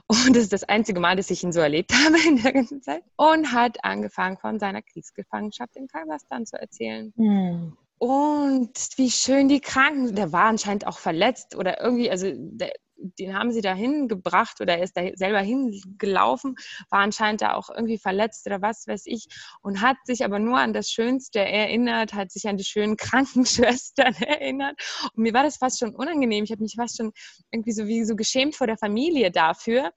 Und 0.07 0.35
das 0.35 0.45
ist 0.45 0.53
das 0.55 0.65
einzige 0.65 1.01
Mal, 1.01 1.17
dass 1.17 1.31
ich 1.31 1.43
ihn 1.45 1.53
so 1.53 1.61
erlebt 1.61 1.93
habe 2.05 2.17
in 2.27 2.43
der 2.43 2.53
ganzen 2.53 2.83
Zeit. 2.83 3.05
Und 3.17 3.53
hat 3.53 3.85
angefangen, 3.85 4.39
von 4.39 4.59
seiner 4.59 4.83
Kriegsgefangenschaft 4.83 5.77
in 5.77 5.87
Kasachstan 5.87 6.47
zu 6.47 6.59
erzählen. 6.59 7.13
Mhm. 7.17 7.77
Und 7.99 8.79
wie 8.97 9.11
schön 9.11 9.49
die 9.49 9.61
Kranken, 9.61 10.15
der 10.15 10.33
war 10.33 10.45
anscheinend 10.45 10.87
auch 10.87 10.99
verletzt 10.99 11.57
oder 11.57 11.83
irgendwie, 11.83 12.11
also 12.11 12.31
der, 12.33 12.73
den 12.99 13.37
haben 13.37 13.53
sie 13.53 13.61
dahin 13.61 14.09
gebracht 14.09 14.61
oder 14.61 14.77
er 14.79 14.83
ist 14.83 14.97
da 14.97 15.03
selber 15.15 15.41
hingelaufen, 15.41 16.57
war 16.91 17.01
anscheinend 17.01 17.43
da 17.43 17.55
auch 17.55 17.71
irgendwie 17.71 17.99
verletzt 17.99 18.47
oder 18.47 18.61
was 18.63 18.87
weiß 18.87 19.03
ich 19.07 19.27
und 19.63 19.81
hat 19.81 19.97
sich 20.05 20.25
aber 20.25 20.39
nur 20.39 20.59
an 20.59 20.73
das 20.73 20.91
Schönste 20.91 21.41
erinnert, 21.41 22.15
hat 22.15 22.31
sich 22.31 22.49
an 22.49 22.57
die 22.57 22.65
schönen 22.65 22.97
Krankenschwestern 23.09 24.15
erinnert. 24.15 24.81
Und 25.15 25.23
mir 25.23 25.33
war 25.33 25.43
das 25.43 25.57
fast 25.57 25.79
schon 25.79 25.95
unangenehm. 25.95 26.45
Ich 26.45 26.51
habe 26.51 26.63
mich 26.63 26.75
fast 26.77 26.97
schon 26.97 27.13
irgendwie 27.51 27.73
so 27.73 27.87
wie 27.87 28.05
so 28.05 28.17
geschämt 28.17 28.57
vor 28.57 28.67
der 28.67 28.77
Familie 28.77 29.31
dafür 29.31 29.93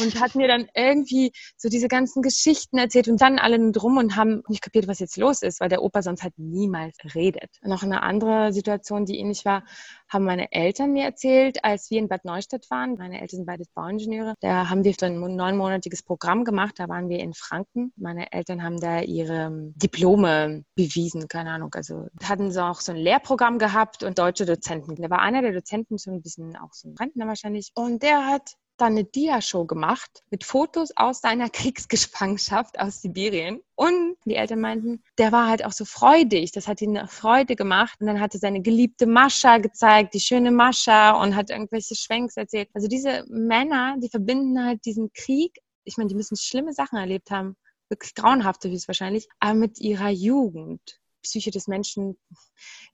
und 0.00 0.20
hat 0.20 0.34
mir 0.34 0.48
dann 0.48 0.68
irgendwie 0.74 1.32
so 1.56 1.68
diese 1.68 1.88
ganzen 1.88 2.22
Geschichten 2.22 2.78
erzählt 2.78 3.08
und 3.08 3.20
dann 3.20 3.38
alle 3.38 3.58
drum 3.72 3.96
und 3.96 4.16
haben 4.16 4.42
nicht 4.48 4.62
kapiert, 4.62 4.88
was 4.88 4.98
jetzt 5.00 5.16
los 5.16 5.42
ist, 5.42 5.60
weil 5.60 5.68
der 5.68 5.82
Opa 5.82 6.02
sonst 6.02 6.22
halt 6.22 6.38
niemals 6.38 6.96
redet. 7.14 7.50
Noch 7.62 7.82
eine 7.82 8.02
andere 8.02 8.52
Situation, 8.52 9.04
die 9.04 9.18
ähnlich 9.18 9.44
war, 9.44 9.64
haben 10.08 10.24
meine 10.24 10.52
Eltern 10.52 10.92
mir 10.92 11.04
erzählt, 11.04 11.64
als 11.64 11.90
wir 11.90 11.98
in 11.98 12.08
Bad 12.08 12.24
Neustadt 12.38 12.70
waren. 12.70 12.94
Meine 12.94 13.20
Eltern 13.20 13.38
sind 13.38 13.46
beide 13.46 13.64
Bauingenieure. 13.74 14.34
Da 14.40 14.70
haben 14.70 14.84
wir 14.84 14.94
ein 15.02 15.18
neunmonatiges 15.34 16.04
Programm 16.04 16.44
gemacht. 16.44 16.74
Da 16.78 16.88
waren 16.88 17.08
wir 17.08 17.18
in 17.18 17.34
Franken. 17.34 17.92
Meine 17.96 18.32
Eltern 18.32 18.62
haben 18.62 18.78
da 18.78 19.00
ihre 19.00 19.50
Diplome 19.74 20.62
bewiesen, 20.76 21.26
keine 21.26 21.50
Ahnung. 21.50 21.74
Also 21.74 22.06
hatten 22.22 22.52
sie 22.52 22.64
auch 22.64 22.80
so 22.80 22.92
ein 22.92 22.98
Lehrprogramm 22.98 23.58
gehabt 23.58 24.04
und 24.04 24.20
deutsche 24.20 24.46
Dozenten. 24.46 24.94
Da 24.94 25.10
war 25.10 25.20
einer 25.20 25.42
der 25.42 25.52
Dozenten 25.52 25.98
so 25.98 26.12
ein 26.12 26.22
bisschen 26.22 26.56
auch 26.56 26.72
so 26.72 26.88
ein 26.88 26.94
Rentner 26.96 27.26
wahrscheinlich. 27.26 27.72
Und 27.74 28.04
der 28.04 28.26
hat 28.26 28.52
dann 28.80 28.92
eine 28.92 29.04
Dia-Show 29.04 29.64
gemacht 29.64 30.22
mit 30.30 30.44
Fotos 30.44 30.92
aus 30.96 31.20
seiner 31.20 31.48
Kriegsgefangenschaft 31.50 32.78
aus 32.78 33.02
Sibirien. 33.02 33.60
Und 33.74 34.16
die 34.24 34.36
Eltern 34.36 34.60
meinten, 34.60 35.02
der 35.18 35.32
war 35.32 35.48
halt 35.48 35.64
auch 35.64 35.72
so 35.72 35.84
freudig. 35.84 36.52
Das 36.52 36.66
hat 36.68 36.80
ihn 36.80 37.06
Freude 37.06 37.56
gemacht. 37.56 38.00
Und 38.00 38.06
dann 38.06 38.20
hat 38.20 38.34
er 38.34 38.40
seine 38.40 38.62
geliebte 38.62 39.06
Mascha 39.06 39.58
gezeigt, 39.58 40.14
die 40.14 40.20
schöne 40.20 40.50
Mascha 40.50 41.22
und 41.22 41.36
hat 41.36 41.50
irgendwelche 41.50 41.94
Schwenks 41.94 42.36
erzählt. 42.36 42.68
Also 42.74 42.88
diese 42.88 43.24
Männer, 43.28 43.96
die 43.98 44.08
verbinden 44.08 44.64
halt 44.64 44.84
diesen 44.84 45.12
Krieg. 45.12 45.58
Ich 45.84 45.96
meine, 45.96 46.08
die 46.08 46.14
müssen 46.14 46.36
schlimme 46.36 46.72
Sachen 46.72 46.98
erlebt 46.98 47.30
haben. 47.30 47.56
Wirklich 47.88 48.14
grauenhafte 48.14 48.70
höchstwahrscheinlich. 48.70 49.28
Aber 49.40 49.54
mit 49.54 49.78
ihrer 49.80 50.10
Jugend. 50.10 51.00
Psyche 51.22 51.50
des 51.50 51.66
Menschen 51.66 52.16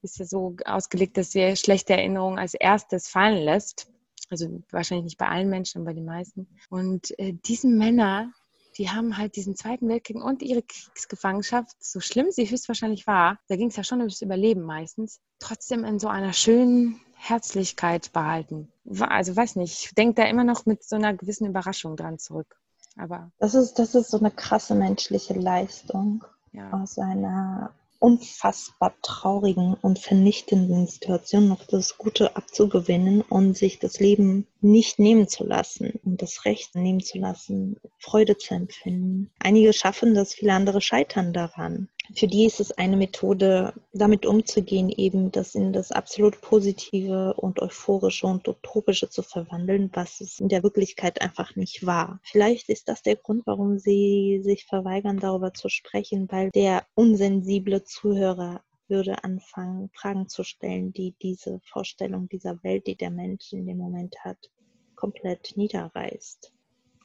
ist 0.02 0.18
ja 0.18 0.24
so 0.24 0.56
ausgelegt, 0.64 1.16
dass 1.16 1.34
wir 1.34 1.56
schlechte 1.56 1.92
Erinnerungen 1.92 2.38
als 2.38 2.54
erstes 2.54 3.08
fallen 3.08 3.44
lässt. 3.44 3.88
Also 4.30 4.62
wahrscheinlich 4.70 5.04
nicht 5.04 5.18
bei 5.18 5.28
allen 5.28 5.48
Menschen, 5.48 5.78
aber 5.78 5.90
bei 5.90 5.94
den 5.94 6.04
meisten. 6.04 6.48
Und 6.70 7.18
äh, 7.18 7.34
diese 7.44 7.68
Männer, 7.68 8.32
die 8.78 8.90
haben 8.90 9.16
halt 9.16 9.36
diesen 9.36 9.56
Zweiten 9.56 9.88
Weltkrieg 9.88 10.16
und 10.16 10.42
ihre 10.42 10.62
Kriegsgefangenschaft, 10.62 11.76
so 11.78 12.00
schlimm 12.00 12.30
sie 12.30 12.48
höchstwahrscheinlich 12.48 13.06
war, 13.06 13.38
da 13.48 13.56
ging 13.56 13.68
es 13.68 13.76
ja 13.76 13.84
schon 13.84 14.00
ums 14.00 14.22
Überleben 14.22 14.62
meistens, 14.62 15.20
trotzdem 15.38 15.84
in 15.84 15.98
so 15.98 16.08
einer 16.08 16.32
schönen 16.32 17.00
Herzlichkeit 17.14 18.12
behalten. 18.12 18.72
Also 19.00 19.36
weiß 19.36 19.56
nicht, 19.56 19.84
ich 19.84 19.94
denke 19.94 20.22
da 20.22 20.28
immer 20.28 20.44
noch 20.44 20.66
mit 20.66 20.84
so 20.84 20.96
einer 20.96 21.14
gewissen 21.14 21.46
Überraschung 21.46 21.96
dran 21.96 22.18
zurück. 22.18 22.56
Aber 22.96 23.30
das 23.38 23.54
ist, 23.54 23.74
das 23.78 23.94
ist 23.94 24.10
so 24.10 24.18
eine 24.18 24.30
krasse 24.30 24.74
menschliche 24.74 25.34
Leistung 25.34 26.24
ja. 26.52 26.70
aus 26.70 26.98
einer 26.98 27.72
unfassbar 27.98 28.94
traurigen 29.02 29.74
und 29.74 29.98
vernichtenden 29.98 30.86
Situation 30.86 31.48
noch 31.48 31.64
das 31.64 31.96
Gute 31.98 32.36
abzugewinnen 32.36 33.22
und 33.22 33.56
sich 33.56 33.78
das 33.78 34.00
Leben 34.00 34.46
nicht 34.60 34.98
nehmen 34.98 35.28
zu 35.28 35.44
lassen 35.44 36.00
und 36.04 36.20
das 36.22 36.44
Recht 36.44 36.74
nehmen 36.74 37.00
zu 37.00 37.18
lassen, 37.18 37.80
Freude 37.98 38.36
zu 38.36 38.54
empfinden. 38.54 39.30
Einige 39.38 39.72
schaffen 39.72 40.14
das, 40.14 40.34
viele 40.34 40.52
andere 40.52 40.80
scheitern 40.80 41.32
daran 41.32 41.88
für 42.12 42.26
die 42.26 42.44
ist 42.44 42.60
es 42.60 42.72
eine 42.72 42.96
Methode, 42.96 43.72
damit 43.92 44.26
umzugehen, 44.26 44.90
eben 44.90 45.32
das 45.32 45.54
in 45.54 45.72
das 45.72 45.90
absolut 45.90 46.40
Positive 46.42 47.34
und 47.34 47.60
Euphorische 47.60 48.26
und 48.26 48.46
Utopische 48.46 49.08
zu 49.08 49.22
verwandeln, 49.22 49.90
was 49.94 50.20
es 50.20 50.38
in 50.38 50.48
der 50.48 50.62
Wirklichkeit 50.62 51.22
einfach 51.22 51.56
nicht 51.56 51.86
war. 51.86 52.20
Vielleicht 52.22 52.68
ist 52.68 52.88
das 52.88 53.02
der 53.02 53.16
Grund, 53.16 53.46
warum 53.46 53.78
sie 53.78 54.40
sich 54.42 54.66
verweigern, 54.66 55.18
darüber 55.18 55.54
zu 55.54 55.68
sprechen, 55.68 56.30
weil 56.30 56.50
der 56.50 56.86
unsensible 56.94 57.84
Zuhörer 57.84 58.62
würde 58.86 59.24
anfangen, 59.24 59.90
Fragen 59.94 60.28
zu 60.28 60.44
stellen, 60.44 60.92
die 60.92 61.14
diese 61.22 61.60
Vorstellung 61.64 62.28
dieser 62.28 62.62
Welt, 62.62 62.86
die 62.86 62.96
der 62.96 63.10
Mensch 63.10 63.52
in 63.52 63.66
dem 63.66 63.78
Moment 63.78 64.16
hat, 64.20 64.50
komplett 64.94 65.56
niederreißt. 65.56 66.52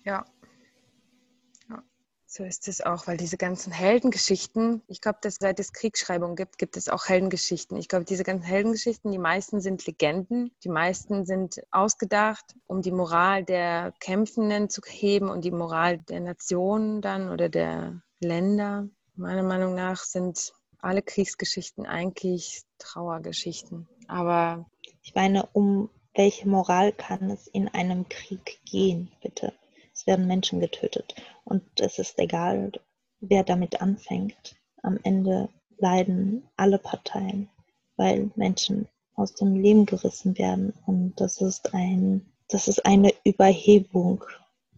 Ja, 0.03 0.25
so 2.31 2.43
ist 2.43 2.67
es 2.67 2.79
auch, 2.81 3.07
weil 3.07 3.17
diese 3.17 3.37
ganzen 3.37 3.73
Heldengeschichten, 3.73 4.83
ich 4.87 5.01
glaube, 5.01 5.17
dass 5.23 5.37
seit 5.39 5.59
es 5.59 5.73
Kriegsschreibung 5.73 6.35
gibt, 6.35 6.59
gibt 6.59 6.77
es 6.77 6.87
auch 6.87 7.07
Heldengeschichten. 7.07 7.75
Ich 7.75 7.87
glaube, 7.87 8.05
diese 8.05 8.23
ganzen 8.23 8.45
Heldengeschichten, 8.45 9.11
die 9.11 9.17
meisten 9.17 9.61
sind 9.61 9.83
Legenden, 9.87 10.51
die 10.63 10.69
meisten 10.69 11.25
sind 11.25 11.59
ausgedacht, 11.71 12.55
um 12.67 12.83
die 12.83 12.91
Moral 12.91 13.43
der 13.43 13.93
Kämpfenden 13.99 14.69
zu 14.69 14.81
heben 14.85 15.27
und 15.27 15.43
die 15.43 15.49
Moral 15.49 15.97
der 15.97 16.19
Nationen 16.19 17.01
dann 17.01 17.31
oder 17.31 17.49
der 17.49 17.99
Länder. 18.19 18.87
Meiner 19.15 19.43
Meinung 19.43 19.73
nach 19.73 20.03
sind 20.03 20.53
alle 20.77 21.01
Kriegsgeschichten 21.01 21.87
eigentlich 21.87 22.61
Trauergeschichten. 22.77 23.89
Aber 24.07 24.69
ich 25.01 25.15
meine, 25.15 25.49
um 25.53 25.89
welche 26.13 26.47
Moral 26.47 26.93
kann 26.93 27.31
es 27.31 27.47
in 27.47 27.69
einem 27.69 28.07
Krieg 28.07 28.59
gehen, 28.65 29.11
bitte? 29.23 29.51
Es 29.99 30.07
werden 30.07 30.27
Menschen 30.27 30.61
getötet. 30.61 31.13
Und 31.43 31.61
es 31.77 31.99
ist 31.99 32.17
egal, 32.19 32.71
wer 33.19 33.43
damit 33.43 33.81
anfängt. 33.81 34.55
Am 34.81 34.97
Ende 35.03 35.49
leiden 35.77 36.47
alle 36.55 36.77
Parteien, 36.77 37.49
weil 37.97 38.31
Menschen 38.35 38.87
aus 39.15 39.33
dem 39.35 39.55
Leben 39.55 39.85
gerissen 39.85 40.37
werden. 40.37 40.73
Und 40.85 41.19
das 41.19 41.41
ist 41.41 41.73
ein, 41.73 42.25
das 42.47 42.69
ist 42.69 42.85
eine 42.85 43.13
Überhebung 43.25 44.23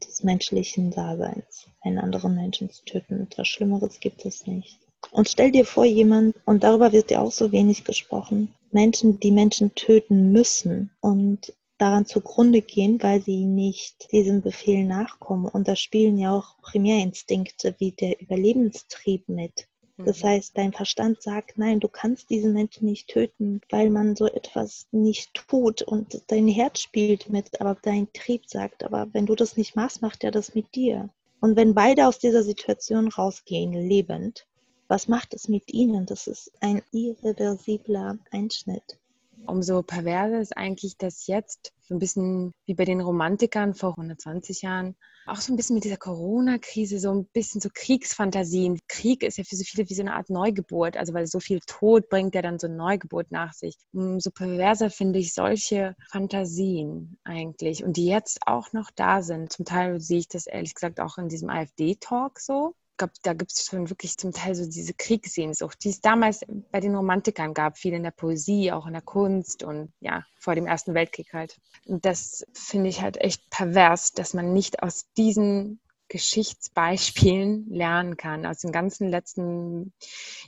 des 0.03 0.23
menschlichen 0.23 0.89
Daseins, 0.89 1.67
einen 1.81 1.99
anderen 1.99 2.33
Menschen 2.33 2.71
zu 2.71 2.83
töten. 2.85 3.21
Etwas 3.21 3.47
Schlimmeres 3.47 3.99
gibt 3.99 4.25
es 4.25 4.47
nicht. 4.47 4.79
Und 5.11 5.29
stell 5.29 5.51
dir 5.51 5.65
vor, 5.65 5.85
jemand, 5.85 6.35
und 6.45 6.63
darüber 6.63 6.93
wird 6.93 7.11
ja 7.11 7.21
auch 7.21 7.31
so 7.31 7.51
wenig 7.51 7.83
gesprochen, 7.83 8.55
Menschen, 8.71 9.19
die 9.19 9.31
Menschen 9.31 9.75
töten 9.75 10.31
müssen 10.31 10.89
und 10.99 11.53
daran 11.81 12.05
zugrunde 12.05 12.61
gehen, 12.61 13.01
weil 13.01 13.21
sie 13.21 13.45
nicht 13.45 14.11
diesem 14.11 14.41
Befehl 14.41 14.85
nachkommen. 14.85 15.45
Und 15.45 15.67
da 15.67 15.75
spielen 15.75 16.17
ja 16.17 16.31
auch 16.35 16.57
Primärinstinkte 16.61 17.75
wie 17.79 17.91
der 17.91 18.21
Überlebenstrieb 18.21 19.27
mit. 19.27 19.67
Das 19.97 20.21
mhm. 20.21 20.27
heißt, 20.27 20.57
dein 20.57 20.73
Verstand 20.73 21.21
sagt, 21.21 21.57
nein, 21.57 21.79
du 21.79 21.87
kannst 21.87 22.29
diesen 22.29 22.53
Menschen 22.53 22.85
nicht 22.85 23.07
töten, 23.07 23.61
weil 23.69 23.89
man 23.89 24.15
so 24.15 24.27
etwas 24.27 24.87
nicht 24.91 25.33
tut 25.33 25.81
und 25.81 26.21
dein 26.27 26.47
Herz 26.47 26.81
spielt 26.81 27.29
mit, 27.29 27.59
aber 27.59 27.77
dein 27.81 28.11
Trieb 28.13 28.47
sagt, 28.47 28.83
aber 28.83 29.07
wenn 29.13 29.25
du 29.25 29.35
das 29.35 29.57
nicht 29.57 29.75
machst, 29.75 30.01
macht 30.01 30.23
er 30.23 30.31
das 30.31 30.53
mit 30.53 30.75
dir. 30.75 31.09
Und 31.39 31.55
wenn 31.55 31.73
beide 31.73 32.07
aus 32.07 32.19
dieser 32.19 32.43
Situation 32.43 33.07
rausgehen, 33.07 33.73
lebend, 33.73 34.45
was 34.87 35.07
macht 35.07 35.33
es 35.33 35.47
mit 35.47 35.73
ihnen? 35.73 36.05
Das 36.05 36.27
ist 36.27 36.51
ein 36.59 36.83
irreversibler 36.91 38.19
Einschnitt. 38.29 38.99
Umso 39.45 39.83
perverser 39.83 40.39
ist 40.39 40.55
eigentlich, 40.57 40.97
dass 40.97 41.27
jetzt 41.27 41.73
so 41.81 41.95
ein 41.95 41.99
bisschen 41.99 42.53
wie 42.65 42.73
bei 42.73 42.85
den 42.85 43.01
Romantikern 43.01 43.73
vor 43.73 43.91
120 43.91 44.61
Jahren, 44.61 44.95
auch 45.27 45.37
so 45.37 45.53
ein 45.53 45.55
bisschen 45.55 45.75
mit 45.75 45.83
dieser 45.83 45.97
Corona-Krise, 45.97 46.99
so 46.99 47.11
ein 47.11 47.25
bisschen 47.25 47.61
so 47.61 47.69
Kriegsfantasien. 47.73 48.79
Krieg 48.87 49.23
ist 49.23 49.37
ja 49.37 49.43
für 49.43 49.55
so 49.55 49.63
viele 49.63 49.87
wie 49.89 49.93
so 49.93 50.01
eine 50.01 50.15
Art 50.15 50.29
Neugeburt, 50.29 50.97
also 50.97 51.13
weil 51.13 51.27
so 51.27 51.39
viel 51.39 51.59
Tod 51.67 52.09
bringt 52.09 52.33
ja 52.33 52.41
dann 52.41 52.59
so 52.59 52.67
Neugeburt 52.67 53.31
nach 53.31 53.53
sich. 53.53 53.75
Umso 53.93 54.31
perverser 54.31 54.89
finde 54.89 55.19
ich 55.19 55.33
solche 55.33 55.95
Fantasien 56.09 57.17
eigentlich 57.23 57.83
und 57.83 57.97
die 57.97 58.07
jetzt 58.07 58.39
auch 58.47 58.73
noch 58.73 58.89
da 58.95 59.21
sind. 59.21 59.51
Zum 59.51 59.65
Teil 59.65 59.99
sehe 59.99 60.19
ich 60.19 60.27
das 60.27 60.47
ehrlich 60.47 60.73
gesagt 60.73 60.99
auch 60.99 61.17
in 61.17 61.29
diesem 61.29 61.49
AfD-Talk 61.49 62.39
so, 62.39 62.73
glaube, 63.01 63.13
da 63.23 63.33
gibt 63.33 63.51
es 63.51 63.65
schon 63.65 63.89
wirklich 63.89 64.15
zum 64.17 64.31
Teil 64.31 64.53
so 64.53 64.69
diese 64.69 64.93
Kriegssehnsucht, 64.93 65.83
die 65.83 65.89
es 65.89 66.01
damals 66.01 66.41
bei 66.71 66.79
den 66.79 66.95
Romantikern 66.95 67.55
gab, 67.55 67.77
viel 67.77 67.93
in 67.93 68.03
der 68.03 68.11
Poesie, 68.11 68.71
auch 68.71 68.85
in 68.85 68.93
der 68.93 69.01
Kunst 69.01 69.63
und 69.63 69.91
ja, 70.01 70.23
vor 70.37 70.53
dem 70.53 70.67
Ersten 70.67 70.93
Weltkrieg 70.93 71.33
halt. 71.33 71.57
Und 71.85 72.05
das 72.05 72.45
finde 72.53 72.89
ich 72.89 73.01
halt 73.01 73.17
echt 73.17 73.49
pervers, 73.49 74.13
dass 74.13 74.35
man 74.35 74.53
nicht 74.53 74.83
aus 74.83 75.11
diesen 75.17 75.79
Geschichtsbeispielen 76.09 77.69
lernen 77.69 78.17
kann, 78.17 78.45
aus 78.45 78.59
dem 78.59 78.71
ganzen 78.71 79.09
letzten 79.09 79.93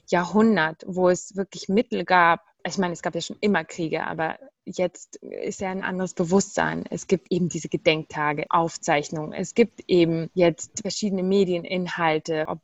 Jahrhundert, 0.08 0.84
wo 0.86 1.10
es 1.10 1.36
wirklich 1.36 1.70
Mittel 1.70 2.06
gab, 2.06 2.42
ich 2.66 2.78
meine, 2.78 2.94
es 2.94 3.02
gab 3.02 3.16
ja 3.16 3.22
schon 3.22 3.38
immer 3.42 3.64
Kriege, 3.64 4.06
aber 4.06 4.38
jetzt 4.66 5.18
ist 5.18 5.62
ja 5.62 5.70
ein 5.70 5.84
anderes 5.84 6.14
Bewusstsein. 6.14 6.86
Es 6.90 7.08
gibt 7.08 7.32
eben 7.32 7.50
diese 7.50 7.68
Gedenktage, 7.68 8.46
Aufzeichnungen. 8.50 9.34
Es 9.34 9.54
gibt 9.54 9.84
eben 9.88 10.30
jetzt 10.34 10.80
verschiedene 10.82 11.24
Medieninhalte, 11.24 12.46
ob 12.48 12.60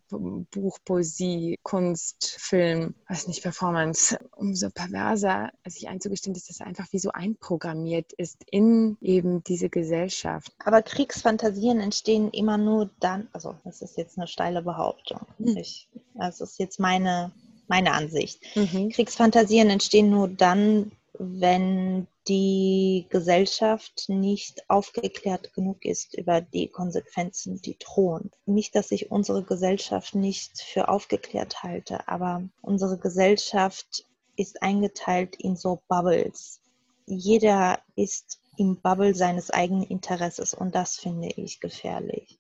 Buch, 0.51 0.79
Poesie, 0.85 1.59
Kunst, 1.63 2.37
Film, 2.39 2.95
weiß 3.09 3.27
nicht, 3.27 3.43
Performance. 3.43 4.17
Umso 4.35 4.69
perverser 4.69 5.51
sich 5.67 5.89
einzugestehen, 5.89 6.33
dass 6.33 6.47
das 6.47 6.61
einfach 6.61 6.87
wie 6.91 6.99
so 6.99 7.11
einprogrammiert 7.11 8.13
ist 8.13 8.43
in 8.49 8.97
eben 9.01 9.43
diese 9.43 9.69
Gesellschaft. 9.69 10.53
Aber 10.63 10.81
Kriegsfantasien 10.81 11.81
entstehen 11.81 12.29
immer 12.31 12.57
nur 12.57 12.89
dann, 12.99 13.27
also 13.33 13.55
das 13.65 13.81
ist 13.81 13.97
jetzt 13.97 14.17
eine 14.17 14.27
steile 14.27 14.61
Behauptung. 14.61 15.21
Hm. 15.37 15.57
Ich, 15.57 15.89
das 16.13 16.39
ist 16.39 16.59
jetzt 16.59 16.79
meine 16.79 17.31
meine 17.69 17.93
Ansicht. 17.93 18.39
Mhm. 18.55 18.89
Kriegsfantasien 18.89 19.69
entstehen 19.69 20.09
nur 20.09 20.27
dann, 20.27 20.91
wenn 21.13 22.07
die 22.27 23.07
Gesellschaft 23.09 24.05
nicht 24.07 24.69
aufgeklärt 24.69 25.53
genug 25.53 25.83
ist 25.83 26.15
über 26.15 26.41
die 26.41 26.67
Konsequenzen, 26.67 27.61
die 27.61 27.77
drohen. 27.77 28.31
Nicht, 28.45 28.75
dass 28.75 28.91
ich 28.91 29.11
unsere 29.11 29.43
Gesellschaft 29.43 30.15
nicht 30.15 30.61
für 30.61 30.87
aufgeklärt 30.89 31.63
halte, 31.63 32.07
aber 32.07 32.43
unsere 32.61 32.97
Gesellschaft 32.97 34.05
ist 34.35 34.61
eingeteilt 34.61 35.35
in 35.35 35.55
so 35.55 35.81
Bubbles. 35.87 36.61
Jeder 37.05 37.79
ist 37.95 38.39
im 38.57 38.79
Bubble 38.79 39.15
seines 39.15 39.49
eigenen 39.49 39.83
Interesses 39.83 40.53
und 40.53 40.75
das 40.75 40.97
finde 40.97 41.29
ich 41.29 41.59
gefährlich. 41.59 42.39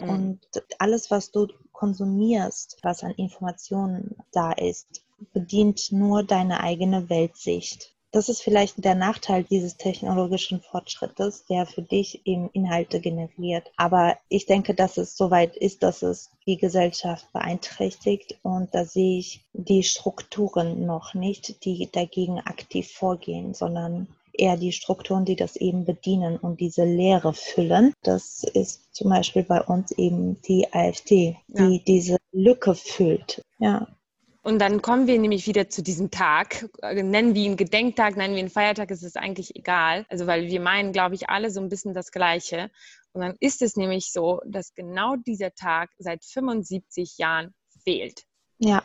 Mhm. 0.00 0.08
Und 0.08 0.40
alles, 0.78 1.10
was 1.10 1.30
du 1.30 1.48
konsumierst, 1.72 2.78
was 2.82 3.04
an 3.04 3.12
Informationen 3.12 4.16
da 4.32 4.52
ist, 4.52 5.02
bedient 5.32 5.92
nur 5.92 6.22
deine 6.22 6.60
eigene 6.60 7.08
Weltsicht. 7.08 7.94
Das 8.12 8.28
ist 8.28 8.42
vielleicht 8.42 8.84
der 8.84 8.96
Nachteil 8.96 9.44
dieses 9.44 9.76
technologischen 9.76 10.60
Fortschrittes, 10.60 11.44
der 11.46 11.64
für 11.64 11.82
dich 11.82 12.26
eben 12.26 12.50
Inhalte 12.50 13.00
generiert. 13.00 13.70
Aber 13.76 14.16
ich 14.28 14.46
denke, 14.46 14.74
dass 14.74 14.96
es 14.96 15.16
soweit 15.16 15.56
ist, 15.56 15.84
dass 15.84 16.02
es 16.02 16.30
die 16.44 16.56
Gesellschaft 16.56 17.32
beeinträchtigt 17.32 18.40
und 18.42 18.74
da 18.74 18.84
sehe 18.84 19.20
ich 19.20 19.44
die 19.52 19.84
Strukturen 19.84 20.86
noch 20.86 21.14
nicht, 21.14 21.64
die 21.64 21.88
dagegen 21.92 22.40
aktiv 22.40 22.90
vorgehen, 22.90 23.54
sondern 23.54 24.08
eher 24.40 24.56
die 24.56 24.72
Strukturen, 24.72 25.24
die 25.24 25.36
das 25.36 25.56
eben 25.56 25.84
bedienen 25.84 26.36
und 26.38 26.60
diese 26.60 26.84
Leere 26.84 27.34
füllen. 27.34 27.92
Das 28.02 28.42
ist 28.42 28.94
zum 28.94 29.10
Beispiel 29.10 29.44
bei 29.44 29.60
uns 29.62 29.92
eben 29.92 30.40
die 30.42 30.72
AfD, 30.72 31.36
die 31.48 31.76
ja. 31.76 31.82
diese 31.86 32.16
Lücke 32.32 32.74
füllt. 32.74 33.42
Ja. 33.58 33.86
Und 34.42 34.58
dann 34.58 34.80
kommen 34.80 35.06
wir 35.06 35.18
nämlich 35.18 35.46
wieder 35.46 35.68
zu 35.68 35.82
diesem 35.82 36.10
Tag. 36.10 36.70
Nennen 36.82 37.34
wir 37.34 37.42
ihn 37.44 37.56
Gedenktag, 37.58 38.16
nennen 38.16 38.34
wir 38.34 38.42
ihn 38.42 38.48
Feiertag, 38.48 38.90
ist 38.90 39.02
es 39.02 39.16
eigentlich 39.16 39.54
egal. 39.54 40.06
Also, 40.08 40.26
weil 40.26 40.46
wir 40.46 40.60
meinen, 40.60 40.92
glaube 40.92 41.14
ich, 41.14 41.28
alle 41.28 41.50
so 41.50 41.60
ein 41.60 41.68
bisschen 41.68 41.92
das 41.92 42.10
Gleiche. 42.10 42.70
Und 43.12 43.20
dann 43.20 43.36
ist 43.40 43.60
es 43.60 43.76
nämlich 43.76 44.12
so, 44.12 44.40
dass 44.46 44.74
genau 44.74 45.16
dieser 45.16 45.52
Tag 45.54 45.90
seit 45.98 46.24
75 46.24 47.18
Jahren 47.18 47.54
fehlt. 47.84 48.24
Ja. 48.58 48.82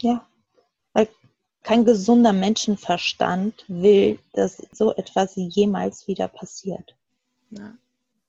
Ja. 0.00 0.26
Weil 0.94 1.08
kein 1.66 1.84
gesunder 1.84 2.32
Menschenverstand 2.32 3.64
will, 3.68 4.18
dass 4.32 4.62
so 4.72 4.94
etwas 4.94 5.32
jemals 5.34 6.06
wieder 6.06 6.28
passiert. 6.28 6.94
Ja. 7.50 7.74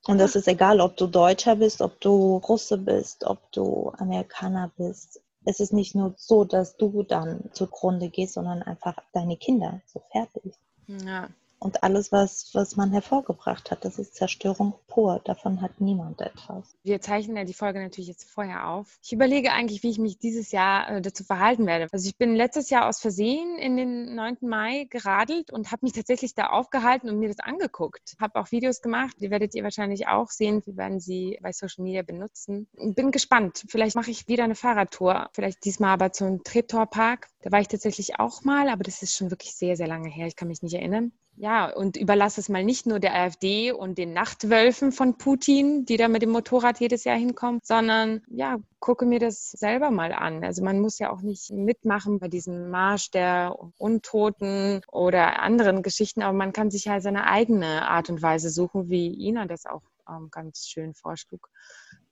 Und 0.06 0.18
das 0.18 0.36
ist 0.36 0.48
egal, 0.48 0.80
ob 0.80 0.96
du 0.96 1.06
Deutscher 1.06 1.56
bist, 1.56 1.80
ob 1.80 2.00
du 2.00 2.36
Russe 2.38 2.78
bist, 2.78 3.24
ob 3.24 3.50
du 3.52 3.92
Amerikaner 3.98 4.70
bist 4.76 5.20
es 5.48 5.60
ist 5.60 5.72
nicht 5.72 5.94
nur 5.94 6.14
so, 6.18 6.44
dass 6.44 6.76
du 6.76 7.02
dann 7.02 7.50
zugrunde 7.52 8.10
gehst, 8.10 8.34
sondern 8.34 8.62
einfach 8.62 8.96
deine 9.14 9.38
Kinder 9.38 9.80
so 9.86 10.02
fertig. 10.12 10.52
Ja. 10.86 11.28
Und 11.60 11.82
alles, 11.82 12.12
was, 12.12 12.50
was 12.52 12.76
man 12.76 12.92
hervorgebracht 12.92 13.70
hat, 13.70 13.84
das 13.84 13.98
ist 13.98 14.14
Zerstörung 14.14 14.74
pur. 14.86 15.20
Davon 15.24 15.60
hat 15.60 15.80
niemand 15.80 16.20
etwas. 16.20 16.76
Wir 16.84 17.00
zeichnen 17.00 17.36
ja 17.36 17.44
die 17.44 17.54
Folge 17.54 17.80
natürlich 17.80 18.08
jetzt 18.08 18.30
vorher 18.30 18.68
auf. 18.68 18.98
Ich 19.02 19.12
überlege 19.12 19.52
eigentlich, 19.52 19.82
wie 19.82 19.90
ich 19.90 19.98
mich 19.98 20.18
dieses 20.18 20.52
Jahr 20.52 20.88
äh, 20.88 21.02
dazu 21.02 21.24
verhalten 21.24 21.66
werde. 21.66 21.88
Also 21.90 22.08
ich 22.08 22.16
bin 22.16 22.36
letztes 22.36 22.70
Jahr 22.70 22.88
aus 22.88 23.00
Versehen 23.00 23.58
in 23.58 23.76
den 23.76 24.14
9. 24.14 24.38
Mai 24.42 24.86
geradelt 24.88 25.52
und 25.52 25.72
habe 25.72 25.84
mich 25.84 25.92
tatsächlich 25.92 26.34
da 26.34 26.48
aufgehalten 26.50 27.10
und 27.10 27.18
mir 27.18 27.28
das 27.28 27.40
angeguckt. 27.40 28.14
Habe 28.20 28.38
auch 28.40 28.52
Videos 28.52 28.80
gemacht, 28.80 29.16
die 29.20 29.30
werdet 29.30 29.54
ihr 29.54 29.64
wahrscheinlich 29.64 30.06
auch 30.06 30.30
sehen. 30.30 30.62
Wir 30.64 30.76
werden 30.76 31.00
sie 31.00 31.38
bei 31.42 31.52
Social 31.52 31.82
Media 31.82 32.02
benutzen. 32.02 32.68
Bin 32.72 33.10
gespannt. 33.10 33.64
Vielleicht 33.68 33.96
mache 33.96 34.12
ich 34.12 34.28
wieder 34.28 34.44
eine 34.44 34.54
Fahrradtour. 34.54 35.28
Vielleicht 35.32 35.64
diesmal 35.64 35.90
aber 35.90 36.12
zum 36.12 36.44
Treptor 36.44 36.86
Park. 36.86 37.28
Da 37.42 37.50
war 37.50 37.60
ich 37.60 37.68
tatsächlich 37.68 38.20
auch 38.20 38.42
mal, 38.42 38.68
aber 38.68 38.84
das 38.84 39.02
ist 39.02 39.16
schon 39.16 39.30
wirklich 39.30 39.54
sehr, 39.54 39.76
sehr 39.76 39.88
lange 39.88 40.08
her. 40.08 40.26
Ich 40.26 40.36
kann 40.36 40.48
mich 40.48 40.62
nicht 40.62 40.74
erinnern. 40.74 41.12
Ja, 41.40 41.72
und 41.72 41.96
überlasse 41.96 42.40
es 42.40 42.48
mal 42.48 42.64
nicht 42.64 42.86
nur 42.86 42.98
der 42.98 43.14
AfD 43.14 43.70
und 43.70 43.96
den 43.96 44.12
Nachtwölfen 44.12 44.90
von 44.90 45.18
Putin, 45.18 45.84
die 45.84 45.96
da 45.96 46.08
mit 46.08 46.22
dem 46.22 46.30
Motorrad 46.30 46.80
jedes 46.80 47.04
Jahr 47.04 47.16
hinkommen, 47.16 47.60
sondern 47.62 48.22
ja, 48.26 48.58
gucke 48.80 49.06
mir 49.06 49.20
das 49.20 49.52
selber 49.52 49.92
mal 49.92 50.12
an. 50.12 50.42
Also 50.42 50.64
man 50.64 50.80
muss 50.80 50.98
ja 50.98 51.10
auch 51.10 51.20
nicht 51.22 51.52
mitmachen 51.52 52.18
bei 52.18 52.26
diesem 52.26 52.70
Marsch 52.70 53.12
der 53.12 53.56
Untoten 53.78 54.80
oder 54.90 55.40
anderen 55.40 55.84
Geschichten, 55.84 56.22
aber 56.22 56.36
man 56.36 56.52
kann 56.52 56.72
sich 56.72 56.88
halt 56.88 57.04
seine 57.04 57.28
eigene 57.28 57.88
Art 57.88 58.10
und 58.10 58.20
Weise 58.20 58.50
suchen, 58.50 58.90
wie 58.90 59.06
Ina 59.28 59.46
das 59.46 59.64
auch 59.64 59.82
ähm, 60.08 60.30
ganz 60.32 60.66
schön 60.66 60.92
vorschlug 60.92 61.48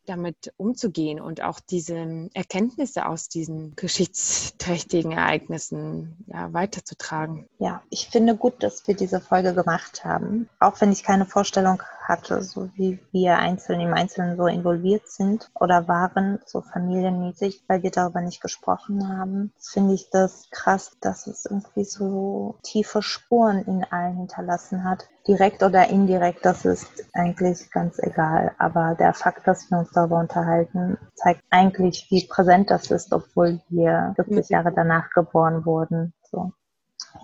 damit 0.07 0.53
umzugehen 0.57 1.21
und 1.21 1.43
auch 1.43 1.61
diese 1.61 2.29
Erkenntnisse 2.35 3.07
aus 3.07 3.29
diesen 3.29 3.75
geschichtsträchtigen 3.77 5.13
Ereignissen 5.13 6.25
ja, 6.27 6.53
weiterzutragen. 6.53 7.49
Ja, 7.59 7.83
ich 7.91 8.09
finde 8.09 8.37
gut, 8.37 8.63
dass 8.63 8.87
wir 8.87 8.95
diese 8.95 9.21
Folge 9.21 9.55
gemacht 9.55 10.05
haben, 10.05 10.49
auch 10.61 10.81
wenn 10.81 10.93
ich 10.93 11.03
keine 11.03 11.27
Vorstellung 11.27 11.83
hatte, 12.09 12.43
so 12.43 12.71
wie 12.75 12.99
wir 13.13 13.39
einzeln 13.39 13.81
im 13.81 13.93
Einzelnen 13.93 14.37
so 14.37 14.47
involviert 14.47 15.09
sind 15.09 15.51
oder 15.55 15.89
waren, 15.89 16.39
so 16.47 16.63
familienmäßig, 16.63 17.65
weil 17.67 17.83
wir 17.83 17.91
darüber 17.91 18.21
nicht 18.21 18.41
gesprochen 18.41 19.09
haben. 19.09 19.53
Finde 19.59 19.95
ich 19.95 20.11
das 20.11 20.49
krass, 20.51 20.93
dass 21.01 21.27
es 21.27 21.47
irgendwie 21.47 21.85
so 21.85 22.59
tiefe 22.63 23.03
Spuren 23.03 23.63
in 23.65 23.85
allen 23.85 24.17
hinterlassen 24.17 24.85
hat. 24.85 25.09
Direkt 25.27 25.63
oder 25.63 25.89
indirekt, 25.89 26.45
das 26.45 26.65
ist 26.65 27.05
eigentlich 27.13 27.71
ganz 27.71 27.99
egal. 27.99 28.55
Aber 28.59 28.95
der 28.95 29.13
Fakt, 29.13 29.47
dass 29.47 29.71
wir 29.71 29.79
uns 29.79 29.91
darüber 29.91 30.21
unterhalten, 30.21 30.99
zeigt 31.15 31.43
eigentlich, 31.51 32.07
wie 32.11 32.27
präsent 32.27 32.71
das 32.71 32.91
ist, 32.91 33.13
obwohl 33.13 33.61
wir 33.69 34.15
40 34.17 34.49
Jahre 34.49 34.73
danach 34.73 35.11
geboren 35.11 35.65
wurden. 35.67 36.13
So. 36.31 36.53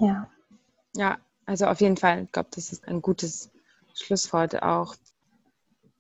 Ja. 0.00 0.28
Ja, 0.94 1.18
also 1.46 1.66
auf 1.66 1.80
jeden 1.80 1.96
Fall. 1.96 2.24
Ich 2.24 2.32
glaube, 2.32 2.48
das 2.54 2.72
ist 2.72 2.86
ein 2.88 3.02
gutes 3.02 3.50
Schlusswort 3.94 4.62
auch. 4.62 4.94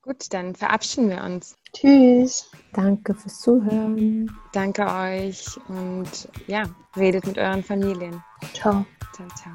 Gut, 0.02 0.32
dann 0.34 0.56
verabschieden 0.56 1.10
wir 1.10 1.22
uns. 1.22 1.56
Tschüss. 1.72 2.50
Danke 2.72 3.14
fürs 3.14 3.40
Zuhören. 3.40 4.36
Danke 4.52 4.84
euch 4.86 5.56
und 5.68 6.28
ja, 6.48 6.64
redet 6.96 7.26
mit 7.26 7.38
euren 7.38 7.62
Familien. 7.62 8.22
Ciao. 8.52 8.84
Ciao, 9.14 9.28
ciao. 9.36 9.54